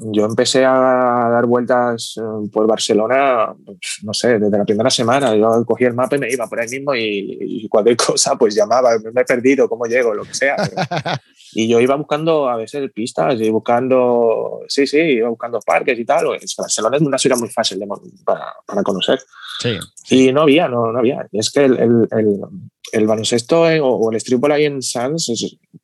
yo 0.00 0.24
empecé 0.24 0.64
a 0.64 1.28
dar 1.30 1.46
vueltas 1.46 2.14
eh, 2.16 2.48
por 2.52 2.66
Barcelona, 2.66 3.54
pues, 3.64 3.98
no 4.02 4.14
sé, 4.14 4.38
desde 4.38 4.56
la 4.56 4.64
primera 4.64 4.90
semana. 4.90 5.34
Yo 5.34 5.64
cogía 5.64 5.88
el 5.88 5.94
mapa 5.94 6.16
y 6.16 6.18
me 6.18 6.30
iba 6.30 6.46
por 6.46 6.60
ahí 6.60 6.68
mismo 6.68 6.94
y, 6.94 7.66
cualquier 7.68 7.96
cosa, 8.06 8.36
pues 8.36 8.54
llamaba, 8.54 8.90
me 9.12 9.20
he 9.20 9.24
perdido, 9.24 9.68
cómo 9.68 9.86
llego, 9.86 10.14
lo 10.14 10.24
que 10.24 10.34
sea. 10.34 10.56
y 11.52 11.68
yo 11.68 11.80
iba 11.80 11.96
buscando 11.96 12.48
a 12.48 12.56
veces 12.56 12.90
pistas 12.92 13.40
y 13.40 13.50
buscando, 13.50 14.60
sí, 14.68 14.86
sí, 14.86 14.98
iba 14.98 15.28
buscando 15.28 15.60
parques 15.60 15.98
y 15.98 16.04
tal. 16.04 16.26
Barcelona 16.56 16.96
es 16.96 17.02
una 17.02 17.18
ciudad 17.18 17.36
muy 17.36 17.48
fácil 17.48 17.80
para, 18.24 18.54
para, 18.66 18.82
conocer. 18.82 19.20
Sí, 19.60 19.78
Y 20.10 20.32
no 20.32 20.42
había, 20.42 20.68
no, 20.68 20.92
no 20.92 20.98
había. 20.98 21.26
Y 21.32 21.40
es 21.40 21.50
que 21.50 21.64
el, 21.64 21.78
el, 21.78 22.08
el, 22.12 22.40
el 22.92 23.06
baloncesto 23.06 23.62
o, 23.62 24.12
el 24.12 24.20
streetball 24.20 24.52
ahí 24.52 24.64
en 24.64 24.82
Sanz, 24.82 25.26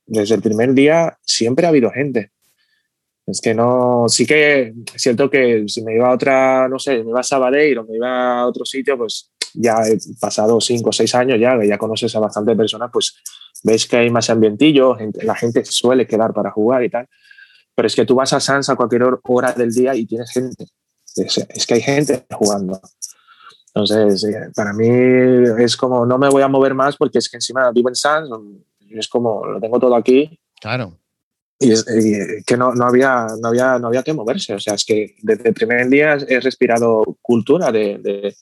desde 0.07 0.35
el 0.35 0.43
primer 0.43 0.75
día 0.75 1.19
siempre 1.23 1.67
ha 1.67 1.71
habido 1.71 1.91
gente 1.91 2.31
es 3.27 3.41
que 3.41 3.55
no, 3.55 4.05
sí 4.09 4.27
que 4.27 4.75
es 4.95 5.03
cierto 5.03 5.31
que 5.31 5.65
si 5.67 5.83
me 5.83 5.95
iba 5.95 6.09
a 6.09 6.15
otra, 6.15 6.69
no 6.69 6.79
sé, 6.79 7.03
me 7.03 7.11
iba 7.11 7.21
a 7.21 7.23
Sabadell 7.23 7.79
o 7.79 7.85
me 7.85 7.97
iba 7.97 8.41
a 8.41 8.47
otro 8.47 8.65
sitio, 8.67 8.99
pues 8.99 9.31
ya 9.55 9.77
he 9.87 9.97
pasado 10.21 10.61
cinco 10.61 10.91
o 10.91 10.93
seis 10.93 11.15
años 11.15 11.41
ya, 11.41 11.59
ya 11.65 11.79
conoces 11.79 12.15
a 12.17 12.21
bastante 12.21 12.55
personas, 12.55 12.91
pues 12.93 13.17
ves 13.63 13.87
que 13.87 13.97
hay 13.97 14.11
más 14.11 14.29
ambientillo, 14.29 14.97
la 15.23 15.35
gente 15.35 15.65
suele 15.65 16.07
quedar 16.07 16.35
para 16.35 16.51
jugar 16.51 16.85
y 16.85 16.91
tal. 16.91 17.09
Pero 17.75 17.87
es 17.87 17.97
que 17.97 18.05
tú 18.05 18.15
vas 18.15 18.33
a 18.33 18.41
Sans 18.41 18.69
a 18.69 18.77
cualquier 18.77 19.03
hora 19.25 19.53
del 19.53 19.73
día 19.73 19.95
y 19.95 20.07
tienes 20.07 20.31
gente. 20.31 20.67
Es, 21.17 21.67
que 21.67 21.75
hay 21.75 21.81
gente 21.81 22.27
jugando. 22.31 22.81
Entonces, 23.69 24.25
para 24.55 24.73
mí 24.73 24.87
es 25.59 25.77
como, 25.77 26.05
no 26.07 26.19
me 26.19 26.29
voy 26.29 26.43
a 26.43 26.49
mover 26.49 26.75
más 26.75 26.97
porque 26.97 27.19
es 27.19 27.29
que 27.29 27.39
encima 27.39 27.73
vivo 27.73 27.89
en 27.89 27.97
Sans, 27.97 28.29
es 28.91 29.09
como, 29.09 29.45
lo 29.47 29.61
tengo 29.61 29.81
todo 29.81 29.97
aquí. 29.97 30.39
Claro 30.61 30.99
y, 31.65 31.73
es, 31.73 31.85
que 32.47 32.57
no, 32.57 32.75
no, 32.75 32.87
había, 32.87 33.27
no, 33.41 33.49
había, 33.49 33.79
no 33.79 33.89
había 33.89 34.03
que 34.03 34.13
moverse. 34.13 34.55
O 34.55 34.61
sea, 34.61 34.75
es 34.75 34.85
que 34.85 35.17
desde 35.23 35.49
el 35.49 35.55
primer 35.55 35.89
día 35.89 36.17
he 36.29 36.41
respirado 36.41 37.19
cultura 37.23 37.73
de, 37.73 37.99
de, 37.99 38.35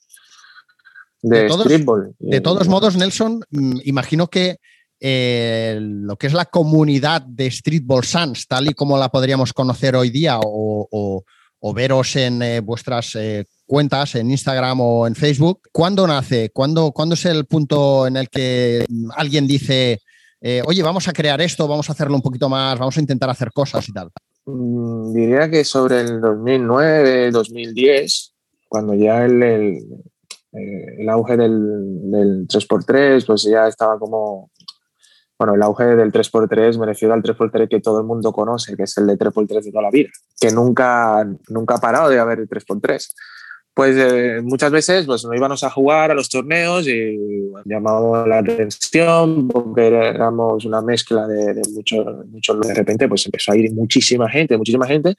de, 1.23 1.47
todos, 1.47 1.65
streetball. 1.65 2.15
De 2.19 2.41
todos 2.41 2.69
modos, 2.69 2.97
Nelson, 2.97 3.45
mm, 3.51 3.81
imagino 3.85 4.29
que 4.29 4.59
eh, 5.05 5.79
lo 5.81 6.17
que 6.17 6.29
es 6.29 6.33
la 6.33 6.45
comunidad 6.45 7.23
de 7.23 7.51
Streetball 7.51 8.05
Sans, 8.05 8.47
tal 8.47 8.71
y 8.71 8.75
como 8.75 8.97
la 8.97 9.09
podríamos 9.09 9.53
conocer 9.53 9.97
hoy 9.97 10.11
día 10.11 10.39
o, 10.41 11.25
o, 11.61 11.75
veros 11.75 12.15
en 12.15 12.41
eh, 12.41 12.61
vuestras 12.61 13.17
eh, 13.17 13.45
cuentas, 13.67 14.15
en 14.15 14.31
Instagram 14.31 14.81
o 14.81 15.07
en 15.09 15.17
Facebook, 15.17 15.63
¿cuándo 15.73 16.07
nace? 16.07 16.51
¿Cuándo, 16.51 16.93
¿Cuándo 16.93 17.15
es 17.15 17.25
el 17.25 17.47
punto 17.47 18.07
en 18.07 18.17
el 18.17 18.29
que 18.29 18.87
alguien 19.17 19.49
dice 19.49 20.01
eh, 20.43 20.63
oye, 20.67 20.83
vamos 20.83 21.07
a 21.09 21.13
crear 21.13 21.41
esto, 21.41 21.69
vamos 21.69 21.89
a 21.89 21.93
hacerlo 21.93 22.17
un 22.17 22.23
poquito 22.23 22.49
más, 22.49 22.79
vamos 22.79 22.97
a 22.97 23.01
intentar 23.01 23.31
hacer 23.31 23.53
cosas 23.53 23.89
y 23.89 23.93
tal? 23.93 24.11
Mm, 24.47 25.13
diría 25.13 25.49
que 25.49 25.65
sobre 25.65 26.01
el 26.01 26.21
2009, 26.21 27.31
2010, 27.31 28.35
cuando 28.69 28.95
ya 28.95 29.25
el, 29.25 29.43
el, 29.43 29.77
eh, 30.53 30.97
el 30.99 31.09
auge 31.09 31.37
del, 31.37 32.11
del 32.11 32.49
3x3, 32.49 33.25
pues 33.25 33.45
ya 33.45 33.69
estaba 33.69 33.99
como 33.99 34.51
bueno, 35.43 35.57
el 35.57 35.63
auge 35.63 35.85
del 35.97 36.13
3x3 36.13 36.79
me 36.79 36.87
refiero 36.87 37.15
al 37.15 37.23
3x3 37.23 37.69
que 37.69 37.81
todo 37.81 37.99
el 37.99 38.07
mundo 38.07 38.33
conoce, 38.33 38.77
que 38.77 38.85
es 38.85 38.97
el 38.99 39.09
de 39.09 39.19
3x3 39.19 39.61
de 39.61 39.73
toda 39.73 39.83
la 39.83 39.91
vida, 39.91 40.09
que 40.41 40.53
nunca, 40.53 41.27
nunca 41.49 41.75
ha 41.75 41.79
parado 41.79 42.09
de 42.11 42.21
haber 42.21 42.39
el 42.39 42.49
3x3. 42.49 43.13
Pues 43.75 43.97
eh, 43.97 44.41
muchas 44.43 44.71
veces 44.71 45.07
pues, 45.07 45.25
nos 45.25 45.35
íbamos 45.35 45.65
a 45.65 45.71
jugar 45.71 46.11
a 46.11 46.15
los 46.15 46.29
torneos 46.29 46.87
y 46.87 47.17
bueno, 47.65 48.27
la 48.27 48.39
atención 48.39 49.49
porque 49.49 49.87
éramos 49.87 50.65
una 50.67 50.83
mezcla 50.83 51.27
de, 51.27 51.55
de 51.55 51.63
muchos, 51.71 52.27
muchos. 52.27 52.61
De 52.61 52.75
repente 52.75 53.09
pues 53.09 53.25
empezó 53.25 53.53
a 53.53 53.57
ir 53.57 53.73
muchísima 53.73 54.29
gente, 54.29 54.59
muchísima 54.59 54.87
gente. 54.87 55.15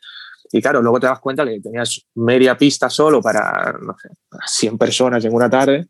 Y 0.52 0.62
claro, 0.62 0.84
luego 0.84 1.00
te 1.00 1.08
das 1.08 1.20
cuenta 1.20 1.44
que 1.46 1.60
tenías 1.60 2.06
media 2.14 2.56
pista 2.56 2.88
solo 2.88 3.22
para, 3.22 3.76
no 3.82 3.96
sé, 4.00 4.10
para 4.30 4.46
100 4.46 4.78
personas 4.78 5.26
en 5.26 5.34
una 5.34 5.50
tarde 5.50 5.88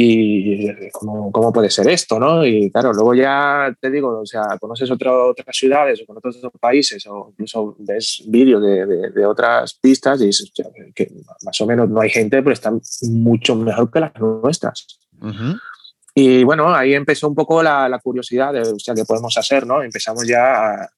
y 0.00 0.90
¿cómo, 0.92 1.32
cómo, 1.32 1.52
puede 1.52 1.70
ser 1.70 1.88
esto, 1.88 2.20
¿no? 2.20 2.46
Y 2.46 2.70
claro, 2.70 2.92
luego 2.92 3.14
ya 3.14 3.74
te 3.80 3.90
digo, 3.90 4.20
o 4.20 4.26
sea, 4.26 4.56
conoces 4.60 4.88
otro, 4.92 5.30
otras 5.30 5.56
ciudades 5.56 6.00
o 6.00 6.06
con 6.06 6.18
otros 6.18 6.38
países 6.60 7.04
o 7.08 7.30
incluso 7.32 7.74
ves 7.80 8.22
vídeos 8.28 8.62
de, 8.62 8.86
de, 8.86 9.10
de, 9.10 9.26
otras 9.26 9.74
pistas 9.74 10.20
y 10.20 10.26
dices 10.26 10.52
que 10.94 11.10
más 11.42 11.60
o 11.60 11.66
menos 11.66 11.88
no 11.88 12.00
hay 12.00 12.10
gente, 12.10 12.40
pero 12.44 12.52
están 12.52 12.80
mucho 13.10 13.56
mejor 13.56 13.90
que 13.90 13.98
las 13.98 14.14
nuestras. 14.20 15.00
Uh 15.20 15.26
-huh. 15.26 15.60
Y 16.14 16.44
bueno, 16.44 16.72
ahí 16.72 16.94
empezó 16.94 17.28
un 17.28 17.34
poco 17.34 17.60
la, 17.60 17.88
la 17.88 17.98
curiosidad 17.98 18.52
de, 18.52 18.60
o 18.60 18.78
sea, 18.78 18.94
qué 18.94 19.04
podemos 19.04 19.36
hacer, 19.36 19.66
¿no? 19.66 19.82
Empezamos 19.82 20.28
ya 20.28 20.74
a, 20.74 20.90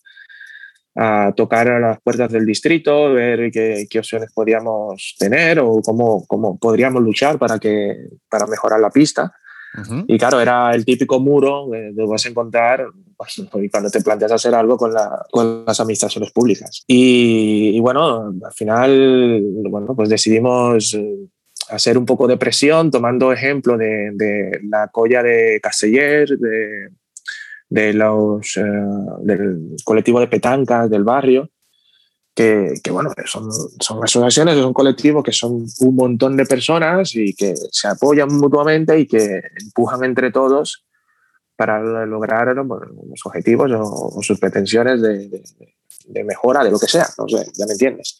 a 0.96 1.32
tocar 1.36 1.68
a 1.68 1.80
las 1.80 2.00
puertas 2.00 2.30
del 2.32 2.44
distrito, 2.44 3.12
ver 3.12 3.50
qué, 3.50 3.86
qué, 3.88 3.98
opciones 3.98 4.32
podíamos 4.32 5.14
tener 5.18 5.60
o 5.60 5.80
cómo, 5.82 6.26
cómo 6.26 6.58
podríamos 6.58 7.02
luchar 7.02 7.38
para, 7.38 7.58
que, 7.58 7.96
para 8.28 8.46
mejorar 8.46 8.80
la 8.80 8.90
pista. 8.90 9.32
Uh 9.76 9.80
-huh. 9.82 10.04
Y 10.08 10.18
claro, 10.18 10.40
era 10.40 10.74
el 10.74 10.84
típico 10.84 11.20
muro 11.20 11.68
que 11.70 11.92
te 11.94 12.04
vas 12.04 12.26
a 12.26 12.28
encontrar 12.28 12.86
pues, 13.16 13.40
cuando 13.70 13.88
te 13.88 14.00
planteas 14.00 14.32
hacer 14.32 14.54
algo 14.54 14.76
con, 14.76 14.92
la, 14.92 15.24
con 15.30 15.64
las 15.64 15.78
administraciones 15.78 16.32
públicas. 16.32 16.82
Y, 16.88 17.70
y, 17.76 17.80
bueno, 17.80 18.34
al 18.44 18.52
final, 18.52 19.42
bueno, 19.70 19.94
pues 19.94 20.08
decidimos 20.08 20.98
hacer 21.68 21.96
un 21.96 22.04
poco 22.04 22.26
de 22.26 22.36
presión 22.36 22.90
tomando 22.90 23.32
ejemplo 23.32 23.76
de, 23.76 24.10
de 24.14 24.60
la 24.68 24.88
colla 24.88 25.22
de 25.22 25.60
Casteller, 25.62 26.28
de, 26.36 26.88
de 27.70 27.94
los, 27.94 28.56
eh, 28.56 28.62
del 29.22 29.76
colectivo 29.84 30.20
de 30.20 30.26
petancas 30.26 30.90
del 30.90 31.04
barrio, 31.04 31.48
que, 32.34 32.74
que, 32.82 32.90
bueno, 32.90 33.10
son, 33.26 33.50
son 33.80 34.04
asociaciones, 34.04 34.56
son 34.56 34.72
colectivos 34.72 35.22
que 35.22 35.32
son 35.32 35.64
un 35.80 35.96
montón 35.96 36.36
de 36.36 36.46
personas 36.46 37.14
y 37.14 37.34
que 37.34 37.54
se 37.56 37.88
apoyan 37.88 38.28
mutuamente 38.36 38.98
y 38.98 39.06
que 39.06 39.40
empujan 39.60 40.04
entre 40.04 40.30
todos 40.30 40.84
para 41.56 42.06
lograr 42.06 42.54
los 42.56 43.20
objetivos 43.24 43.70
o, 43.72 44.16
o, 44.16 44.22
sus 44.22 44.38
pretensiones 44.38 45.02
de, 45.02 45.28
de, 45.28 45.42
de, 46.06 46.24
mejora, 46.24 46.64
de 46.64 46.70
lo 46.70 46.78
que 46.78 46.86
sea, 46.86 47.06
no 47.18 47.28
sé, 47.28 47.46
ya 47.54 47.66
me 47.66 47.72
entiendes. 47.72 48.18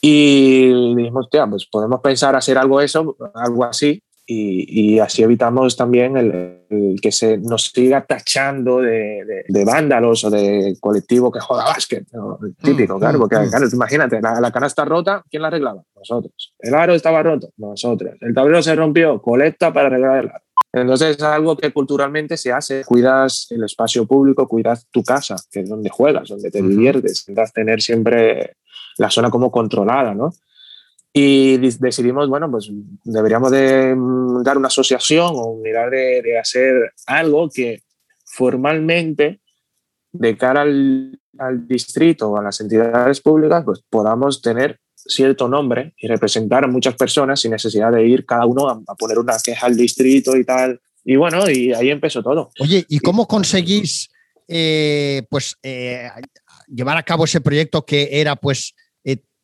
Y 0.00 0.94
dijimos, 0.94 1.28
tía, 1.30 1.46
pues 1.46 1.66
podemos 1.70 2.00
pensar 2.00 2.34
hacer 2.36 2.58
algo 2.58 2.80
eso, 2.80 3.16
algo 3.34 3.64
así, 3.64 4.02
y, 4.26 4.94
y, 4.94 4.98
así 4.98 5.22
evitamos 5.22 5.76
también 5.76 6.16
el, 6.16 6.64
el, 6.68 7.00
que 7.00 7.12
se 7.12 7.38
nos 7.38 7.70
siga 7.70 8.04
tachando 8.04 8.80
de, 8.80 9.24
de, 9.24 9.44
de, 9.46 9.64
vándalos 9.64 10.24
o 10.24 10.30
de 10.30 10.76
colectivo 10.80 11.30
que 11.30 11.38
juega 11.38 11.64
básquet, 11.64 12.08
¿no? 12.12 12.36
típico, 12.60 12.96
mm, 12.96 12.98
claro, 12.98 13.18
porque 13.20 13.36
mm. 13.36 13.50
claro, 13.50 13.66
imagínate, 13.72 14.20
la, 14.20 14.40
la, 14.40 14.50
canasta 14.50 14.84
rota, 14.84 15.22
¿quién 15.30 15.42
la 15.42 15.48
arreglaba? 15.48 15.82
Nosotros. 15.94 16.54
El 16.58 16.74
aro 16.74 16.94
estaba 16.94 17.22
roto, 17.22 17.50
nosotros. 17.56 18.14
El 18.20 18.34
tablero 18.34 18.62
se 18.62 18.74
rompió, 18.74 19.22
colecta 19.22 19.72
para 19.72 19.86
arreglar 19.86 20.24
el 20.24 20.30
aro. 20.30 20.40
Entonces 20.72 21.16
es 21.16 21.22
algo 21.22 21.56
que 21.56 21.72
culturalmente 21.72 22.36
se 22.36 22.52
hace. 22.52 22.84
Cuidas 22.84 23.46
el 23.50 23.64
espacio 23.64 24.06
público, 24.06 24.46
cuidas 24.46 24.86
tu 24.90 25.02
casa, 25.02 25.36
que 25.50 25.60
es 25.60 25.68
donde 25.68 25.88
juegas, 25.88 26.28
donde 26.28 26.50
te 26.50 26.60
diviertes, 26.60 27.20
intentas 27.28 27.52
tener 27.52 27.80
siempre 27.80 28.56
la 28.98 29.08
zona 29.10 29.30
como 29.30 29.50
controlada, 29.50 30.14
¿no? 30.14 30.32
Y 31.18 31.56
decidimos, 31.56 32.28
bueno, 32.28 32.50
pues 32.50 32.70
deberíamos 33.02 33.50
de 33.50 33.96
dar 34.44 34.58
una 34.58 34.68
asociación 34.68 35.30
o 35.32 35.56
mirar 35.56 35.88
de, 35.88 36.20
de 36.20 36.38
hacer 36.38 36.92
algo 37.06 37.48
que 37.48 37.80
formalmente, 38.26 39.40
de 40.12 40.36
cara 40.36 40.60
al, 40.60 41.18
al, 41.38 41.66
distrito 41.66 42.28
o 42.28 42.36
a 42.36 42.42
las 42.42 42.60
entidades 42.60 43.22
públicas, 43.22 43.64
pues 43.64 43.82
podamos 43.88 44.42
tener 44.42 44.78
cierto 44.94 45.48
nombre 45.48 45.94
y 45.96 46.06
representar 46.06 46.64
a 46.64 46.68
muchas 46.68 46.94
personas 46.96 47.40
sin 47.40 47.52
necesidad 47.52 47.90
de 47.92 48.06
ir 48.06 48.26
cada 48.26 48.44
uno 48.44 48.68
a, 48.68 48.78
a 48.86 48.94
poner 48.94 49.18
una 49.18 49.38
queja 49.42 49.68
al 49.68 49.74
distrito 49.74 50.36
y 50.36 50.44
tal. 50.44 50.78
Y 51.02 51.16
bueno, 51.16 51.48
y 51.48 51.72
ahí 51.72 51.88
empezó 51.88 52.22
todo. 52.22 52.50
Oye, 52.60 52.84
¿y 52.90 52.98
cómo 52.98 53.26
conseguís 53.26 54.10
eh, 54.48 55.22
pues 55.30 55.56
eh, 55.62 56.10
llevar 56.68 56.98
a 56.98 57.02
cabo 57.02 57.24
ese 57.24 57.40
proyecto 57.40 57.86
que 57.86 58.20
era 58.20 58.36
pues 58.36 58.74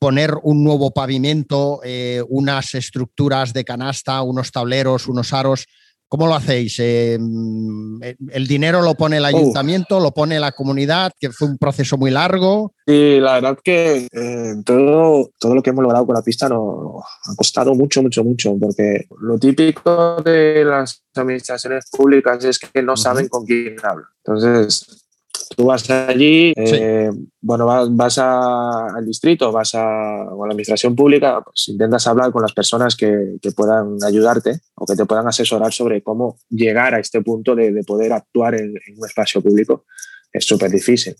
poner 0.03 0.35
un 0.43 0.65
nuevo 0.65 0.91
pavimento, 0.91 1.79
eh, 1.85 2.25
unas 2.29 2.75
estructuras 2.75 3.53
de 3.53 3.63
canasta, 3.63 4.21
unos 4.23 4.51
tableros, 4.51 5.07
unos 5.07 5.33
aros. 5.33 5.65
¿Cómo 6.09 6.27
lo 6.27 6.35
hacéis? 6.35 6.77
Eh, 6.81 7.15
¿El 7.15 8.47
dinero 8.49 8.83
lo 8.83 8.95
pone 8.97 9.19
el 9.19 9.25
ayuntamiento, 9.25 9.99
uh. 9.99 10.01
lo 10.01 10.11
pone 10.11 10.41
la 10.41 10.51
comunidad, 10.51 11.13
que 11.21 11.31
fue 11.31 11.47
un 11.47 11.57
proceso 11.57 11.97
muy 11.97 12.11
largo? 12.11 12.75
Sí, 12.85 13.21
la 13.21 13.35
verdad 13.35 13.59
que 13.63 14.09
eh, 14.11 14.55
todo, 14.65 15.31
todo 15.39 15.55
lo 15.55 15.63
que 15.63 15.71
hemos 15.71 15.85
logrado 15.85 16.05
con 16.05 16.17
la 16.17 16.23
pista 16.23 16.49
nos 16.49 17.05
ha 17.25 17.37
costado 17.37 17.73
mucho, 17.77 18.03
mucho, 18.03 18.25
mucho, 18.25 18.57
porque 18.61 19.07
lo 19.21 19.39
típico 19.39 20.17
de 20.17 20.65
las 20.65 21.05
administraciones 21.15 21.85
públicas 21.93 22.45
es 22.45 22.59
que 22.59 22.83
no 22.83 22.95
uh 22.95 22.97
-huh. 22.97 22.99
saben 22.99 23.29
con 23.29 23.47
quién 23.47 23.77
hablan. 23.85 24.09
Entonces, 24.25 25.02
Tú 25.57 25.67
vas 25.67 25.89
allí, 25.91 26.53
sí. 26.57 26.75
eh, 26.75 27.11
bueno, 27.41 27.67
vas, 27.67 27.95
vas 27.95 28.19
a, 28.19 28.97
al 28.97 29.07
distrito, 29.07 29.53
vas 29.53 29.75
a, 29.75 30.23
a, 30.23 30.25
la 30.25 30.51
administración 30.51 30.95
pública, 30.95 31.41
pues 31.45 31.69
intentas 31.69 32.07
hablar 32.07 32.33
con 32.33 32.43
las 32.43 32.53
personas 32.53 32.97
que, 32.97 33.37
que, 33.41 33.53
puedan 33.53 33.97
ayudarte 34.05 34.61
o 34.75 34.87
que 34.87 34.97
te 34.97 35.05
puedan 35.05 35.27
asesorar 35.27 35.73
sobre 35.73 36.03
cómo 36.03 36.39
llegar 36.49 36.95
a 36.95 37.01
este 37.01 37.23
punto 37.23 37.55
de, 37.55 37.73
de 37.73 37.85
poder 37.85 38.13
actuar 38.13 38.55
en, 38.55 38.75
en, 38.87 38.99
un 38.99 39.07
espacio 39.07 39.43
público. 39.43 39.85
Es 40.33 40.47
súper 40.47 40.71
difícil. 40.71 41.15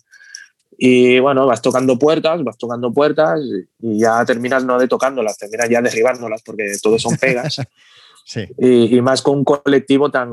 Y 0.77 1.19
bueno, 1.19 1.45
vas 1.45 1.61
tocando 1.61 1.99
puertas, 1.99 2.43
vas 2.43 2.57
tocando 2.57 2.91
puertas 2.91 3.39
y 3.79 3.99
ya 3.99 4.25
terminas 4.25 4.65
no 4.65 4.79
de 4.79 4.87
tocándolas, 4.87 5.37
terminas 5.37 5.69
ya 5.69 5.81
derribándolas 5.81 6.41
porque 6.41 6.75
todo 6.81 6.97
son 6.97 7.15
pegas. 7.17 7.61
sí. 8.25 8.41
y, 8.57 8.97
y 8.97 9.01
más 9.01 9.21
con 9.21 9.39
un 9.39 9.43
colectivo 9.43 10.09
tan, 10.09 10.31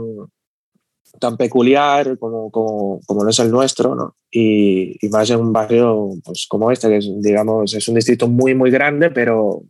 tan 1.18 1.36
peculiar 1.36 2.18
como, 2.18 2.50
como, 2.50 3.00
como 3.06 3.24
no 3.24 3.30
es 3.30 3.38
el 3.38 3.50
nuestro, 3.50 3.94
¿no? 3.94 4.16
Y, 4.30 4.96
y, 5.04 5.08
más 5.08 5.28
en 5.30 5.40
un 5.40 5.52
barrio 5.52 6.11
pues, 6.24 6.46
como 6.48 6.70
este, 6.70 6.88
que 6.88 6.98
es, 6.98 7.11
digamos, 7.20 7.74
es 7.74 7.88
un 7.88 7.96
distrito 7.96 8.28
muy, 8.28 8.54
muy 8.54 8.70
grande, 8.70 9.11
pero 9.11 9.62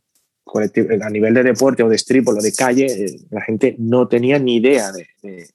a 1.02 1.10
nivel 1.10 1.34
de 1.34 1.42
deporte 1.42 1.82
o 1.82 1.88
de 1.88 1.96
strip 1.96 2.28
o 2.28 2.34
de 2.34 2.52
calle, 2.52 2.86
eh, 2.86 3.20
la 3.30 3.40
gente 3.42 3.76
no 3.78 4.08
tenía 4.08 4.38
ni 4.38 4.56
idea 4.56 4.92
de, 4.92 5.06
de, 5.22 5.48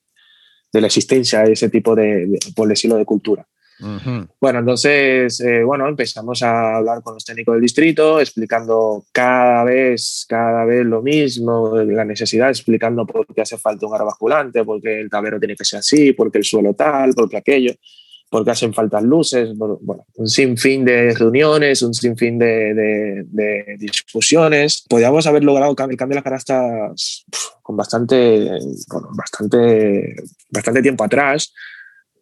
de 0.71 0.81
la 0.81 0.87
existencia 0.87 1.43
de 1.43 1.53
ese 1.53 1.69
tipo 1.69 1.95
de, 1.95 2.27
de, 2.27 2.39
por 2.55 2.67
decirlo, 2.67 2.95
de 2.95 3.05
cultura. 3.05 3.47
Uh 3.81 3.99
-huh. 3.99 4.27
Bueno, 4.39 4.59
entonces, 4.59 5.39
eh, 5.41 5.63
bueno, 5.63 5.87
empezamos 5.87 6.41
a 6.43 6.77
hablar 6.77 7.01
con 7.01 7.15
los 7.15 7.25
técnicos 7.25 7.55
del 7.55 7.61
distrito, 7.61 8.21
explicando 8.21 9.03
cada 9.11 9.65
vez, 9.65 10.25
cada 10.29 10.63
vez 10.63 10.85
lo 10.85 11.01
mismo, 11.01 11.75
la 11.75 12.05
necesidad, 12.05 12.49
explicando 12.49 13.05
por 13.05 13.25
qué 13.33 13.41
hace 13.41 13.57
falta 13.57 13.85
un 13.85 13.93
aro 13.93 14.05
basculante, 14.05 14.63
por 14.63 14.81
qué 14.81 15.01
el 15.01 15.09
tablero 15.09 15.39
tiene 15.39 15.55
que 15.55 15.65
ser 15.65 15.79
así, 15.79 16.13
por 16.13 16.31
qué 16.31 16.37
el 16.37 16.45
suelo 16.45 16.73
tal, 16.73 17.13
por 17.13 17.27
qué 17.27 17.37
aquello, 17.37 17.73
por 18.29 18.45
qué 18.45 18.51
hacen 18.51 18.73
falta 18.73 19.01
luces, 19.01 19.49
bueno, 19.57 20.05
un 20.15 20.27
sinfín 20.27 20.85
de 20.85 21.13
reuniones, 21.13 21.81
un 21.81 21.93
sinfín 21.93 22.39
de, 22.39 22.73
de, 22.73 23.23
de 23.27 23.75
discusiones. 23.77 24.85
Podríamos 24.89 25.27
haber 25.27 25.43
logrado 25.43 25.71
el 25.71 25.75
cambio 25.75 25.97
de 25.97 26.15
las 26.15 26.23
canastas 26.23 27.25
con 27.61 27.75
bastante, 27.75 28.49
bueno, 28.89 29.09
bastante, 29.15 30.15
bastante 30.49 30.81
tiempo 30.81 31.03
atrás, 31.03 31.53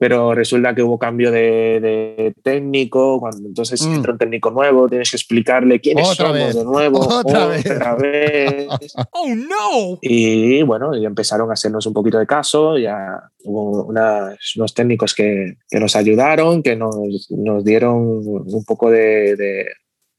pero 0.03 0.35
resulta 0.35 0.75
que 0.75 0.83
hubo 0.83 0.99
cambio 0.99 1.31
de, 1.31 1.79
de 1.79 2.35
técnico, 2.43 3.21
cuando 3.21 3.47
entonces 3.47 3.81
mm. 3.87 3.93
entra 3.93 4.11
un 4.11 4.17
técnico 4.17 4.51
nuevo, 4.51 4.89
tienes 4.89 5.09
que 5.09 5.15
explicarle 5.15 5.79
quiénes 5.79 6.09
otra 6.09 6.27
somos 6.27 6.43
vez. 6.43 6.55
de 6.57 6.65
nuevo, 6.65 6.99
otra, 7.07 7.47
otra 7.57 7.95
vez. 7.95 8.67
vez. 8.67 8.67
¡Oh, 9.11 9.33
no! 9.33 9.99
Y 10.01 10.61
bueno, 10.63 10.93
ya 10.93 11.07
empezaron 11.07 11.49
a 11.49 11.53
hacernos 11.53 11.85
un 11.85 11.93
poquito 11.93 12.19
de 12.19 12.27
caso, 12.27 12.77
ya 12.77 13.17
hubo 13.45 13.85
unas, 13.85 14.37
unos 14.57 14.73
técnicos 14.73 15.15
que, 15.15 15.53
que, 15.69 15.79
nos 15.79 15.95
ayudaron, 15.95 16.61
que 16.63 16.75
nos, 16.75 17.31
nos 17.31 17.63
dieron 17.63 17.95
un 17.95 18.65
poco 18.67 18.91
de, 18.91 19.37
de, 19.37 19.67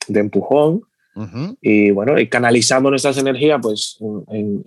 de 0.08 0.20
empujón 0.20 0.80
Y 1.60 1.90
bueno, 1.90 2.18
y 2.18 2.28
canalizamos 2.28 2.90
nuestras 2.90 3.18
energías 3.18 3.60
pues, 3.62 3.98
en, 4.28 4.64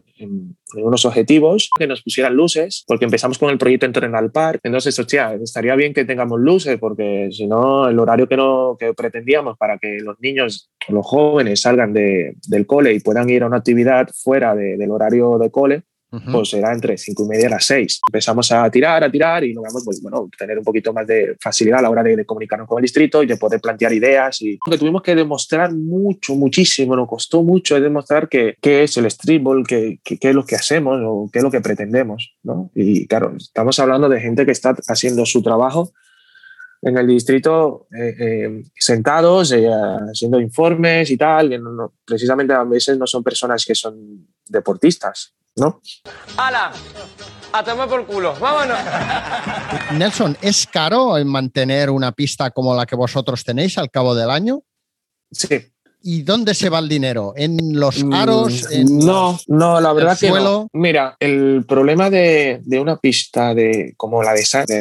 unos 0.76 1.06
objetivos 1.06 1.70
que 1.78 1.88
nos 1.88 2.02
pusieran 2.02 2.36
luces, 2.36 2.84
porque 2.88 3.06
empezamos 3.06 3.38
con 3.38 3.50
el 3.50 3.58
proyecto 3.58 3.86
Entrenal 3.86 4.32
Park. 4.32 4.62
Entonces, 4.64 4.98
hostia, 4.98 5.34
estaría 5.36 5.76
bien 5.76 5.94
que 5.94 6.06
tengamos 6.06 6.40
luces, 6.40 6.78
porque 6.80 7.30
si 7.32 7.48
no, 7.48 7.88
el 7.88 8.00
horario 8.00 8.28
que, 8.28 8.38
no, 8.38 8.78
que 8.80 8.94
pretendíamos 8.94 9.58
para 9.58 9.78
que 9.78 9.98
los 10.00 10.20
niños, 10.20 10.72
los 10.88 11.06
jóvenes 11.06 11.62
salgan 11.62 11.94
de, 11.94 12.36
del 12.48 12.66
cole 12.66 12.94
y 12.94 13.00
puedan 13.00 13.30
ir 13.30 13.44
a 13.44 13.48
una 13.48 13.58
actividad 13.58 14.10
fuera 14.14 14.56
del 14.56 14.92
horario 14.92 15.38
de 15.38 15.52
cole, 15.52 15.84
pues 16.10 16.54
era 16.54 16.72
entre 16.74 16.98
cinco 16.98 17.26
y 17.26 17.28
media 17.28 17.48
a 17.48 17.52
las 17.52 17.66
seis. 17.66 18.00
Empezamos 18.08 18.52
a 18.52 18.70
tirar, 18.72 19.04
a 19.04 19.12
tirar 19.12 19.44
y 19.44 19.54
logramos 19.54 19.84
pues, 19.84 20.02
bueno, 20.02 20.30
tener 20.38 20.58
un 20.58 20.64
poquito 20.64 20.94
más 20.94 21.06
de 21.06 21.36
facilidad 21.40 21.80
a 21.80 21.82
la 21.84 21.90
hora 21.90 22.04
de, 22.04 22.26
comunicarnos 22.26 22.68
con 22.68 22.80
el 22.80 22.84
distrito 22.84 23.22
y 23.24 23.26
de 23.26 23.38
poder 23.38 23.60
plantear 23.60 23.94
ideas. 23.94 24.42
Y 24.42 24.58
que 24.70 24.78
tuvimos 24.78 25.02
que 25.02 25.16
demostrar 25.16 25.74
mucho, 25.74 26.36
muchísimo, 26.36 26.96
nos 26.96 27.08
costó 27.08 27.44
mucho 27.44 27.80
demostrar 27.80 28.30
qué, 28.30 28.56
qué 28.62 28.84
es 28.84 28.98
el 28.98 29.10
streetball, 29.12 29.66
qué, 29.68 30.00
qué, 30.04 30.18
qué, 30.18 30.30
es 30.30 30.36
lo 30.36 30.46
que 30.46 30.56
hacemos 30.56 31.00
o 31.04 31.30
qué 31.32 31.40
es 31.40 31.44
lo 31.44 31.52
que 31.52 31.62
pretendemos. 31.62 32.36
¿no? 32.44 32.72
Y 32.74 33.08
claro, 33.08 33.36
estamos 33.38 33.78
hablando 33.80 34.08
de 34.10 34.22
gente 34.22 34.46
que 34.46 34.52
está 34.52 34.76
haciendo 34.88 35.26
su 35.26 35.42
trabajo 35.42 35.92
en 36.82 36.98
el 36.98 37.08
distrito 37.08 37.88
eh, 37.92 38.16
eh, 38.20 38.64
sentados, 38.76 39.52
eh, 39.52 39.68
haciendo 39.68 40.40
informes 40.40 41.10
y 41.10 41.18
tal. 41.18 41.50
Que 41.50 41.60
precisamente 42.06 42.54
a 42.54 42.64
veces 42.64 42.98
no 42.98 43.08
son 43.08 43.24
personas 43.24 43.66
que 43.66 43.76
son 43.76 44.28
deportistas, 44.48 45.34
¿no? 45.58 45.82
¡Hala! 46.38 46.72
A 47.52 47.64
tomar 47.64 47.90
por 47.90 48.06
culo, 48.06 48.36
vámonos. 48.40 48.78
Nelson, 49.94 50.38
¿es 50.42 50.68
caro 50.68 51.14
mantener 51.26 51.90
una 51.90 52.12
pista 52.12 52.52
como 52.52 52.76
la 52.76 52.86
que 52.86 52.96
vosotros 52.96 53.44
tenéis 53.44 53.78
al 53.78 53.90
cabo 53.90 54.14
del 54.14 54.30
año? 54.30 54.62
Sí. 55.32 55.74
¿Y 56.10 56.24
dónde 56.24 56.54
se 56.54 56.70
va 56.70 56.80
el 56.80 56.88
dinero? 56.88 57.34
¿En 57.36 57.78
los 57.78 58.02
mm, 58.02 58.14
aros? 58.14 58.66
no, 58.90 59.38
no, 59.48 59.82
la 59.82 59.92
verdad 59.92 60.18
que 60.18 60.30
no. 60.30 60.70
Mira, 60.72 61.18
el 61.20 61.66
problema 61.68 62.10
de, 62.10 62.62
de, 62.64 62.80
una 62.80 62.96
pista 62.96 63.54
de, 63.54 63.94
como 63.98 64.24
la 64.24 64.32
de 64.32 64.46
Sans 64.46 64.72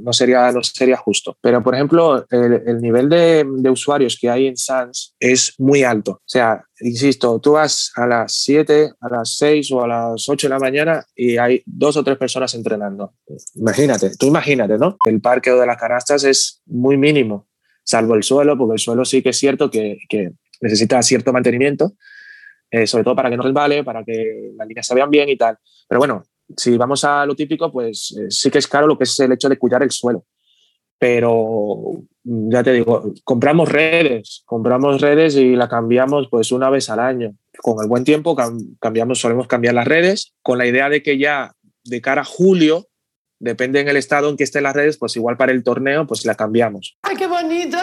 no, 0.00 0.12
sería, 0.12 0.52
no 0.52 0.62
sería 0.62 0.96
justo. 0.96 1.36
Pero, 1.40 1.64
por 1.64 1.74
ejemplo, 1.74 2.24
el, 2.30 2.62
el 2.64 2.80
nivel 2.80 3.08
de, 3.08 3.44
de, 3.44 3.70
usuarios 3.70 4.16
que 4.20 4.30
hay 4.30 4.46
en 4.46 4.56
Sans 4.56 5.16
es 5.18 5.54
muy 5.58 5.82
alto. 5.82 6.12
O 6.12 6.22
sea, 6.24 6.62
insisto, 6.78 7.40
tú 7.40 7.54
vas 7.54 7.90
a 7.96 8.06
las 8.06 8.32
7, 8.34 8.92
a 9.00 9.08
las 9.08 9.36
6 9.36 9.72
o 9.72 9.82
a 9.82 9.88
las 9.88 10.28
8 10.28 10.46
de 10.46 10.54
la 10.54 10.60
mañana 10.60 11.04
y 11.16 11.38
hay 11.38 11.60
dos 11.66 11.96
o 11.96 12.04
tres 12.04 12.18
personas 12.18 12.54
entrenando. 12.54 13.14
Imagínate, 13.56 14.12
tú 14.16 14.26
imagínate, 14.26 14.78
¿no? 14.78 14.96
El 15.06 15.20
parque 15.20 15.50
de 15.50 15.66
las 15.66 15.76
canastas 15.76 16.22
es 16.22 16.62
muy 16.66 16.96
mínimo 16.96 17.48
salvo 17.88 18.14
el 18.14 18.22
suelo, 18.22 18.58
porque 18.58 18.74
el 18.74 18.78
suelo 18.78 19.06
sí 19.06 19.22
que 19.22 19.30
es 19.30 19.38
cierto 19.38 19.70
que, 19.70 19.96
que, 20.10 20.32
necesita 20.60 21.02
cierto 21.02 21.32
mantenimiento, 21.32 21.92
eh, 22.70 22.86
sobre 22.86 23.04
todo 23.04 23.16
para 23.16 23.30
que 23.30 23.36
no 23.36 23.42
resbale, 23.42 23.84
para 23.84 24.04
que 24.04 24.52
las 24.56 24.66
líneas 24.66 24.86
se 24.86 24.94
vean 24.94 25.10
bien 25.10 25.28
y 25.28 25.36
tal. 25.36 25.56
Pero 25.88 25.98
bueno, 25.98 26.24
si 26.56 26.76
vamos 26.76 27.04
a 27.04 27.26
lo 27.26 27.34
típico, 27.34 27.70
pues 27.70 28.16
eh, 28.18 28.30
sí 28.30 28.50
que 28.50 28.58
es 28.58 28.66
caro 28.66 28.86
lo 28.86 28.96
que 28.96 29.04
es 29.04 29.20
el 29.20 29.32
hecho 29.32 29.48
de 29.48 29.58
cuidar 29.58 29.82
el 29.82 29.90
suelo. 29.90 30.24
Pero 30.98 32.02
mm, 32.24 32.50
ya 32.50 32.62
te 32.62 32.72
digo, 32.72 33.12
compramos 33.24 33.68
redes, 33.68 34.42
compramos 34.46 35.00
redes 35.00 35.36
y 35.36 35.54
la 35.54 35.68
cambiamos 35.68 36.28
pues 36.30 36.52
una 36.52 36.70
vez 36.70 36.90
al 36.90 37.00
año. 37.00 37.34
Con 37.58 37.82
el 37.82 37.88
buen 37.88 38.04
tiempo 38.04 38.36
cambiamos, 38.80 39.20
solemos 39.20 39.46
cambiar 39.46 39.74
las 39.74 39.86
redes 39.86 40.34
con 40.42 40.58
la 40.58 40.66
idea 40.66 40.88
de 40.88 41.02
que 41.02 41.18
ya 41.18 41.54
de 41.84 42.00
cara 42.00 42.22
a 42.22 42.24
julio 42.24 42.88
depende 43.40 43.80
en 43.80 43.88
el 43.88 43.96
estado 43.96 44.28
en 44.28 44.36
que 44.36 44.44
estén 44.44 44.64
las 44.64 44.74
redes, 44.74 44.98
pues 44.98 45.16
igual 45.16 45.36
para 45.36 45.52
el 45.52 45.62
torneo, 45.62 46.06
pues 46.06 46.24
la 46.24 46.34
cambiamos. 46.34 46.98
¡Ay, 47.02 47.16
qué 47.16 47.26
bonito! 47.26 47.78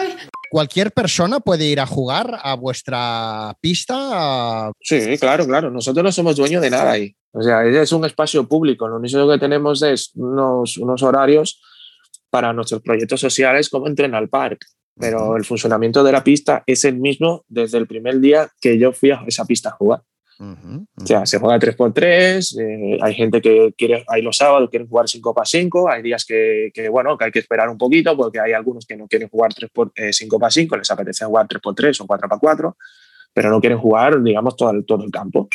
¿Cualquier 0.50 0.92
persona 0.92 1.40
puede 1.40 1.64
ir 1.64 1.80
a 1.80 1.86
jugar 1.86 2.38
a 2.42 2.54
vuestra 2.54 3.56
pista? 3.60 4.70
Sí, 4.80 5.18
claro, 5.18 5.46
claro. 5.46 5.70
Nosotros 5.70 6.04
no 6.04 6.12
somos 6.12 6.36
dueños 6.36 6.62
de 6.62 6.70
nada 6.70 6.92
ahí. 6.92 7.14
O 7.32 7.42
sea, 7.42 7.64
es 7.64 7.92
un 7.92 8.04
espacio 8.04 8.46
público. 8.48 8.88
Lo 8.88 8.96
único 8.96 9.28
que 9.28 9.38
tenemos 9.38 9.82
es 9.82 10.12
unos, 10.14 10.78
unos 10.78 11.02
horarios 11.02 11.60
para 12.30 12.52
nuestros 12.52 12.82
proyectos 12.82 13.20
sociales 13.20 13.68
como 13.68 13.86
Entrenar 13.86 14.22
al 14.22 14.28
Park. 14.28 14.64
Pero 14.98 15.36
el 15.36 15.44
funcionamiento 15.44 16.02
de 16.02 16.12
la 16.12 16.24
pista 16.24 16.62
es 16.66 16.84
el 16.84 16.96
mismo 16.96 17.44
desde 17.48 17.76
el 17.76 17.86
primer 17.86 18.18
día 18.18 18.48
que 18.60 18.78
yo 18.78 18.92
fui 18.92 19.10
a 19.10 19.22
esa 19.26 19.44
pista 19.44 19.68
a 19.68 19.72
jugar. 19.72 20.02
O 20.38 21.06
sea, 21.06 21.24
se 21.24 21.38
juega 21.38 21.58
3x3, 21.58 22.60
eh, 22.60 22.98
hay 23.00 23.14
gente 23.14 23.40
que 23.40 23.72
quiere, 23.76 24.04
hay 24.06 24.20
los 24.20 24.36
sábados 24.36 24.68
quieren 24.68 24.88
jugar 24.88 25.06
5x5, 25.06 25.90
hay 25.90 26.02
días 26.02 26.26
que, 26.26 26.70
que, 26.74 26.88
bueno, 26.90 27.16
que 27.16 27.24
hay 27.24 27.30
que 27.30 27.38
esperar 27.38 27.70
un 27.70 27.78
poquito 27.78 28.14
porque 28.16 28.40
hay 28.40 28.52
algunos 28.52 28.84
que 28.84 28.96
no 28.96 29.06
quieren 29.08 29.28
jugar 29.28 29.54
3 29.54 29.70
5x5, 29.72 30.74
eh, 30.74 30.78
les 30.78 30.90
apetece 30.90 31.24
jugar 31.24 31.48
3x3 31.48 32.00
o 32.00 32.06
4x4, 32.06 32.76
pero 33.32 33.50
no 33.50 33.60
quieren 33.60 33.78
jugar, 33.78 34.22
digamos, 34.22 34.56
todo 34.56 34.70
el, 34.72 34.84
todo 34.84 35.04
el 35.04 35.10
campo. 35.10 35.48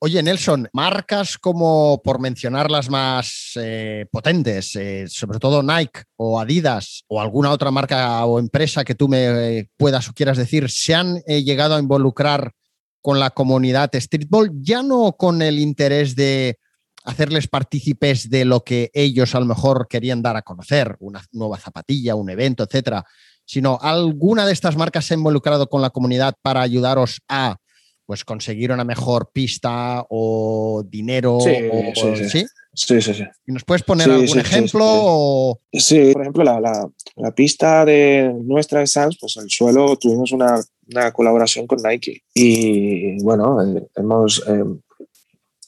Oye, 0.00 0.22
Nelson, 0.22 0.68
marcas 0.72 1.36
como, 1.36 2.00
por 2.02 2.20
mencionar 2.20 2.70
las 2.70 2.88
más 2.88 3.52
eh, 3.56 4.06
potentes, 4.10 4.78
sobre 5.08 5.40
todo 5.40 5.62
Nike 5.62 6.04
o 6.16 6.40
Adidas 6.40 7.02
o 7.08 7.20
alguna 7.20 7.50
otra 7.50 7.72
marca 7.72 8.24
o 8.24 8.38
empresa 8.38 8.84
que 8.84 8.94
tú 8.94 9.08
me 9.08 9.68
puedas 9.76 10.08
o 10.08 10.12
quieras 10.12 10.38
decir, 10.38 10.70
se 10.70 10.94
han 10.94 11.16
llegado 11.26 11.74
a 11.74 11.80
involucrar 11.80 12.52
con 13.00 13.20
la 13.20 13.30
comunidad 13.30 13.90
streetball, 13.94 14.50
ya 14.60 14.82
no 14.82 15.12
con 15.16 15.42
el 15.42 15.58
interés 15.58 16.14
de 16.16 16.58
hacerles 17.04 17.48
partícipes 17.48 18.28
de 18.28 18.44
lo 18.44 18.64
que 18.64 18.90
ellos 18.92 19.34
a 19.34 19.40
lo 19.40 19.46
mejor 19.46 19.86
querían 19.88 20.20
dar 20.22 20.36
a 20.36 20.42
conocer, 20.42 20.96
una 21.00 21.24
nueva 21.32 21.56
zapatilla, 21.58 22.14
un 22.14 22.28
evento, 22.28 22.64
etcétera, 22.64 23.04
sino 23.44 23.78
alguna 23.80 24.46
de 24.46 24.52
estas 24.52 24.76
marcas 24.76 25.06
se 25.06 25.14
ha 25.14 25.16
involucrado 25.16 25.68
con 25.68 25.80
la 25.80 25.90
comunidad 25.90 26.34
para 26.42 26.60
ayudaros 26.60 27.22
a 27.28 27.56
pues 28.04 28.24
conseguir 28.24 28.72
una 28.72 28.84
mejor 28.84 29.30
pista 29.32 30.04
o 30.08 30.82
dinero 30.86 31.38
sí, 31.40 31.52
o, 31.70 32.14
sí, 32.16 32.46
sí. 32.74 33.02
sí, 33.02 33.24
¿Nos 33.46 33.64
puedes 33.64 33.82
poner 33.82 34.10
algún 34.10 34.38
ejemplo? 34.38 35.60
Sí, 35.72 36.12
por 36.12 36.22
ejemplo, 36.22 36.44
la, 36.44 36.58
la, 36.58 36.88
la, 37.16 37.34
pista 37.34 37.84
de 37.84 38.34
nuestra 38.44 38.86
Sans, 38.86 39.18
pues 39.20 39.36
el 39.36 39.50
suelo 39.50 39.96
tuvimos 39.96 40.32
una 40.32 40.58
una 40.92 41.12
colaboración 41.12 41.66
con 41.66 41.82
Nike. 41.82 42.22
Y 42.34 43.22
bueno, 43.22 43.62
eh, 43.62 43.86
hemos 43.96 44.42
eh, 44.48 44.64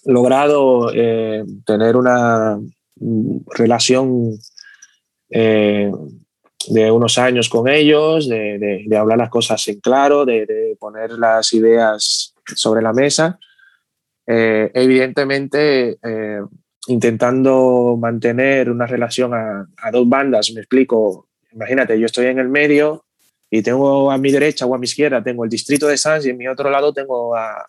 logrado 0.05 0.91
eh, 0.95 1.45
tener 1.65 1.97
una 1.97 2.59
relación 3.57 4.39
de 5.33 6.91
unos 6.91 7.19
años 7.19 7.49
con 7.49 7.69
ellos, 7.69 8.29
de, 8.29 8.85
de, 8.85 8.97
hablar 8.97 9.17
las 9.17 9.31
cosas 9.31 9.67
en 9.69 9.79
claro, 9.79 10.27
de, 10.27 10.45
de, 10.45 10.77
poner 10.79 11.13
las 11.13 11.53
ideas 11.53 12.35
sobre 12.57 12.83
la 12.83 12.93
mesa. 12.93 13.39
evidentemente, 14.27 15.99
intentando 16.89 17.97
mantener 17.99 18.71
una 18.71 18.87
relación 18.87 19.33
a, 19.35 19.69
a 19.77 19.91
dos 19.93 20.09
bandas, 20.09 20.51
me 20.53 20.63
explico, 20.63 21.29
imagínate, 21.53 21.99
yo 21.99 22.07
estoy 22.07 22.27
en 22.27 22.41
el 22.41 22.49
medio, 22.49 23.05
y 23.51 23.63
tengo 23.63 24.11
a 24.11 24.17
mi 24.17 24.31
derecha 24.31 24.65
o 24.65 24.75
a 24.75 24.79
mi 24.79 24.85
izquierda 24.85 25.23
tengo 25.23 25.45
el 25.45 25.51
distrito 25.51 25.89
de 25.89 25.99
Sans 25.99 26.25
y 26.25 26.31
en 26.31 26.37
mi 26.37 26.47
otro 26.47 26.71
lado 26.71 26.93
tengo 26.93 27.35
a, 27.35 27.67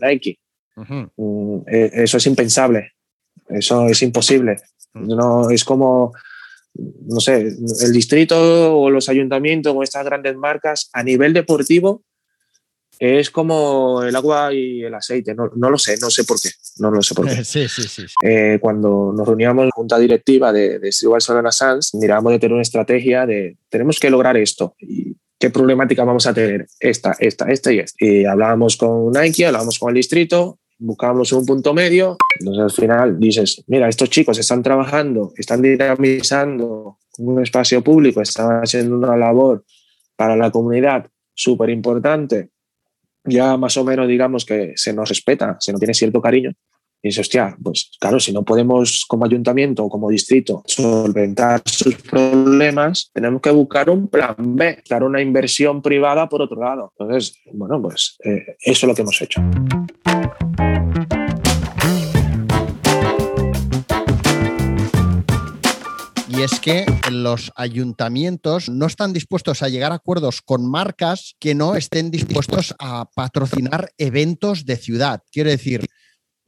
Nike. 0.00 0.38
Mm, 0.76 1.60
e, 1.66 1.90
eso 1.92 2.16
es 2.16 2.26
impensable, 2.26 2.92
eso 3.48 3.86
es 3.86 4.02
imposible. 4.02 4.56
No, 4.94 5.48
es 5.50 5.64
como, 5.64 6.12
no 6.74 7.20
sé, 7.20 7.54
el 7.82 7.92
distrito 7.92 8.76
o 8.76 8.90
los 8.90 9.08
ayuntamientos 9.08 9.74
o 9.74 9.82
estas 9.82 10.04
grandes 10.04 10.36
marcas 10.36 10.90
a 10.92 11.04
nivel 11.04 11.32
deportivo 11.32 12.02
es 13.00 13.30
como 13.30 14.02
el 14.02 14.14
agua 14.14 14.52
y 14.52 14.82
el 14.82 14.94
aceite. 14.94 15.34
No, 15.34 15.50
no, 15.56 15.70
lo 15.70 15.78
sé, 15.78 15.96
no 15.98 16.10
sé 16.10 16.24
por 16.24 16.38
qué. 16.38 16.50
No 16.78 16.90
lo 16.90 17.02
sé 17.02 17.14
por 17.14 17.26
qué. 17.26 17.44
Sí, 17.44 17.66
sí, 17.66 17.82
sí. 17.84 18.04
Eh, 18.22 18.58
cuando 18.60 19.14
nos 19.16 19.26
reuníamos 19.26 19.64
en 19.64 19.70
junta 19.70 19.98
directiva 19.98 20.52
de, 20.52 20.78
de 20.78 20.92
Solana 20.92 21.50
Sans, 21.50 21.94
mirábamos 21.94 22.32
de 22.32 22.38
tener 22.38 22.52
una 22.52 22.62
estrategia 22.62 23.24
de 23.24 23.56
tenemos 23.70 23.98
que 23.98 24.10
lograr 24.10 24.36
esto. 24.36 24.74
¿Y 24.78 25.09
qué 25.40 25.50
problemática 25.50 26.04
vamos 26.04 26.28
a 26.28 26.34
tener? 26.34 26.68
Esta, 26.78 27.16
esta, 27.18 27.46
esta 27.46 27.72
y 27.72 27.80
esta. 27.80 28.04
Y 28.04 28.24
hablábamos 28.24 28.76
con 28.76 29.10
Nike, 29.10 29.46
hablábamos 29.46 29.80
con 29.80 29.88
el 29.88 29.96
distrito, 29.96 30.60
buscábamos 30.78 31.32
un 31.32 31.44
punto 31.44 31.74
medio. 31.74 32.16
Entonces 32.38 32.62
al 32.62 32.70
final 32.70 33.18
dices, 33.18 33.64
mira, 33.66 33.88
estos 33.88 34.10
chicos 34.10 34.38
están 34.38 34.62
trabajando, 34.62 35.32
están 35.36 35.62
dinamizando 35.62 36.98
un 37.18 37.42
espacio 37.42 37.82
público, 37.82 38.20
están 38.20 38.60
haciendo 38.62 38.96
una 38.96 39.16
labor 39.16 39.64
para 40.14 40.36
la 40.36 40.52
comunidad 40.52 41.06
súper 41.34 41.70
importante 41.70 42.50
ya 43.24 43.56
más 43.56 43.76
o 43.76 43.84
menos 43.84 44.08
digamos 44.08 44.44
que 44.44 44.72
se 44.76 44.92
nos 44.92 45.08
respeta, 45.08 45.56
se 45.60 45.72
nos 45.72 45.80
tiene 45.80 45.94
cierto 45.94 46.20
cariño. 46.20 46.52
Y 47.02 47.08
dice, 47.08 47.22
hostia, 47.22 47.56
pues 47.62 47.92
claro, 47.98 48.20
si 48.20 48.32
no 48.32 48.44
podemos 48.44 49.04
como 49.08 49.24
ayuntamiento 49.24 49.84
o 49.84 49.88
como 49.88 50.10
distrito 50.10 50.62
solventar 50.66 51.62
sus 51.64 51.94
problemas, 51.96 53.10
tenemos 53.14 53.40
que 53.40 53.50
buscar 53.50 53.88
un 53.88 54.08
plan 54.08 54.34
B, 54.38 54.82
dar 54.88 55.02
una 55.02 55.22
inversión 55.22 55.80
privada 55.80 56.28
por 56.28 56.42
otro 56.42 56.60
lado. 56.60 56.92
Entonces, 56.98 57.38
bueno, 57.52 57.80
pues 57.80 58.16
eh, 58.24 58.56
eso 58.60 58.86
es 58.86 58.88
lo 58.88 58.94
que 58.94 59.02
hemos 59.02 59.20
hecho. 59.22 59.40
Y 66.40 66.42
es 66.42 66.60
que 66.60 66.86
los 67.10 67.50
ayuntamientos 67.56 68.68
no 68.68 68.86
están 68.86 69.12
dispuestos 69.12 69.62
a 69.62 69.68
llegar 69.68 69.92
a 69.92 69.96
acuerdos 69.96 70.40
con 70.40 70.70
marcas 70.70 71.34
que 71.38 71.54
no 71.54 71.74
estén 71.74 72.10
dispuestos 72.10 72.74
a 72.78 73.10
patrocinar 73.14 73.90
eventos 73.98 74.64
de 74.64 74.76
ciudad. 74.76 75.22
Quiero 75.32 75.50
decir, 75.50 75.89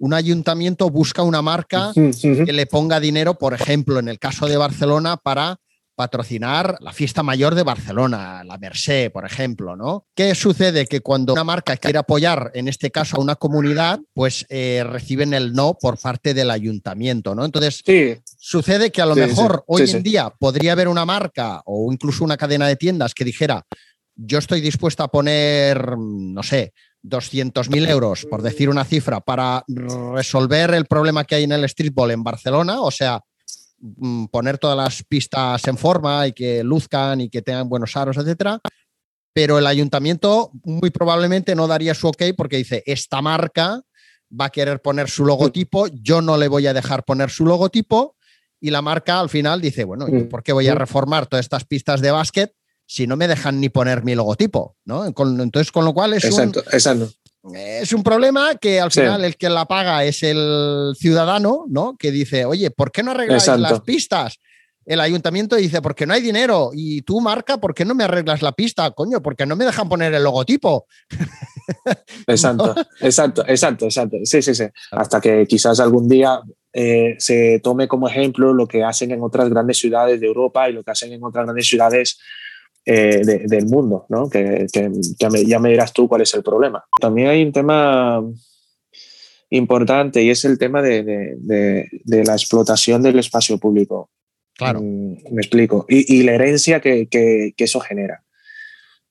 un 0.03 0.15
ayuntamiento 0.15 0.91
busca 0.91 1.23
una 1.23 1.43
marca 1.43 1.93
que 1.95 2.53
le 2.53 2.67
ponga 2.67 2.99
dinero, 2.99 3.35
por 3.39 3.55
ejemplo, 3.55 4.01
en 4.01 4.09
el 4.09 4.19
caso 4.19 4.49
de 4.49 4.57
Barcelona, 4.57 5.17
para 5.17 5.61
patrocinar 5.95 6.77
la 6.81 6.93
fiesta 6.93 7.23
mayor 7.23 7.55
de 7.55 7.63
Barcelona, 7.63 8.43
la 8.43 8.59
Mercé, 8.59 9.11
por 9.11 9.25
ejemplo, 9.25 9.77
¿no? 9.77 10.05
¿Qué 10.17 10.35
sucede? 10.35 10.87
Que 10.87 11.03
cuando 11.03 11.35
una 11.35 11.45
marca 11.45 11.77
quiere 11.77 12.01
apoyar, 12.01 12.51
en 12.55 12.67
este 12.67 12.91
caso, 12.91 13.17
a 13.17 13.21
una 13.21 13.37
comunidad, 13.37 14.01
pues 14.13 14.45
eh, 14.49 14.83
reciben 14.85 15.35
el 15.35 15.53
no 15.53 15.79
por 15.81 16.01
parte 16.01 16.35
del 16.35 16.51
ayuntamiento, 16.51 17.37
¿no? 17.37 17.45
Entonces, 17.45 17.85
sucede 18.39 18.91
que 18.91 19.03
a 19.03 19.07
lo 19.07 19.15
Sí, 19.15 19.21
mejor 19.21 19.59
sí, 19.59 19.63
hoy 19.69 19.89
en 19.89 20.03
día 20.03 20.31
podría 20.37 20.73
haber 20.73 20.89
una 20.89 21.05
marca 21.05 21.63
o 21.65 21.93
incluso 21.93 22.25
una 22.25 22.37
cadena 22.37 22.67
de 22.67 22.75
tiendas 22.75 23.15
que 23.15 23.25
dijera, 23.25 23.65
yo 24.17 24.39
estoy 24.39 24.61
dispuesta 24.61 25.05
a 25.05 25.09
poner, 25.09 25.97
no 25.97 26.43
sé, 26.43 26.73
200.000 27.03 27.89
euros, 27.89 28.27
por 28.27 28.43
decir 28.43 28.69
una 28.69 28.85
cifra, 28.85 29.21
para 29.21 29.65
resolver 30.15 30.75
el 30.75 30.87
problema 30.87 31.25
que 31.25 31.35
hay 31.35 31.45
en 31.45 31.53
el 31.53 31.69
streetball 31.69 32.11
en 32.13 32.23
Barcelona, 32.23 32.81
o 32.81 32.91
sea, 32.91 33.21
mm, 33.79 34.27
poner 34.27 34.59
todas 34.59 34.77
las 34.77 35.03
pistas 35.03 35.67
en 35.67 35.77
forma 35.77 36.27
y 36.27 36.33
que 36.33 36.63
luzcan 36.63 37.21
y 37.21 37.29
que 37.29 37.43
tengan 37.43 37.69
buenos 37.69 37.97
aros, 37.97 38.17
etcétera. 38.17 38.61
Pero 39.35 39.59
el 39.59 39.67
ayuntamiento 39.67 40.51
muy 40.65 40.91
probablemente 40.91 41.55
no 41.55 41.67
daría 41.67 41.95
su 41.95 42.09
ok 42.09 42.23
porque 42.37 42.59
dice, 42.59 42.83
esta 42.87 43.23
marca 43.23 43.83
va 44.39 44.47
a 44.47 44.51
querer 44.51 44.81
poner 44.81 45.11
su 45.11 45.25
logotipo, 45.25 45.89
yo 45.89 46.23
no 46.23 46.37
le 46.37 46.49
voy 46.49 46.67
a 46.67 46.75
dejar 46.75 47.05
poner 47.05 47.31
su 47.31 47.45
logotipo 47.45 48.17
y 48.61 48.71
la 48.71 48.81
marca 48.81 49.19
al 49.19 49.29
final 49.29 49.61
dice, 49.61 49.85
bueno, 49.85 50.07
¿y 50.09 50.25
¿por 50.25 50.43
qué 50.43 50.53
voy 50.53 50.69
a 50.69 50.75
reformar 50.75 51.27
todas 51.27 51.45
estas 51.45 51.65
pistas 51.65 52.01
de 52.01 52.13
básquet 52.13 52.55
si 52.93 53.07
no 53.07 53.17
me 53.17 53.27
dejan 53.27 53.59
ni 53.61 53.69
poner 53.71 54.05
mi 54.05 54.15
logotipo? 54.15 54.77
¿no? 54.85 55.13
Con- 55.15 55.41
entonces, 55.41 55.73
con 55.73 55.85
lo 55.85 55.95
cual 55.95 56.13
es 56.13 56.25
un, 56.25 56.31
Exacto, 56.31 56.61
exacto. 56.73 57.11
es 57.55 57.93
un 57.93 58.03
problema 58.03 58.55
que 58.57 58.81
al 58.81 58.93
Sí. 58.93 59.01
final 59.01 59.25
el 59.25 59.37
que 59.37 59.49
la 59.49 59.65
paga 59.65 60.05
es 60.05 60.23
el 60.23 60.93
ciudadano, 60.99 61.65
¿no? 61.69 61.97
Que 61.99 62.11
dice, 62.11 62.45
oye, 62.45 62.71
¿por 62.71 62.93
qué 62.93 63.03
no 63.03 63.13
arregláis 63.13 63.45
Exacto. 63.45 63.63
las 63.63 63.81
pistas? 63.81 64.39
El 64.85 65.01
ayuntamiento 65.01 65.55
dice, 65.57 65.81
porque 65.81 66.07
no 66.07 66.13
hay 66.13 66.21
dinero. 66.21 66.71
Y 66.75 67.03
tú, 67.03 67.21
marca, 67.21 67.57
¿por 67.59 67.73
qué 67.73 67.85
no 67.85 67.95
me 67.95 68.03
arreglas 68.03 68.43
la 68.43 68.51
pista? 68.51 68.91
Coño, 68.91 69.23
porque 69.23 69.47
no 69.47 69.55
me 69.55 69.65
dejan 69.65 69.89
poner 69.89 70.13
el 70.13 70.25
logotipo. 70.25 70.87
Exacto, 72.27 72.75
exacto, 73.01 73.45
exacto, 73.47 73.85
exacto. 73.87 74.17
Sí, 74.25 74.43
sí, 74.43 74.55
sí. 74.55 74.65
Hasta 74.91 75.21
que 75.21 75.47
quizás 75.49 75.79
algún 75.81 76.09
día 76.09 76.41
eh, 76.73 77.15
se 77.19 77.61
tome 77.63 77.87
como 77.89 78.09
ejemplo 78.09 78.53
lo 78.53 78.67
que 78.67 78.83
hacen 78.83 79.11
en 79.13 79.23
otras 79.23 79.49
grandes 79.51 79.79
ciudades 79.79 80.21
de 80.21 80.27
Europa 80.27 80.69
y 80.69 80.73
lo 80.73 80.83
que 80.83 80.91
hacen 80.91 81.13
en 81.13 81.23
otras 81.23 81.45
grandes 81.45 81.67
ciudades 81.69 82.19
eh, 82.85 83.21
de- 83.25 83.45
del 83.47 83.67
mundo, 83.67 84.07
¿no? 84.09 84.29
Que, 84.29 84.67
que 84.73 84.91
ya, 85.19 85.31
me, 85.31 85.45
ya 85.45 85.59
me 85.59 85.71
dirás 85.71 85.93
tú 85.93 86.09
cuál 86.09 86.23
es 86.23 86.35
el 86.35 86.43
problema. 86.43 86.85
También 87.01 87.29
hay 87.29 87.43
un 87.45 87.53
tema 87.53 88.23
importante 89.51 90.23
y 90.23 90.31
es 90.31 90.45
el 90.45 90.59
tema 90.59 90.83
de, 90.83 91.03
de- 91.03 91.35
de- 91.39 91.89
de 92.05 92.25
la 92.25 92.33
explotación 92.33 93.03
del 93.03 93.19
espacio 93.19 93.59
público. 93.59 94.11
Claro. 94.55 94.81
Mm, 94.83 95.17
me 95.33 95.43
explico. 95.43 95.87
Y, 95.89 96.19
y 96.19 96.23
la 96.23 96.33
herencia 96.35 96.81
que, 96.81 97.07
que- 97.09 97.53
que 97.57 97.65
eso 97.65 97.81
genera. 97.81 98.23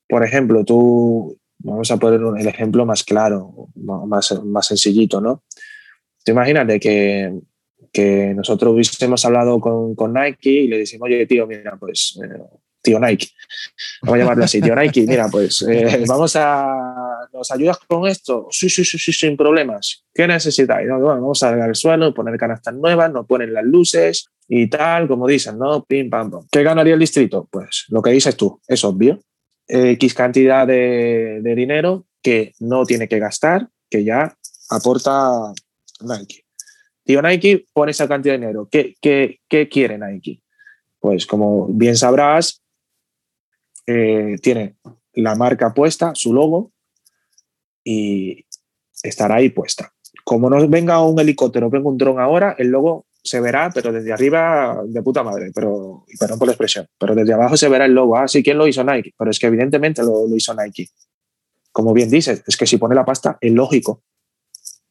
Por 0.08 0.24
ejemplo, 0.24 0.64
tú, 0.64 1.38
vamos 1.58 1.90
a 1.90 1.96
poner 1.96 2.22
un- 2.24 2.38
el 2.38 2.46
ejemplo 2.46 2.84
más 2.84 3.04
claro, 3.04 3.68
más, 3.76 4.38
más 4.44 4.66
sencillito, 4.66 5.20
¿no? 5.20 5.44
Tú 6.24 6.32
imagínate 6.32 6.78
que, 6.78 7.32
que 7.92 8.32
nosotros 8.34 8.72
hubiésemos 8.74 9.24
hablado 9.24 9.60
con, 9.60 9.94
con 9.94 10.12
Nike 10.14 10.50
y 10.50 10.68
le 10.68 10.78
decimos, 10.78 11.06
oye, 11.06 11.26
tío, 11.26 11.46
mira, 11.46 11.76
pues, 11.78 12.18
eh, 12.22 12.42
tío 12.82 12.98
Nike, 12.98 13.28
vamos 14.02 14.16
a 14.16 14.18
llamarlo 14.18 14.44
así, 14.44 14.60
tío 14.60 14.74
Nike, 14.74 15.04
mira, 15.06 15.28
pues, 15.30 15.62
eh, 15.62 16.04
vamos 16.08 16.34
a, 16.36 17.28
¿nos 17.32 17.50
ayudas 17.50 17.78
con 17.86 18.06
esto? 18.06 18.48
Sí, 18.50 18.68
sí, 18.68 18.84
sí, 18.84 18.98
sí, 18.98 19.12
sin 19.12 19.36
problemas. 19.36 20.04
¿Qué 20.12 20.26
necesitáis? 20.26 20.88
No, 20.88 20.98
bueno, 20.98 21.20
vamos 21.20 21.42
a 21.42 21.48
arreglar 21.48 21.70
el 21.70 21.74
suelo, 21.74 22.12
poner 22.12 22.36
canastas 22.38 22.74
nuevas, 22.74 23.12
nos 23.12 23.26
ponen 23.26 23.54
las 23.54 23.64
luces 23.64 24.26
y 24.48 24.68
tal, 24.68 25.08
como 25.08 25.26
dicen, 25.26 25.58
¿no? 25.58 25.84
Pim, 25.84 26.10
pam, 26.10 26.30
pam. 26.30 26.46
¿Qué 26.50 26.62
ganaría 26.62 26.94
el 26.94 27.00
distrito? 27.00 27.48
Pues 27.50 27.86
lo 27.88 28.02
que 28.02 28.10
dices 28.10 28.36
tú, 28.36 28.60
es 28.66 28.84
obvio. 28.84 29.20
X 29.66 30.12
cantidad 30.12 30.66
de, 30.66 31.38
de 31.40 31.54
dinero 31.54 32.06
que 32.20 32.52
no 32.60 32.84
tiene 32.84 33.08
que 33.08 33.18
gastar, 33.18 33.68
que 33.88 34.04
ya 34.04 34.36
aporta 34.70 35.52
Nike. 36.00 36.44
Tío 37.04 37.20
Nike 37.20 37.66
pone 37.72 37.90
esa 37.90 38.08
cantidad 38.08 38.34
de 38.34 38.40
dinero. 38.40 38.68
¿Qué, 38.70 38.94
qué, 39.00 39.40
qué 39.48 39.68
quiere 39.68 39.98
Nike? 39.98 40.40
Pues 41.00 41.26
como 41.26 41.66
bien 41.68 41.96
sabrás, 41.96 42.61
eh, 43.86 44.36
tiene 44.42 44.76
la 45.14 45.34
marca 45.34 45.74
puesta, 45.74 46.12
su 46.14 46.32
logo, 46.32 46.72
y 47.84 48.46
estará 49.02 49.36
ahí 49.36 49.50
puesta. 49.50 49.92
Como 50.24 50.48
no 50.48 50.66
venga 50.68 51.04
un 51.04 51.18
helicóptero, 51.18 51.70
venga 51.70 51.88
un 51.88 51.98
dron 51.98 52.20
ahora, 52.20 52.54
el 52.58 52.68
logo 52.68 53.06
se 53.24 53.40
verá, 53.40 53.70
pero 53.72 53.92
desde 53.92 54.12
arriba 54.12 54.82
de 54.84 55.02
puta 55.02 55.22
madre, 55.22 55.50
pero 55.54 56.04
perdón 56.18 56.38
por 56.38 56.48
la 56.48 56.52
expresión, 56.52 56.86
pero 56.98 57.14
desde 57.14 57.32
abajo 57.32 57.56
se 57.56 57.68
verá 57.68 57.84
el 57.86 57.92
logo. 57.92 58.16
Ah, 58.16 58.26
sí, 58.26 58.42
¿quién 58.42 58.58
lo 58.58 58.66
hizo 58.66 58.82
Nike? 58.82 59.14
Pero 59.16 59.30
es 59.30 59.38
que 59.38 59.46
evidentemente 59.46 60.02
lo, 60.02 60.26
lo 60.26 60.36
hizo 60.36 60.54
Nike. 60.54 60.88
Como 61.70 61.92
bien 61.92 62.10
dices, 62.10 62.42
es 62.46 62.56
que 62.56 62.66
si 62.66 62.76
pone 62.78 62.94
la 62.94 63.04
pasta 63.04 63.38
es 63.40 63.52
lógico 63.52 64.02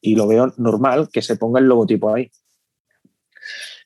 y 0.00 0.16
lo 0.16 0.26
veo 0.26 0.52
normal 0.56 1.08
que 1.12 1.22
se 1.22 1.36
ponga 1.36 1.60
el 1.60 1.66
logotipo 1.66 2.12
ahí. 2.12 2.30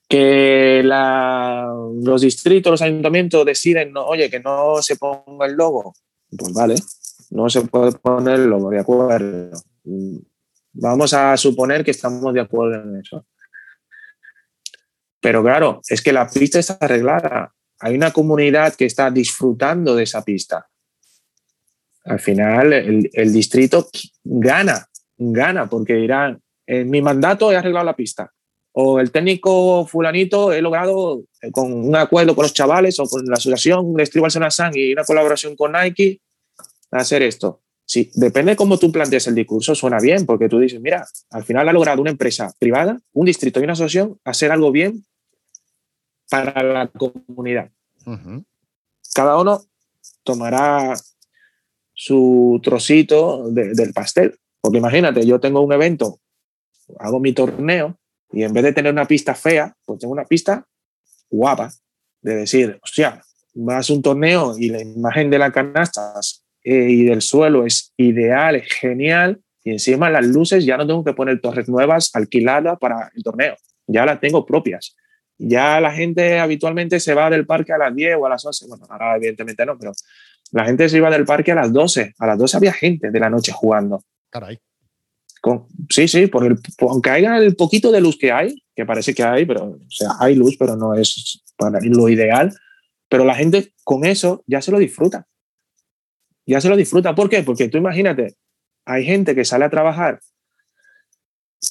Que 0.08 0.82
los 0.84 2.20
distritos, 2.20 2.70
los 2.70 2.82
ayuntamientos 2.82 3.44
deciden, 3.44 3.96
oye, 3.96 4.30
que 4.30 4.40
no 4.40 4.80
se 4.80 4.96
ponga 4.96 5.46
el 5.46 5.54
logo, 5.54 5.94
pues 6.30 6.52
vale, 6.52 6.76
no 7.30 7.48
se 7.50 7.62
puede 7.62 7.92
poner 7.92 8.40
el 8.40 8.46
logo, 8.46 8.70
de 8.70 8.80
acuerdo. 8.80 9.58
Vamos 10.72 11.12
a 11.14 11.36
suponer 11.36 11.84
que 11.84 11.90
estamos 11.90 12.32
de 12.34 12.40
acuerdo 12.40 12.82
en 12.82 13.00
eso. 13.00 13.26
Pero 15.20 15.42
claro, 15.42 15.80
es 15.88 16.02
que 16.02 16.12
la 16.12 16.28
pista 16.28 16.58
está 16.58 16.78
arreglada. 16.80 17.52
Hay 17.80 17.94
una 17.94 18.12
comunidad 18.12 18.74
que 18.74 18.84
está 18.84 19.10
disfrutando 19.10 19.96
de 19.96 20.04
esa 20.04 20.24
pista. 20.24 20.68
Al 22.04 22.20
final, 22.20 22.72
el, 22.72 23.10
el 23.12 23.32
distrito 23.32 23.88
gana, 24.22 24.86
gana, 25.16 25.68
porque 25.68 25.94
dirán, 25.94 26.40
en 26.66 26.88
mi 26.90 27.02
mandato 27.02 27.50
he 27.50 27.56
arreglado 27.56 27.86
la 27.86 27.96
pista. 27.96 28.32
O 28.78 29.00
el 29.00 29.10
técnico 29.10 29.86
fulanito 29.86 30.52
he 30.52 30.60
logrado, 30.60 31.22
eh, 31.40 31.50
con 31.50 31.72
un 31.72 31.96
acuerdo 31.96 32.34
con 32.34 32.42
los 32.42 32.52
chavales 32.52 33.00
o 33.00 33.06
con 33.06 33.24
la 33.24 33.36
asociación 33.36 33.94
de 33.94 34.10
Barcelona 34.20 34.50
Sun 34.50 34.70
y 34.74 34.92
una 34.92 35.02
colaboración 35.04 35.56
con 35.56 35.72
Nike, 35.72 36.20
hacer 36.90 37.22
esto. 37.22 37.62
Sí, 37.86 38.10
depende 38.14 38.50
de 38.52 38.56
cómo 38.56 38.78
tú 38.78 38.92
plantees 38.92 39.26
el 39.28 39.34
discurso, 39.34 39.74
suena 39.74 39.98
bien, 39.98 40.26
porque 40.26 40.48
tú 40.50 40.58
dices, 40.58 40.78
mira, 40.80 41.06
al 41.30 41.44
final 41.44 41.66
ha 41.68 41.72
logrado 41.72 42.02
una 42.02 42.10
empresa 42.10 42.52
privada, 42.58 43.00
un 43.14 43.24
distrito 43.24 43.60
y 43.60 43.64
una 43.64 43.72
asociación 43.72 44.20
hacer 44.24 44.52
algo 44.52 44.70
bien 44.72 45.06
para 46.28 46.62
la 46.62 46.88
comunidad. 46.88 47.70
Cada 49.14 49.38
uno 49.40 49.62
tomará 50.22 50.94
su 51.94 52.60
trocito 52.62 53.48
de- 53.50 53.72
del 53.72 53.92
pastel. 53.94 54.38
Porque 54.60 54.78
imagínate, 54.78 55.24
yo 55.24 55.40
tengo 55.40 55.60
un 55.62 55.72
evento, 55.72 56.18
hago 56.98 57.20
mi 57.20 57.32
torneo 57.32 57.96
y 58.32 58.42
en 58.42 58.52
vez 58.52 58.64
de 58.64 58.72
tener 58.72 58.92
una 58.92 59.06
pista 59.06 59.34
fea, 59.34 59.74
pues 59.84 59.98
tengo 59.98 60.12
una 60.12 60.24
pista 60.24 60.66
guapa. 61.30 61.70
De 62.20 62.34
decir, 62.34 62.78
hostia, 62.82 63.22
vas 63.54 63.88
a 63.88 63.92
un 63.92 64.02
torneo 64.02 64.54
y 64.58 64.68
la 64.68 64.80
imagen 64.80 65.30
de 65.30 65.38
las 65.38 65.52
canastas 65.52 66.44
eh, 66.64 66.88
y 66.90 67.04
del 67.04 67.22
suelo 67.22 67.64
es 67.64 67.92
ideal, 67.96 68.56
es 68.56 68.72
genial. 68.72 69.40
Y 69.62 69.70
encima 69.70 70.10
las 70.10 70.26
luces 70.26 70.64
ya 70.64 70.76
no 70.76 70.86
tengo 70.86 71.04
que 71.04 71.12
poner 71.12 71.40
torres 71.40 71.68
nuevas 71.68 72.10
alquiladas 72.14 72.78
para 72.78 73.10
el 73.14 73.22
torneo. 73.22 73.56
Ya 73.86 74.04
las 74.04 74.20
tengo 74.20 74.44
propias. 74.44 74.96
Ya 75.38 75.80
la 75.80 75.92
gente 75.92 76.38
habitualmente 76.38 76.98
se 76.98 77.14
va 77.14 77.30
del 77.30 77.46
parque 77.46 77.72
a 77.72 77.78
las 77.78 77.94
10 77.94 78.16
o 78.18 78.26
a 78.26 78.30
las 78.30 78.44
11. 78.44 78.66
Bueno, 78.68 78.86
ahora 78.88 79.16
evidentemente 79.16 79.66
no, 79.66 79.78
pero 79.78 79.92
la 80.52 80.64
gente 80.64 80.88
se 80.88 80.96
iba 80.96 81.10
del 81.10 81.24
parque 81.24 81.52
a 81.52 81.56
las 81.56 81.72
12. 81.72 82.14
A 82.18 82.26
las 82.26 82.38
12 82.38 82.56
había 82.56 82.72
gente 82.72 83.10
de 83.10 83.20
la 83.20 83.28
noche 83.28 83.52
jugando. 83.52 84.02
Caray. 84.30 84.58
Sí, 85.90 86.08
sí, 86.08 86.26
por 86.26 86.44
el, 86.44 86.58
aunque 86.80 87.10
haya 87.10 87.36
el 87.38 87.54
poquito 87.54 87.92
de 87.92 88.00
luz 88.00 88.18
que 88.18 88.32
hay, 88.32 88.62
que 88.74 88.84
parece 88.84 89.14
que 89.14 89.22
hay, 89.22 89.46
pero 89.46 89.64
o 89.64 89.90
sea, 89.90 90.10
hay 90.18 90.34
luz, 90.34 90.56
pero 90.58 90.76
no 90.76 90.94
es 90.94 91.42
para 91.56 91.78
lo 91.80 92.08
ideal. 92.08 92.52
Pero 93.08 93.24
la 93.24 93.34
gente 93.34 93.72
con 93.84 94.04
eso 94.04 94.42
ya 94.46 94.60
se 94.60 94.72
lo 94.72 94.78
disfruta. 94.78 95.26
Ya 96.46 96.60
se 96.60 96.68
lo 96.68 96.76
disfruta. 96.76 97.14
¿Por 97.14 97.28
qué? 97.28 97.42
Porque 97.42 97.68
tú 97.68 97.78
imagínate, 97.78 98.36
hay 98.84 99.04
gente 99.04 99.34
que 99.34 99.44
sale 99.44 99.64
a 99.64 99.70
trabajar 99.70 100.20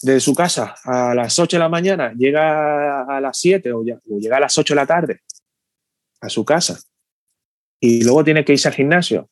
de 0.01 0.19
su 0.19 0.33
casa 0.33 0.75
a 0.83 1.13
las 1.13 1.37
8 1.37 1.57
de 1.57 1.59
la 1.59 1.69
mañana, 1.69 2.13
llega 2.13 3.03
a 3.03 3.21
las 3.21 3.37
7 3.37 3.71
o, 3.71 3.79
o 3.79 4.19
llega 4.19 4.37
a 4.37 4.41
las 4.41 4.57
8 4.57 4.73
de 4.73 4.75
la 4.75 4.85
tarde 4.85 5.21
a 6.21 6.29
su 6.29 6.43
casa 6.43 6.79
y 7.79 8.03
luego 8.03 8.23
tiene 8.23 8.43
que 8.43 8.53
irse 8.53 8.67
al 8.67 8.73
gimnasio 8.73 9.29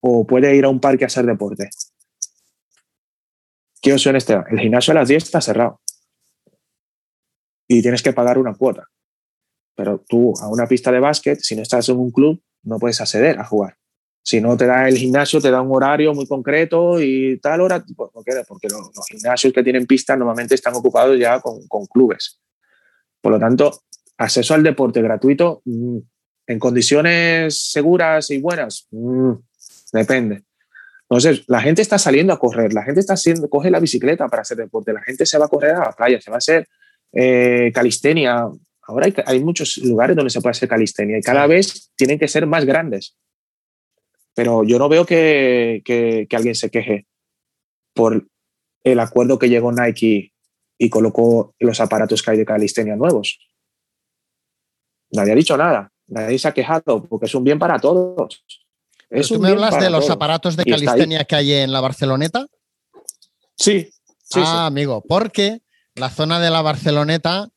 o 0.00 0.26
puede 0.26 0.54
ir 0.56 0.64
a 0.64 0.68
un 0.68 0.80
parque 0.80 1.04
a 1.04 1.08
hacer 1.08 1.26
deporte. 1.26 1.68
¿Qué 3.80 3.92
opción 3.92 4.16
este? 4.16 4.34
El 4.50 4.60
gimnasio 4.60 4.92
a 4.92 4.94
las 4.94 5.08
10 5.08 5.24
está 5.24 5.40
cerrado 5.40 5.80
y 7.66 7.82
tienes 7.82 8.02
que 8.02 8.12
pagar 8.12 8.36
una 8.38 8.54
cuota. 8.54 8.88
pero 9.76 10.04
tú 10.06 10.34
a 10.42 10.48
una 10.48 10.66
pista 10.66 10.92
de 10.92 11.00
básquet, 11.00 11.38
si 11.40 11.56
no 11.56 11.62
estás 11.62 11.88
en 11.88 11.96
un 11.96 12.10
club, 12.10 12.42
no 12.64 12.78
puedes 12.78 13.00
acceder 13.00 13.38
a 13.38 13.44
jugar. 13.44 13.78
Si 14.22 14.38
no 14.38 14.54
te 14.54 14.66
da 14.66 14.86
el 14.86 14.98
gimnasio, 14.98 15.40
te 15.40 15.50
da 15.50 15.62
un 15.62 15.74
horario 15.74 16.12
muy 16.12 16.26
concreto 16.26 17.00
y 17.00 17.38
tal 17.38 17.62
hora, 17.62 17.82
pues, 17.96 18.10
¿por 18.12 18.22
qué? 18.22 18.32
porque 18.46 18.68
los, 18.68 18.94
los 18.94 19.06
gimnasios 19.06 19.52
que 19.54 19.62
tienen 19.62 19.86
pistas 19.86 20.18
normalmente 20.18 20.54
están 20.54 20.74
ocupados 20.74 21.18
ya 21.18 21.40
con, 21.40 21.66
con 21.66 21.86
clubes. 21.86 22.38
Por 23.22 23.32
lo 23.32 23.38
tanto, 23.38 23.84
acceso 24.18 24.52
al 24.52 24.62
deporte 24.62 25.00
gratuito 25.00 25.62
mm, 25.64 25.98
en 26.48 26.58
condiciones 26.58 27.70
seguras 27.70 28.30
y 28.30 28.38
buenas, 28.38 28.86
mm, 28.90 29.32
depende. 29.92 30.44
Entonces, 31.10 31.44
la 31.48 31.60
gente 31.60 31.82
está 31.82 31.98
saliendo 31.98 32.32
a 32.32 32.38
correr, 32.38 32.72
la 32.72 32.84
gente 32.84 33.00
está 33.00 33.14
haciendo, 33.14 33.50
coge 33.50 33.68
la 33.68 33.80
bicicleta 33.80 34.28
para 34.28 34.42
hacer 34.42 34.56
deporte, 34.56 34.92
la 34.92 35.02
gente 35.02 35.26
se 35.26 35.38
va 35.38 35.46
a 35.46 35.48
correr 35.48 35.72
a 35.72 35.86
la 35.86 35.92
playa, 35.92 36.20
se 36.20 36.30
va 36.30 36.36
a 36.36 36.38
hacer 36.38 36.68
eh, 37.12 37.72
calistenia. 37.74 38.48
Ahora 38.82 39.06
hay, 39.06 39.14
hay, 39.26 39.42
muchos 39.42 39.78
lugares 39.78 40.14
donde 40.14 40.30
se 40.30 40.40
puede 40.40 40.52
hacer 40.52 40.68
calistenia 40.68 41.18
y 41.18 41.20
cada 41.20 41.48
vez 41.48 41.90
tienen 41.96 42.16
que 42.16 42.28
ser 42.28 42.46
más 42.46 42.64
grandes. 42.64 43.16
Pero 44.36 44.62
yo 44.62 44.78
no 44.78 44.88
veo 44.88 45.04
que, 45.04 45.82
que, 45.84 46.28
que 46.30 46.36
alguien 46.36 46.54
se 46.54 46.70
queje 46.70 47.08
por 47.92 48.28
el 48.84 49.00
acuerdo 49.00 49.36
que 49.36 49.48
llegó 49.48 49.72
Nike 49.72 50.32
y 50.78 50.90
colocó 50.90 51.56
los 51.58 51.80
aparatos 51.80 52.22
que 52.22 52.30
hay 52.30 52.38
de 52.38 52.46
calistenia 52.46 52.94
nuevos. 52.94 53.40
Nadie 55.10 55.32
ha 55.32 55.36
dicho 55.36 55.56
nada, 55.56 55.90
nadie 56.06 56.38
se 56.38 56.46
ha 56.46 56.54
quejado 56.54 57.02
porque 57.02 57.26
es 57.26 57.34
un 57.34 57.42
bien 57.42 57.58
para 57.58 57.80
todos. 57.80 58.44
Es 59.10 59.28
¿Tú 59.28 59.40
me 59.40 59.50
hablas 59.50 59.78
de 59.78 59.90
los 59.90 60.08
aparatos 60.08 60.56
de 60.56 60.64
calistenia 60.64 61.24
que 61.24 61.36
hay 61.36 61.52
en 61.52 61.72
la 61.72 61.80
Barceloneta? 61.80 62.46
Sí. 63.56 63.90
sí 64.22 64.40
ah, 64.42 64.62
sí. 64.62 64.66
amigo, 64.66 65.02
porque 65.06 65.62
la 65.96 66.08
zona 66.10 66.38
de 66.40 66.50
la 66.50 66.62
Barceloneta 66.62 67.48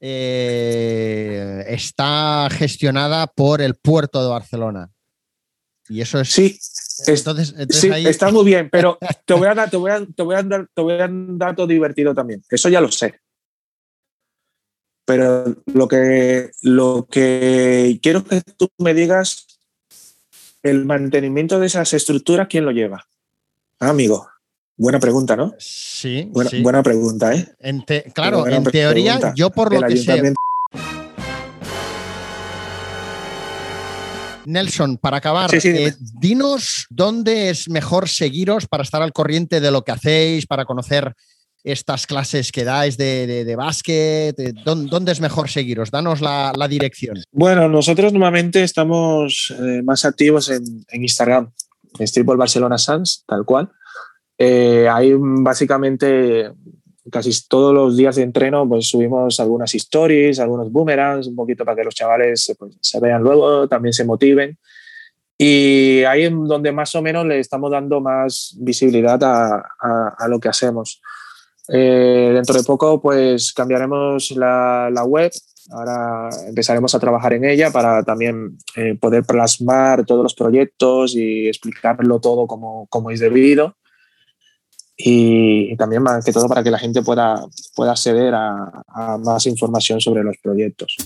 eh, 0.00 1.64
está 1.68 2.48
gestionada 2.50 3.26
por 3.26 3.62
el 3.62 3.76
puerto 3.76 4.22
de 4.22 4.28
Barcelona. 4.28 4.90
Y 5.88 6.00
eso 6.00 6.18
es. 6.20 6.30
Sí, 6.30 6.58
entonces, 7.06 7.50
entonces 7.50 7.80
sí 7.80 7.90
ahí... 7.90 8.06
está 8.06 8.30
muy 8.30 8.44
bien, 8.44 8.70
pero 8.70 8.98
te 9.26 9.34
voy, 9.34 9.46
a 9.46 9.54
dar, 9.54 9.70
te, 9.70 9.76
voy 9.76 9.90
a, 9.90 10.04
te, 10.04 10.22
voy 10.22 10.34
a 10.34 10.42
dar, 10.42 10.68
te 10.74 10.82
voy 10.82 10.94
a 10.94 10.98
dar 10.98 11.10
un 11.10 11.38
dato 11.38 11.66
divertido 11.66 12.14
también. 12.14 12.42
Eso 12.48 12.68
ya 12.68 12.80
lo 12.80 12.90
sé. 12.90 13.20
Pero 15.04 15.56
lo 15.66 15.88
que, 15.88 16.50
lo 16.62 17.06
que 17.10 17.98
quiero 18.02 18.24
que 18.24 18.40
tú 18.56 18.68
me 18.78 18.94
digas, 18.94 19.51
el 20.62 20.84
mantenimiento 20.84 21.58
de 21.58 21.66
esas 21.66 21.92
estructuras, 21.92 22.46
¿quién 22.48 22.64
lo 22.64 22.70
lleva? 22.70 23.06
Ah, 23.80 23.90
amigo. 23.90 24.28
Buena 24.76 25.00
pregunta, 25.00 25.36
¿no? 25.36 25.54
Sí. 25.58 26.28
Buena, 26.30 26.50
sí. 26.50 26.62
buena 26.62 26.82
pregunta, 26.82 27.34
¿eh? 27.34 27.46
En 27.60 27.84
te, 27.84 28.04
claro, 28.14 28.46
en 28.46 28.64
teoría, 28.64 29.18
pregunta. 29.18 29.34
yo 29.36 29.50
por 29.50 29.72
lo 29.72 29.86
el 29.86 29.92
que 29.92 29.96
sé. 29.98 30.34
Nelson, 34.44 34.96
para 34.98 35.18
acabar, 35.18 35.50
sí, 35.50 35.60
sí, 35.60 35.68
eh, 35.68 35.94
dinos 36.18 36.86
dónde 36.90 37.50
es 37.50 37.68
mejor 37.68 38.08
seguiros 38.08 38.66
para 38.66 38.82
estar 38.82 39.00
al 39.00 39.12
corriente 39.12 39.60
de 39.60 39.70
lo 39.70 39.82
que 39.82 39.92
hacéis, 39.92 40.46
para 40.46 40.64
conocer 40.64 41.14
estas 41.64 42.06
clases 42.06 42.50
que 42.50 42.64
dais 42.64 42.96
de, 42.96 43.44
de, 43.44 43.56
básquet. 43.56 44.36
¿Dónde, 44.64 44.90
¿Dónde, 44.90 45.12
es 45.12 45.20
mejor 45.20 45.48
seguiros? 45.48 45.90
Danos 45.90 46.20
la, 46.20 46.52
dirección. 46.68 47.18
Bueno, 47.30 47.68
nosotros 47.68 48.12
normalmente 48.12 48.62
estamos 48.62 49.54
eh, 49.58 49.82
más 49.82 50.04
activos 50.04 50.50
en, 50.50 50.64
Instagram, 50.92 51.52
en 51.98 52.06
Streetball 52.06 52.36
Barcelona 52.36 52.78
Sans, 52.78 53.24
tal 53.26 53.44
cual. 53.44 53.70
Eh, 54.38 54.88
ahí 54.90 55.12
básicamente 55.16 56.50
casi 57.10 57.30
todos 57.48 57.74
los 57.74 57.96
días 57.96 58.16
de 58.16 58.22
entreno 58.22 58.68
pues 58.68 58.88
subimos 58.88 59.38
algunas 59.40 59.74
stories, 59.74 60.38
algunos 60.38 60.70
boomerangs, 60.70 61.26
un 61.26 61.36
poquito 61.36 61.64
para 61.64 61.76
que 61.76 61.84
los 61.84 61.94
chavales 61.94 62.54
pues, 62.58 62.76
se 62.80 63.00
vean 63.00 63.22
luego, 63.22 63.68
también 63.68 63.92
se 63.92 64.04
motiven. 64.04 64.58
Y 65.38 66.04
ahí 66.04 66.24
es 66.24 66.32
donde 66.32 66.70
más 66.72 66.94
o 66.94 67.02
menos 67.02 67.26
le 67.26 67.40
estamos 67.40 67.70
dando 67.70 68.00
más 68.00 68.56
visibilidad 68.60 69.22
a, 69.22 70.14
a 70.16 70.28
lo 70.28 70.38
que 70.38 70.48
hacemos. 70.48 71.00
Eh, 71.68 72.30
dentro 72.34 72.56
de 72.56 72.64
poco 72.64 73.00
pues 73.00 73.52
cambiaremos 73.52 74.32
la, 74.32 74.90
la, 74.92 75.04
web, 75.04 75.30
ahora 75.70 76.28
empezaremos 76.48 76.94
a 76.94 76.98
trabajar 76.98 77.34
en 77.34 77.44
ella 77.44 77.70
para 77.70 78.02
también 78.02 78.58
eh, 78.74 78.96
poder 79.00 79.24
plasmar 79.24 80.04
todos 80.04 80.24
los 80.24 80.34
proyectos 80.34 81.14
y 81.14 81.46
explicarlo 81.48 82.20
todo 82.20 82.48
como, 82.48 82.86
como 82.88 83.10
es 83.10 83.20
debido 83.20 83.76
y, 84.96 85.76
también 85.76 86.02
más 86.02 86.24
que 86.24 86.32
todo 86.32 86.48
para 86.48 86.62
que 86.62 86.70
la 86.70 86.78
gente 86.78 87.02
pueda, 87.02 87.44
pueda 87.74 87.92
acceder 87.92 88.34
a, 88.34 88.82
a 88.88 89.18
más 89.18 89.46
información 89.46 90.00
sobre 90.00 90.22
los 90.22 90.36
proyectos. 90.38 90.96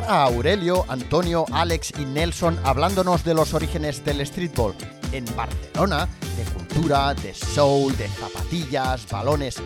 A 0.00 0.24
Aurelio, 0.24 0.86
Antonio, 0.88 1.44
Alex 1.52 1.92
y 1.98 2.06
Nelson 2.06 2.58
hablándonos 2.64 3.24
de 3.24 3.34
los 3.34 3.52
orígenes 3.52 4.02
del 4.04 4.26
streetball 4.26 4.74
en 5.12 5.24
Barcelona, 5.36 6.08
de 6.36 6.44
cultura, 6.44 7.12
de 7.12 7.34
soul, 7.34 7.94
de 7.98 8.08
zapatillas, 8.08 9.06
balones 9.10 9.56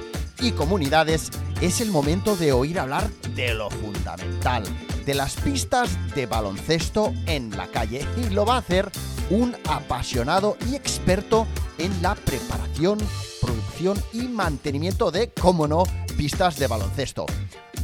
y 0.41 0.51
comunidades, 0.51 1.31
es 1.61 1.81
el 1.81 1.93
momento 1.93 2.37
de 2.37 2.53
oír 2.53 2.81
hablar 2.81 3.09
de 3.37 3.55
lo 3.55 3.70
fundamental, 3.70 4.64
de 5.05 5.14
las 5.14 5.37
pistas 5.37 5.97
de 6.14 6.27
baloncesto 6.27 7.12
en 7.27 7.57
la 7.57 7.68
calle 7.68 8.05
y 8.16 8.31
lo 8.31 8.45
va 8.45 8.57
a 8.57 8.59
hacer 8.59 8.91
un 9.31 9.55
apasionado 9.68 10.57
y 10.68 10.74
experto 10.74 11.47
en 11.79 12.03
la 12.03 12.16
preparación, 12.16 12.99
producción 13.41 14.03
y 14.12 14.22
mantenimiento 14.22 15.12
de, 15.12 15.31
como 15.31 15.68
no, 15.68 15.85
pistas 16.16 16.59
de 16.59 16.66
baloncesto. 16.66 17.27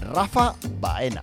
Rafa 0.00 0.56
Baena. 0.80 1.22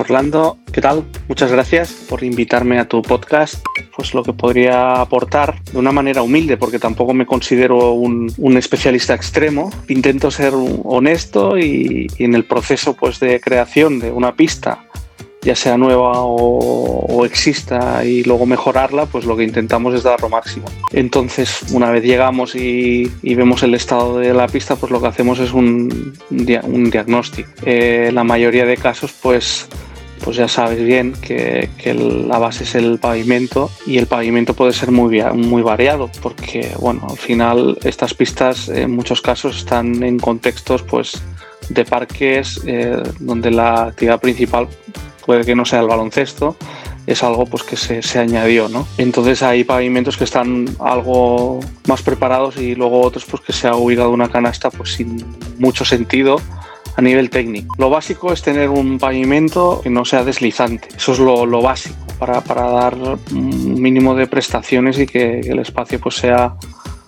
Orlando, 0.00 0.58
¿qué 0.72 0.80
tal? 0.80 1.04
Muchas 1.28 1.52
gracias 1.52 1.92
por 2.08 2.24
invitarme 2.24 2.78
a 2.78 2.88
tu 2.88 3.02
podcast. 3.02 3.62
Pues 3.94 4.14
lo 4.14 4.22
que 4.22 4.32
podría 4.32 5.00
aportar 5.00 5.62
de 5.64 5.78
una 5.78 5.92
manera 5.92 6.22
humilde, 6.22 6.56
porque 6.56 6.78
tampoco 6.78 7.12
me 7.12 7.26
considero 7.26 7.92
un, 7.92 8.56
especialista 8.56 9.14
extremo. 9.14 9.70
Intento 9.88 10.30
ser 10.30 10.54
honesto 10.54 11.58
y, 11.58 12.06
en 12.18 12.34
el 12.34 12.44
proceso 12.44 12.94
pues, 12.94 13.20
de 13.20 13.40
creación 13.40 13.98
de 14.00 14.10
una 14.10 14.34
pista, 14.34 14.86
ya 15.42 15.54
sea 15.54 15.76
nueva 15.76 16.12
o, 16.16 17.24
exista, 17.26 18.02
y 18.02 18.24
luego 18.24 18.46
mejorarla, 18.46 19.04
pues 19.04 19.26
lo 19.26 19.36
que 19.36 19.44
intentamos 19.44 19.94
es 19.94 20.02
dar 20.02 20.22
lo 20.22 20.30
máximo. 20.30 20.64
Entonces, 20.92 21.62
una 21.72 21.90
vez 21.90 22.02
llegamos 22.02 22.54
y, 22.54 23.12
vemos 23.22 23.62
el 23.62 23.74
estado 23.74 24.18
de 24.18 24.32
la 24.32 24.48
pista, 24.48 24.76
pues 24.76 24.90
lo 24.90 25.00
que 25.02 25.08
hacemos 25.08 25.38
es 25.38 25.52
un, 25.52 26.14
un 26.30 26.90
diagnóstico. 26.90 27.50
Eh, 27.66 28.10
la 28.14 28.24
mayoría 28.24 28.64
de 28.64 28.78
casos, 28.78 29.12
pues 29.20 29.68
pues 30.22 30.36
ya 30.36 30.48
sabes 30.48 30.82
bien 30.84 31.12
que, 31.12 31.68
la 31.94 32.38
base 32.38 32.64
es 32.64 32.74
el 32.74 32.98
pavimento 32.98 33.70
y 33.86 33.98
el 33.98 34.06
pavimento 34.06 34.54
puede 34.54 34.72
ser 34.72 34.90
muy, 34.90 35.22
muy 35.34 35.62
variado 35.62 36.10
porque 36.22 36.72
bueno 36.78 37.06
al 37.08 37.16
final 37.16 37.78
estas 37.84 38.14
pistas 38.14 38.68
en 38.68 38.90
muchos 38.92 39.20
casos 39.20 39.58
están 39.58 40.02
en 40.02 40.18
contextos 40.18 40.82
pues 40.82 41.22
de 41.68 41.84
parques 41.84 42.60
eh, 42.66 43.02
donde 43.18 43.50
la 43.50 43.84
actividad 43.84 44.20
principal 44.20 44.68
puede 45.24 45.44
que 45.44 45.54
no 45.54 45.64
sea 45.64 45.80
el 45.80 45.88
baloncesto 45.88 46.56
es 47.06 47.22
algo 47.24 47.46
pues 47.46 47.62
que 47.62 47.76
se, 47.76 48.02
se, 48.02 48.18
añadió 48.18 48.68
¿no? 48.68 48.86
entonces 48.98 49.42
hay 49.42 49.64
pavimentos 49.64 50.16
que 50.16 50.24
están 50.24 50.66
algo 50.78 51.60
más 51.86 52.02
preparados 52.02 52.56
y 52.58 52.74
luego 52.74 53.00
otros 53.00 53.24
pues 53.24 53.42
que 53.42 53.52
se 53.52 53.68
ha 53.68 53.74
ubicado 53.74 54.10
una 54.10 54.28
canasta 54.28 54.70
pues 54.70 54.92
sin 54.92 55.24
mucho 55.58 55.84
sentido 55.84 56.40
a 57.00 57.02
nivel 57.02 57.30
técnico. 57.30 57.74
Lo 57.78 57.88
básico 57.88 58.30
es 58.30 58.42
tener 58.42 58.68
un 58.68 58.98
pavimento 58.98 59.80
que 59.82 59.88
no 59.88 60.04
sea 60.04 60.22
deslizante. 60.22 60.88
Eso 60.94 61.12
es 61.12 61.18
lo, 61.18 61.46
lo 61.46 61.62
básico 61.62 61.96
para, 62.18 62.42
para, 62.42 62.70
dar 62.70 62.94
un 63.32 63.80
mínimo 63.80 64.14
de 64.14 64.26
prestaciones 64.26 64.98
y 64.98 65.06
que, 65.06 65.40
el 65.40 65.60
espacio 65.60 65.98
pues 65.98 66.16
sea, 66.16 66.56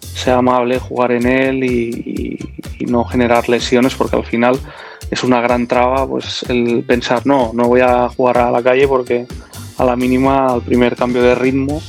sea 0.00 0.38
amable 0.38 0.78
jugar 0.78 1.12
en 1.12 1.26
él 1.26 1.64
y, 1.64 2.38
no 2.86 3.04
generar 3.04 3.48
lesiones 3.48 3.94
porque 3.94 4.16
al 4.16 4.24
final 4.24 4.58
es 5.08 5.22
una 5.22 5.40
gran 5.40 5.68
traba 5.68 6.04
pues 6.04 6.44
el 6.48 6.82
pensar 6.84 7.24
no, 7.24 7.52
no 7.54 7.68
voy 7.68 7.80
a 7.80 8.08
jugar 8.08 8.38
a 8.38 8.50
la 8.50 8.60
calle 8.60 8.88
porque 8.88 9.24
a 9.78 9.84
la 9.84 9.94
mínima, 9.94 10.48
al 10.48 10.62
primer 10.62 10.96
cambio 10.96 11.22
de 11.22 11.36
ritmo 11.36 11.80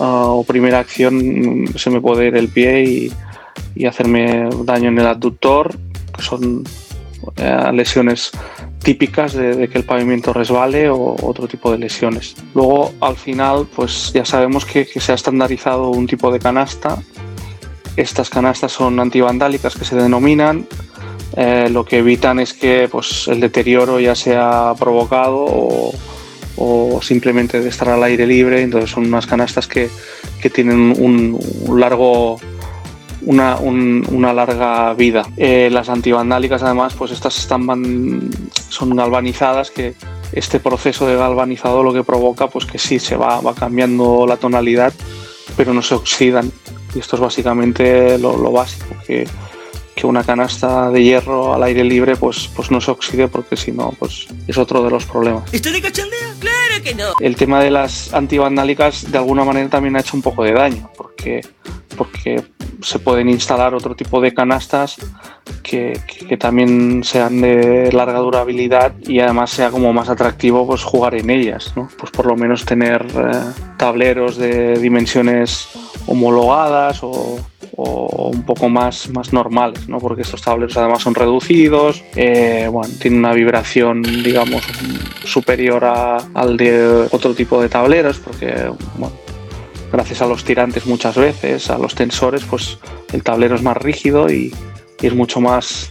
uh, 0.00 0.04
o 0.04 0.42
primera 0.42 0.80
acción 0.80 1.66
se 1.76 1.90
me 1.90 2.00
puede 2.00 2.26
ir 2.26 2.36
el 2.36 2.48
pie 2.48 2.82
y, 2.82 3.12
y 3.76 3.86
hacerme 3.86 4.50
daño 4.64 4.88
en 4.88 4.98
el 4.98 5.06
abductor 5.06 5.78
que 6.12 6.22
son 6.22 6.64
eh, 7.36 7.70
lesiones 7.72 8.32
típicas 8.82 9.32
de, 9.32 9.68
que 9.68 9.78
el 9.78 9.84
pavimento 9.84 10.32
resbale 10.32 10.88
o 10.90 11.16
otro 11.22 11.46
tipo 11.46 11.70
de 11.70 11.78
lesiones. 11.78 12.34
Luego, 12.54 12.92
al 13.00 13.16
final, 13.16 13.66
pues 13.74 14.12
ya 14.12 14.24
sabemos 14.24 14.64
que, 14.64 14.84
se 14.84 15.12
ha 15.12 15.14
estandarizado 15.14 15.90
un 15.90 16.06
tipo 16.06 16.32
de 16.32 16.38
canasta. 16.38 16.98
Estas 17.96 18.30
canastas 18.30 18.72
son 18.72 18.98
antivandálicas 18.98 19.76
que 19.76 19.84
se 19.84 19.96
denominan. 19.96 20.66
Eh, 21.36 21.68
lo 21.70 21.84
que 21.84 21.98
evitan 21.98 22.40
es 22.40 22.52
que 22.52 22.88
pues, 22.90 23.28
el 23.28 23.40
deterioro 23.40 24.00
ya 24.00 24.14
sea 24.14 24.74
provocado 24.78 25.46
o, 25.46 27.00
simplemente 27.02 27.60
de 27.60 27.68
estar 27.68 27.88
al 27.88 28.02
aire 28.02 28.26
libre. 28.26 28.62
Entonces 28.62 28.90
son 28.90 29.06
unas 29.06 29.26
canastas 29.26 29.66
que, 29.66 29.88
que 30.40 30.50
tienen 30.50 30.94
un 30.98 31.38
largo 31.80 32.38
una, 33.24 33.56
un, 33.56 34.06
una 34.10 34.32
larga 34.32 34.94
vida. 34.94 35.26
Eh, 35.36 35.68
las 35.70 35.88
antivandálicas, 35.88 36.62
además, 36.62 36.94
pues 36.94 37.10
estas 37.12 37.38
están 37.38 38.30
son 38.68 38.96
galvanizadas, 38.96 39.70
que 39.70 39.94
este 40.32 40.60
proceso 40.60 41.06
de 41.06 41.16
galvanizado 41.16 41.82
lo 41.82 41.92
que 41.92 42.04
provoca, 42.04 42.48
pues 42.48 42.64
que 42.64 42.78
sí, 42.78 42.98
se 42.98 43.16
va, 43.16 43.40
va 43.40 43.54
cambiando 43.54 44.26
la 44.26 44.36
tonalidad, 44.36 44.92
pero 45.56 45.74
no 45.74 45.82
se 45.82 45.94
oxidan. 45.94 46.50
Y 46.94 46.98
esto 46.98 47.16
es 47.16 47.22
básicamente 47.22 48.18
lo, 48.18 48.52
básico, 48.52 48.94
que, 49.06 49.26
que, 49.94 50.06
una 50.06 50.24
canasta 50.24 50.90
de 50.90 51.02
hierro 51.02 51.54
al 51.54 51.62
aire 51.62 51.84
libre 51.84 52.16
pues, 52.16 52.50
pues 52.54 52.70
no 52.70 52.80
se 52.80 52.90
oxide, 52.90 53.28
porque 53.28 53.56
si 53.56 53.72
no, 53.72 53.94
pues 53.98 54.26
es 54.46 54.58
otro 54.58 54.82
de 54.82 54.90
los 54.90 55.04
problemas. 55.06 55.52
¿Estoy 55.52 55.72
de 55.72 55.82
cachondeo? 55.82 56.34
¡Claro 56.38 56.61
que 56.80 56.94
no! 56.94 57.12
El 57.20 57.36
tema 57.36 57.60
de 57.62 57.70
las 57.70 58.12
antivandálicas 58.14 59.10
de 59.10 59.18
alguna 59.18 59.44
manera 59.44 59.68
también 59.68 59.96
ha 59.96 60.00
hecho 60.00 60.16
un 60.16 60.22
poco 60.22 60.44
de 60.44 60.52
daño, 60.52 60.90
porque, 60.96 61.40
porque 61.96 62.42
se 62.82 62.98
pueden 62.98 63.28
instalar 63.28 63.74
otro 63.74 63.94
tipo 63.94 64.20
de 64.20 64.32
canastas 64.34 64.96
que, 65.62 66.00
que, 66.28 66.36
también 66.36 67.04
sean 67.04 67.40
de 67.40 67.90
larga 67.92 68.18
durabilidad 68.18 68.92
y 69.00 69.20
además 69.20 69.50
sea 69.50 69.70
como 69.70 69.92
más 69.92 70.08
atractivo 70.08 70.66
pues 70.66 70.82
jugar 70.82 71.14
en 71.14 71.30
ellas, 71.30 71.72
¿no? 71.76 71.88
Pues 71.98 72.10
por 72.10 72.26
lo 72.26 72.36
menos 72.36 72.64
tener 72.64 73.02
eh, 73.02 73.32
tableros 73.76 74.36
de 74.36 74.78
dimensiones 74.78 75.68
homologadas 76.06 77.02
o, 77.02 77.38
o, 77.76 78.30
un 78.32 78.42
poco 78.42 78.68
más, 78.68 79.08
más 79.10 79.32
normales, 79.32 79.88
¿no? 79.88 79.98
Porque 79.98 80.22
estos 80.22 80.42
tableros 80.42 80.76
además 80.76 81.02
son 81.02 81.14
reducidos, 81.14 82.02
eh, 82.16 82.68
bueno, 82.70 82.92
tienen 83.00 83.20
una 83.20 83.32
vibración, 83.32 84.02
digamos, 84.02 84.62
superior 85.24 85.84
a, 85.84 86.18
al 86.34 86.56
otro 87.10 87.34
tipo 87.34 87.60
de 87.60 87.68
tableros, 87.68 88.18
porque, 88.18 88.70
gracias 89.92 90.22
a 90.22 90.26
los 90.26 90.44
tirantes 90.44 90.86
muchas 90.86 91.16
veces, 91.16 91.70
a 91.70 91.78
los 91.78 91.94
tensores, 91.94 92.44
pues 92.44 92.78
el 93.12 93.22
tablero 93.22 93.54
es 93.54 93.62
más 93.62 93.76
rígido 93.76 94.30
y, 94.30 94.54
es 95.00 95.14
mucho 95.14 95.40
más, 95.40 95.90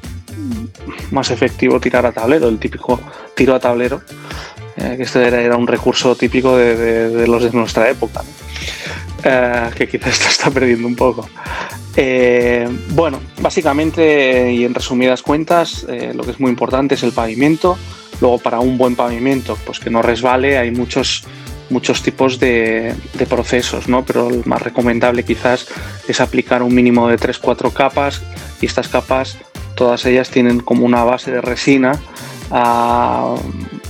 más 1.12 1.32
efectivo 1.32 1.82
tirar 1.82 2.06
a 2.06 2.14
tablero, 2.14 2.48
el 2.48 2.60
típico 2.60 3.00
tiro 3.36 3.54
a 3.54 3.60
tablero, 3.60 4.02
eh, 4.78 4.96
que 4.96 5.04
este 5.04 5.28
era, 5.28 5.42
era, 5.42 5.58
un 5.58 5.68
recurso 5.68 6.16
típico 6.16 6.56
de, 6.56 7.10
de, 7.10 7.28
los 7.28 7.44
de 7.44 7.52
nuestra 7.52 7.90
época, 7.90 8.22
eh, 9.24 9.70
que 9.76 9.88
quizás 9.88 10.14
esto 10.14 10.30
está 10.30 10.50
perdiendo 10.50 10.88
un 10.88 10.96
poco. 10.96 11.28
Eh, 11.96 12.70
bueno, 12.92 13.20
básicamente 13.42 14.54
y 14.54 14.64
en 14.64 14.74
resumidas 14.74 15.22
cuentas, 15.22 15.86
lo 16.14 16.24
que 16.24 16.32
es 16.32 16.40
muy 16.40 16.50
importante 16.50 16.96
es 16.96 17.04
el 17.04 17.12
pavimento. 17.12 17.78
Luego, 18.22 18.38
para 18.38 18.60
un 18.60 18.78
buen 18.78 18.96
pavimento, 18.96 19.58
pues 19.66 19.80
que 19.80 19.90
no 19.90 20.02
resbale, 20.02 20.58
hay 20.58 20.72
muchos 20.72 21.26
muchos 21.72 22.04
tipos 22.04 22.38
de, 22.40 22.94
procesos, 23.30 23.88
¿no? 23.88 24.04
pero 24.04 24.30
el 24.30 24.44
más 24.46 24.62
recomendable 24.62 25.24
quizás 25.24 25.68
es 26.08 26.20
aplicar 26.20 26.62
un 26.64 26.76
mínimo 26.76 27.08
de 27.08 27.18
3-4 27.18 27.72
capas 27.72 28.22
y 28.60 28.66
estas 28.66 28.90
capas, 28.90 29.38
todas 29.76 30.06
ellas 30.06 30.30
tienen 30.30 30.60
como 30.60 30.86
una 30.86 31.06
base 31.06 31.32
de 31.32 31.40
resina, 31.40 31.94
uh, 32.52 33.38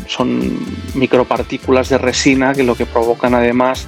son 0.08 0.60
micropartículas 0.94 1.90
de 1.90 1.98
resina 1.98 2.54
que 2.54 2.64
lo 2.64 2.76
que 2.76 2.86
provocan 2.86 3.34
además 3.34 3.88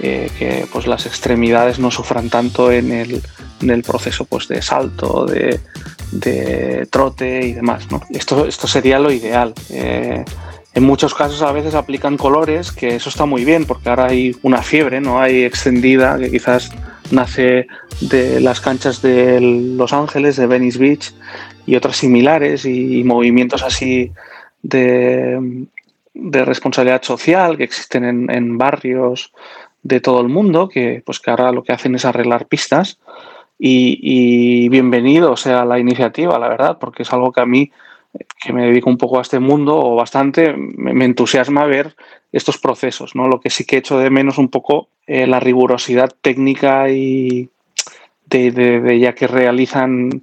eh, 0.00 0.30
que 0.38 0.66
pues 0.72 0.86
las 0.86 1.06
extremidades 1.06 1.78
no 1.78 1.90
sufran 1.90 2.30
tanto 2.30 2.70
en 2.72 2.92
el, 2.92 3.22
en 3.60 3.70
el 3.70 3.82
proceso 3.82 4.24
pues 4.24 4.48
de 4.48 4.62
salto, 4.62 5.26
de, 5.26 5.60
de 6.12 6.86
trote 6.90 7.46
y 7.46 7.52
demás. 7.54 7.90
¿no? 7.90 8.00
Esto, 8.10 8.46
esto 8.46 8.66
sería 8.66 8.98
lo 8.98 9.10
ideal. 9.10 9.54
Eh, 9.70 10.24
en 10.74 10.84
muchos 10.84 11.14
casos 11.14 11.42
a 11.42 11.50
veces 11.50 11.74
aplican 11.74 12.16
colores, 12.16 12.70
que 12.70 12.94
eso 12.94 13.08
está 13.08 13.26
muy 13.26 13.44
bien, 13.44 13.64
porque 13.64 13.88
ahora 13.88 14.06
hay 14.06 14.36
una 14.42 14.62
fiebre, 14.62 15.00
¿no? 15.00 15.20
Hay 15.20 15.42
extendida, 15.42 16.18
que 16.18 16.30
quizás 16.30 16.70
nace 17.10 17.66
de 18.00 18.40
las 18.40 18.60
canchas 18.60 19.02
de 19.02 19.40
Los 19.40 19.92
Ángeles, 19.92 20.36
de 20.36 20.46
Venice 20.46 20.78
Beach, 20.78 21.14
y 21.66 21.74
otras 21.74 21.96
similares, 21.96 22.64
y, 22.64 23.00
y 23.00 23.02
movimientos 23.04 23.62
así 23.62 24.12
de, 24.62 25.66
de, 26.14 26.44
responsabilidad 26.44 27.02
social 27.02 27.56
que 27.56 27.64
existen 27.64 28.04
en, 28.04 28.30
en, 28.30 28.58
barrios 28.58 29.32
de 29.82 30.00
todo 30.00 30.20
el 30.20 30.28
mundo, 30.28 30.68
que 30.68 31.02
pues 31.04 31.18
que 31.18 31.30
ahora 31.30 31.50
lo 31.50 31.64
que 31.64 31.72
hacen 31.72 31.94
es 31.94 32.04
arreglar 32.04 32.46
pistas. 32.46 32.98
Y, 33.58 34.68
bienvenido 34.68 35.36
sea 35.36 35.64
la 35.64 35.78
iniciativa, 35.78 36.38
la 36.38 36.48
verdad, 36.48 36.78
porque 36.78 37.02
es 37.02 37.12
algo 37.12 37.32
que 37.32 37.40
a 37.40 37.46
mí 37.46 37.70
que 38.42 38.52
me 38.52 38.66
dedico 38.66 38.88
un 38.88 38.96
poco 38.96 39.18
a 39.18 39.22
este 39.22 39.38
mundo 39.38 39.76
o 39.76 39.94
bastante, 39.94 40.54
me, 40.56 41.04
entusiasma 41.04 41.66
ver 41.66 41.94
estos 42.32 42.58
procesos, 42.58 43.14
¿no? 43.14 43.28
Lo 43.28 43.40
que 43.40 43.50
sí 43.50 43.64
que 43.64 43.76
echo 43.76 43.98
de 43.98 44.10
menos 44.10 44.38
un 44.38 44.48
poco 44.48 44.88
eh, 45.06 45.26
la 45.26 45.40
rigurosidad 45.40 46.10
técnica 46.22 46.88
y 46.88 47.50
de 48.26 48.98
ya 49.00 49.14
que 49.14 49.26
realizan 49.26 50.22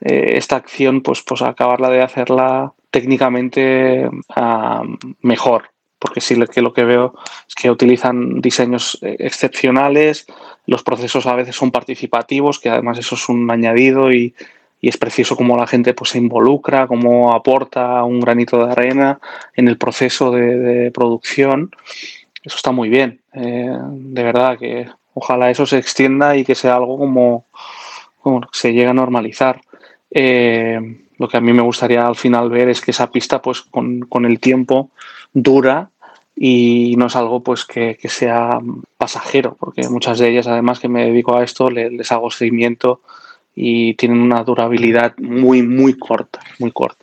eh, 0.00 0.36
esta 0.36 0.56
acción, 0.56 1.00
pues, 1.00 1.22
pues 1.22 1.42
acabarla 1.42 1.88
de 1.88 2.02
hacerla 2.02 2.72
técnicamente 2.90 4.08
uh, 4.08 4.96
mejor. 5.22 5.70
Porque 5.98 6.20
sí 6.20 6.38
que 6.52 6.60
lo 6.60 6.74
que 6.74 6.84
veo 6.84 7.14
es 7.48 7.54
que 7.54 7.70
utilizan 7.70 8.40
diseños 8.40 8.98
eh, 9.02 9.16
excepcionales, 9.18 10.26
los 10.66 10.82
procesos 10.82 11.26
a 11.26 11.34
veces 11.34 11.54
son 11.54 11.70
participativos, 11.70 12.58
que 12.58 12.70
además 12.70 12.98
eso 12.98 13.14
es 13.14 13.28
un 13.28 13.50
añadido 13.50 14.12
y, 14.12 14.34
y 14.80 14.88
es 14.88 14.98
precioso 14.98 15.36
cómo 15.36 15.56
la 15.56 15.66
gente 15.66 15.94
pues, 15.94 16.10
se 16.10 16.18
involucra, 16.18 16.86
cómo 16.86 17.32
aporta 17.32 18.04
un 18.04 18.20
granito 18.20 18.64
de 18.64 18.72
arena 18.72 19.18
en 19.54 19.68
el 19.68 19.78
proceso 19.78 20.30
de, 20.30 20.90
producción. 20.92 21.70
Eso 22.42 22.56
está 22.56 22.72
muy 22.72 22.88
bien. 22.88 23.20
Eh, 23.32 23.76
de 23.90 24.22
verdad 24.22 24.58
que 24.58 24.88
ojalá 25.14 25.50
eso 25.50 25.66
se 25.66 25.78
extienda 25.78 26.36
y 26.36 26.44
que 26.44 26.54
sea 26.54 26.76
algo 26.76 26.98
como, 26.98 27.46
se 28.52 28.72
llegue 28.72 28.88
a 28.88 28.94
normalizar. 28.94 29.60
Eh, 30.10 30.78
lo 31.18 31.28
que 31.28 31.36
a 31.36 31.40
mí 31.40 31.52
me 31.52 31.62
gustaría 31.62 32.06
al 32.06 32.16
final 32.16 32.50
ver 32.50 32.68
es 32.68 32.80
que 32.80 32.90
esa 32.90 33.10
pista 33.10 33.40
pues 33.40 33.62
con, 33.62 34.00
con 34.00 34.26
el 34.26 34.38
tiempo 34.38 34.90
dura 35.32 35.90
y 36.36 36.94
no 36.98 37.06
es 37.06 37.16
algo 37.16 37.42
pues 37.42 37.64
que, 37.64 37.96
que, 37.96 38.10
sea 38.10 38.60
pasajero, 38.98 39.56
porque 39.58 39.88
muchas 39.88 40.18
de 40.18 40.28
ellas 40.28 40.46
además 40.46 40.78
que 40.78 40.88
me 40.88 41.06
dedico 41.06 41.34
a 41.34 41.42
esto 41.42 41.70
les, 41.70 41.90
les 41.90 42.12
hago 42.12 42.30
seguimiento 42.30 43.00
y 43.54 43.94
tienen 43.94 44.20
una 44.20 44.44
durabilidad 44.44 45.14
muy, 45.16 45.62
muy 45.62 45.94
corta, 45.94 46.40
muy 46.58 46.72
corta. 46.72 47.02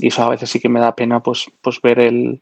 Y 0.00 0.08
eso 0.08 0.24
a 0.24 0.30
veces 0.30 0.50
sí 0.50 0.58
que 0.58 0.68
me 0.68 0.80
da 0.80 0.96
pena 0.96 1.20
pues, 1.22 1.50
pues 1.62 1.80
ver 1.80 2.00
el, 2.00 2.40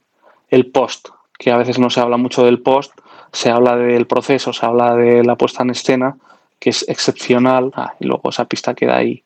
el 0.49 0.67
post, 0.67 1.09
que 1.39 1.51
a 1.51 1.59
veces 1.59 1.79
no 1.79 1.91
se 1.91 2.01
habla 2.01 2.17
mucho 2.17 2.45
del 2.45 2.61
post, 2.61 2.93
se 3.33 3.51
habla 3.51 3.77
del 3.77 4.07
proceso, 4.07 4.55
se 4.55 4.65
habla 4.65 4.97
de 4.97 5.23
la 5.23 5.37
puesta 5.37 5.63
en 5.63 5.71
escena, 5.71 6.17
que 6.59 6.71
es 6.71 6.89
excepcional, 6.89 7.73
ah, 7.75 7.95
y 8.01 8.07
luego 8.07 8.31
esa 8.31 8.47
pista 8.47 8.75
queda 8.75 8.97
ahí 8.97 9.23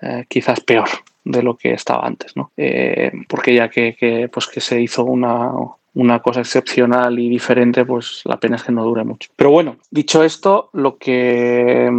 eh, 0.00 0.24
quizás 0.28 0.60
peor 0.60 0.88
de 1.24 1.42
lo 1.42 1.56
que 1.56 1.72
estaba 1.72 2.06
antes, 2.06 2.36
¿no? 2.36 2.52
Eh, 2.56 3.10
porque 3.28 3.52
ya 3.52 3.68
que, 3.68 3.96
que, 3.96 4.28
pues 4.28 4.46
que 4.46 4.60
se 4.60 4.80
hizo 4.80 5.04
una, 5.04 5.52
una 5.94 6.20
cosa 6.20 6.40
excepcional 6.40 7.18
y 7.18 7.28
diferente, 7.28 7.84
pues 7.84 8.22
la 8.24 8.38
pena 8.38 8.56
es 8.56 8.62
que 8.62 8.72
no 8.72 8.84
dure 8.84 9.04
mucho. 9.04 9.30
Pero 9.36 9.50
bueno, 9.50 9.76
dicho 9.90 10.22
esto, 10.22 10.70
lo 10.72 10.98
que 10.98 11.90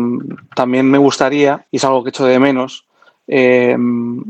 también 0.56 0.90
me 0.90 0.98
gustaría, 0.98 1.66
y 1.72 1.78
es 1.78 1.84
algo 1.84 2.04
que 2.04 2.10
echo 2.10 2.26
de 2.26 2.40
menos, 2.40 2.86
eh, 3.28 3.78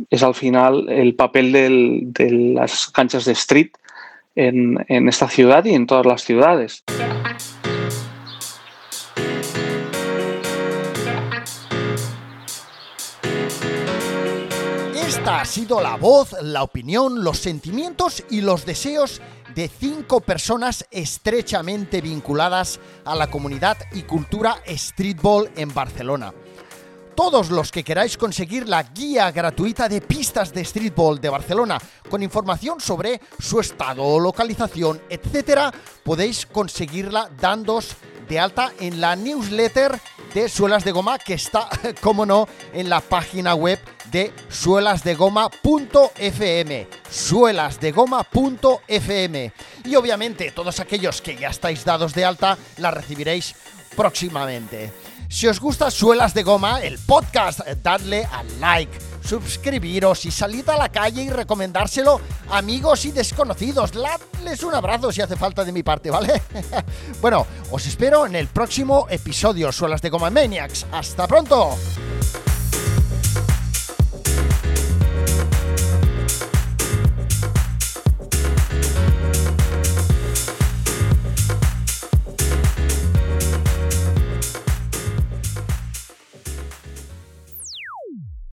es 0.09 0.23
al 0.23 0.35
final 0.35 0.89
el 0.89 1.15
papel 1.15 1.51
de 1.51 2.31
las 2.55 2.87
canchas 2.87 3.25
de 3.25 3.33
street 3.33 3.71
en, 4.35 4.83
en 4.87 5.07
esta 5.07 5.27
ciudad 5.27 5.65
y 5.65 5.73
en 5.73 5.87
todas 5.87 6.05
las 6.05 6.23
ciudades. 6.23 6.83
Esta 14.95 15.41
ha 15.41 15.45
sido 15.45 15.81
la 15.81 15.97
voz, 15.97 16.33
la 16.41 16.63
opinión, 16.63 17.23
los 17.23 17.37
sentimientos 17.37 18.23
y 18.29 18.41
los 18.41 18.65
deseos 18.65 19.21
de 19.55 19.67
cinco 19.67 20.21
personas 20.21 20.85
estrechamente 20.91 22.01
vinculadas 22.01 22.79
a 23.05 23.15
la 23.15 23.27
comunidad 23.27 23.77
y 23.93 24.03
cultura 24.03 24.57
streetball 24.67 25.49
en 25.55 25.73
Barcelona. 25.73 26.33
Todos 27.15 27.51
los 27.51 27.71
que 27.71 27.83
queráis 27.83 28.17
conseguir 28.17 28.67
la 28.67 28.81
guía 28.83 29.31
gratuita 29.31 29.87
de 29.89 30.01
pistas 30.01 30.53
de 30.53 30.63
streetball 30.63 31.19
de 31.19 31.29
Barcelona 31.29 31.79
con 32.09 32.23
información 32.23 32.79
sobre 32.79 33.19
su 33.39 33.59
estado, 33.59 34.19
localización, 34.19 35.01
etc., 35.09 35.73
podéis 36.03 36.45
conseguirla 36.45 37.29
dándos 37.39 37.95
de 38.27 38.39
alta 38.39 38.71
en 38.79 39.01
la 39.01 39.15
newsletter 39.15 39.99
de 40.33 40.47
Suelas 40.47 40.85
de 40.85 40.93
Goma 40.93 41.19
que 41.19 41.33
está, 41.33 41.67
como 42.01 42.25
no, 42.25 42.47
en 42.73 42.89
la 42.89 43.01
página 43.01 43.53
web 43.55 43.77
de 44.09 44.31
suelasdegoma.fm. 44.49 46.87
Suelasdegoma.fm. 47.09 49.51
Y 49.83 49.95
obviamente 49.95 50.51
todos 50.51 50.79
aquellos 50.79 51.21
que 51.21 51.35
ya 51.35 51.49
estáis 51.49 51.83
dados 51.83 52.13
de 52.13 52.23
alta 52.23 52.57
la 52.77 52.91
recibiréis 52.91 53.53
próximamente. 53.95 54.93
Si 55.31 55.47
os 55.47 55.61
gusta 55.61 55.89
Suelas 55.89 56.33
de 56.33 56.43
Goma, 56.43 56.81
el 56.81 56.99
podcast, 56.99 57.61
dadle 57.81 58.25
al 58.25 58.59
like 58.59 58.99
suscribiros 59.23 60.25
y 60.25 60.31
salid 60.31 60.67
a 60.67 60.75
la 60.75 60.89
calle 60.89 61.23
y 61.23 61.29
recomendárselo 61.29 62.19
a 62.49 62.57
amigos 62.57 63.05
y 63.05 63.13
desconocidos. 63.13 63.93
Dadles 63.93 64.61
un 64.61 64.75
abrazo 64.75 65.09
si 65.09 65.21
hace 65.21 65.37
falta 65.37 65.63
de 65.63 65.71
mi 65.71 65.83
parte, 65.83 66.11
¿vale? 66.11 66.41
bueno, 67.21 67.47
os 67.71 67.87
espero 67.87 68.25
en 68.25 68.35
el 68.35 68.47
próximo 68.47 69.07
episodio 69.09 69.71
Suelas 69.71 70.01
de 70.01 70.09
Goma 70.09 70.29
Maniacs. 70.29 70.85
¡Hasta 70.91 71.25
pronto! 71.27 71.77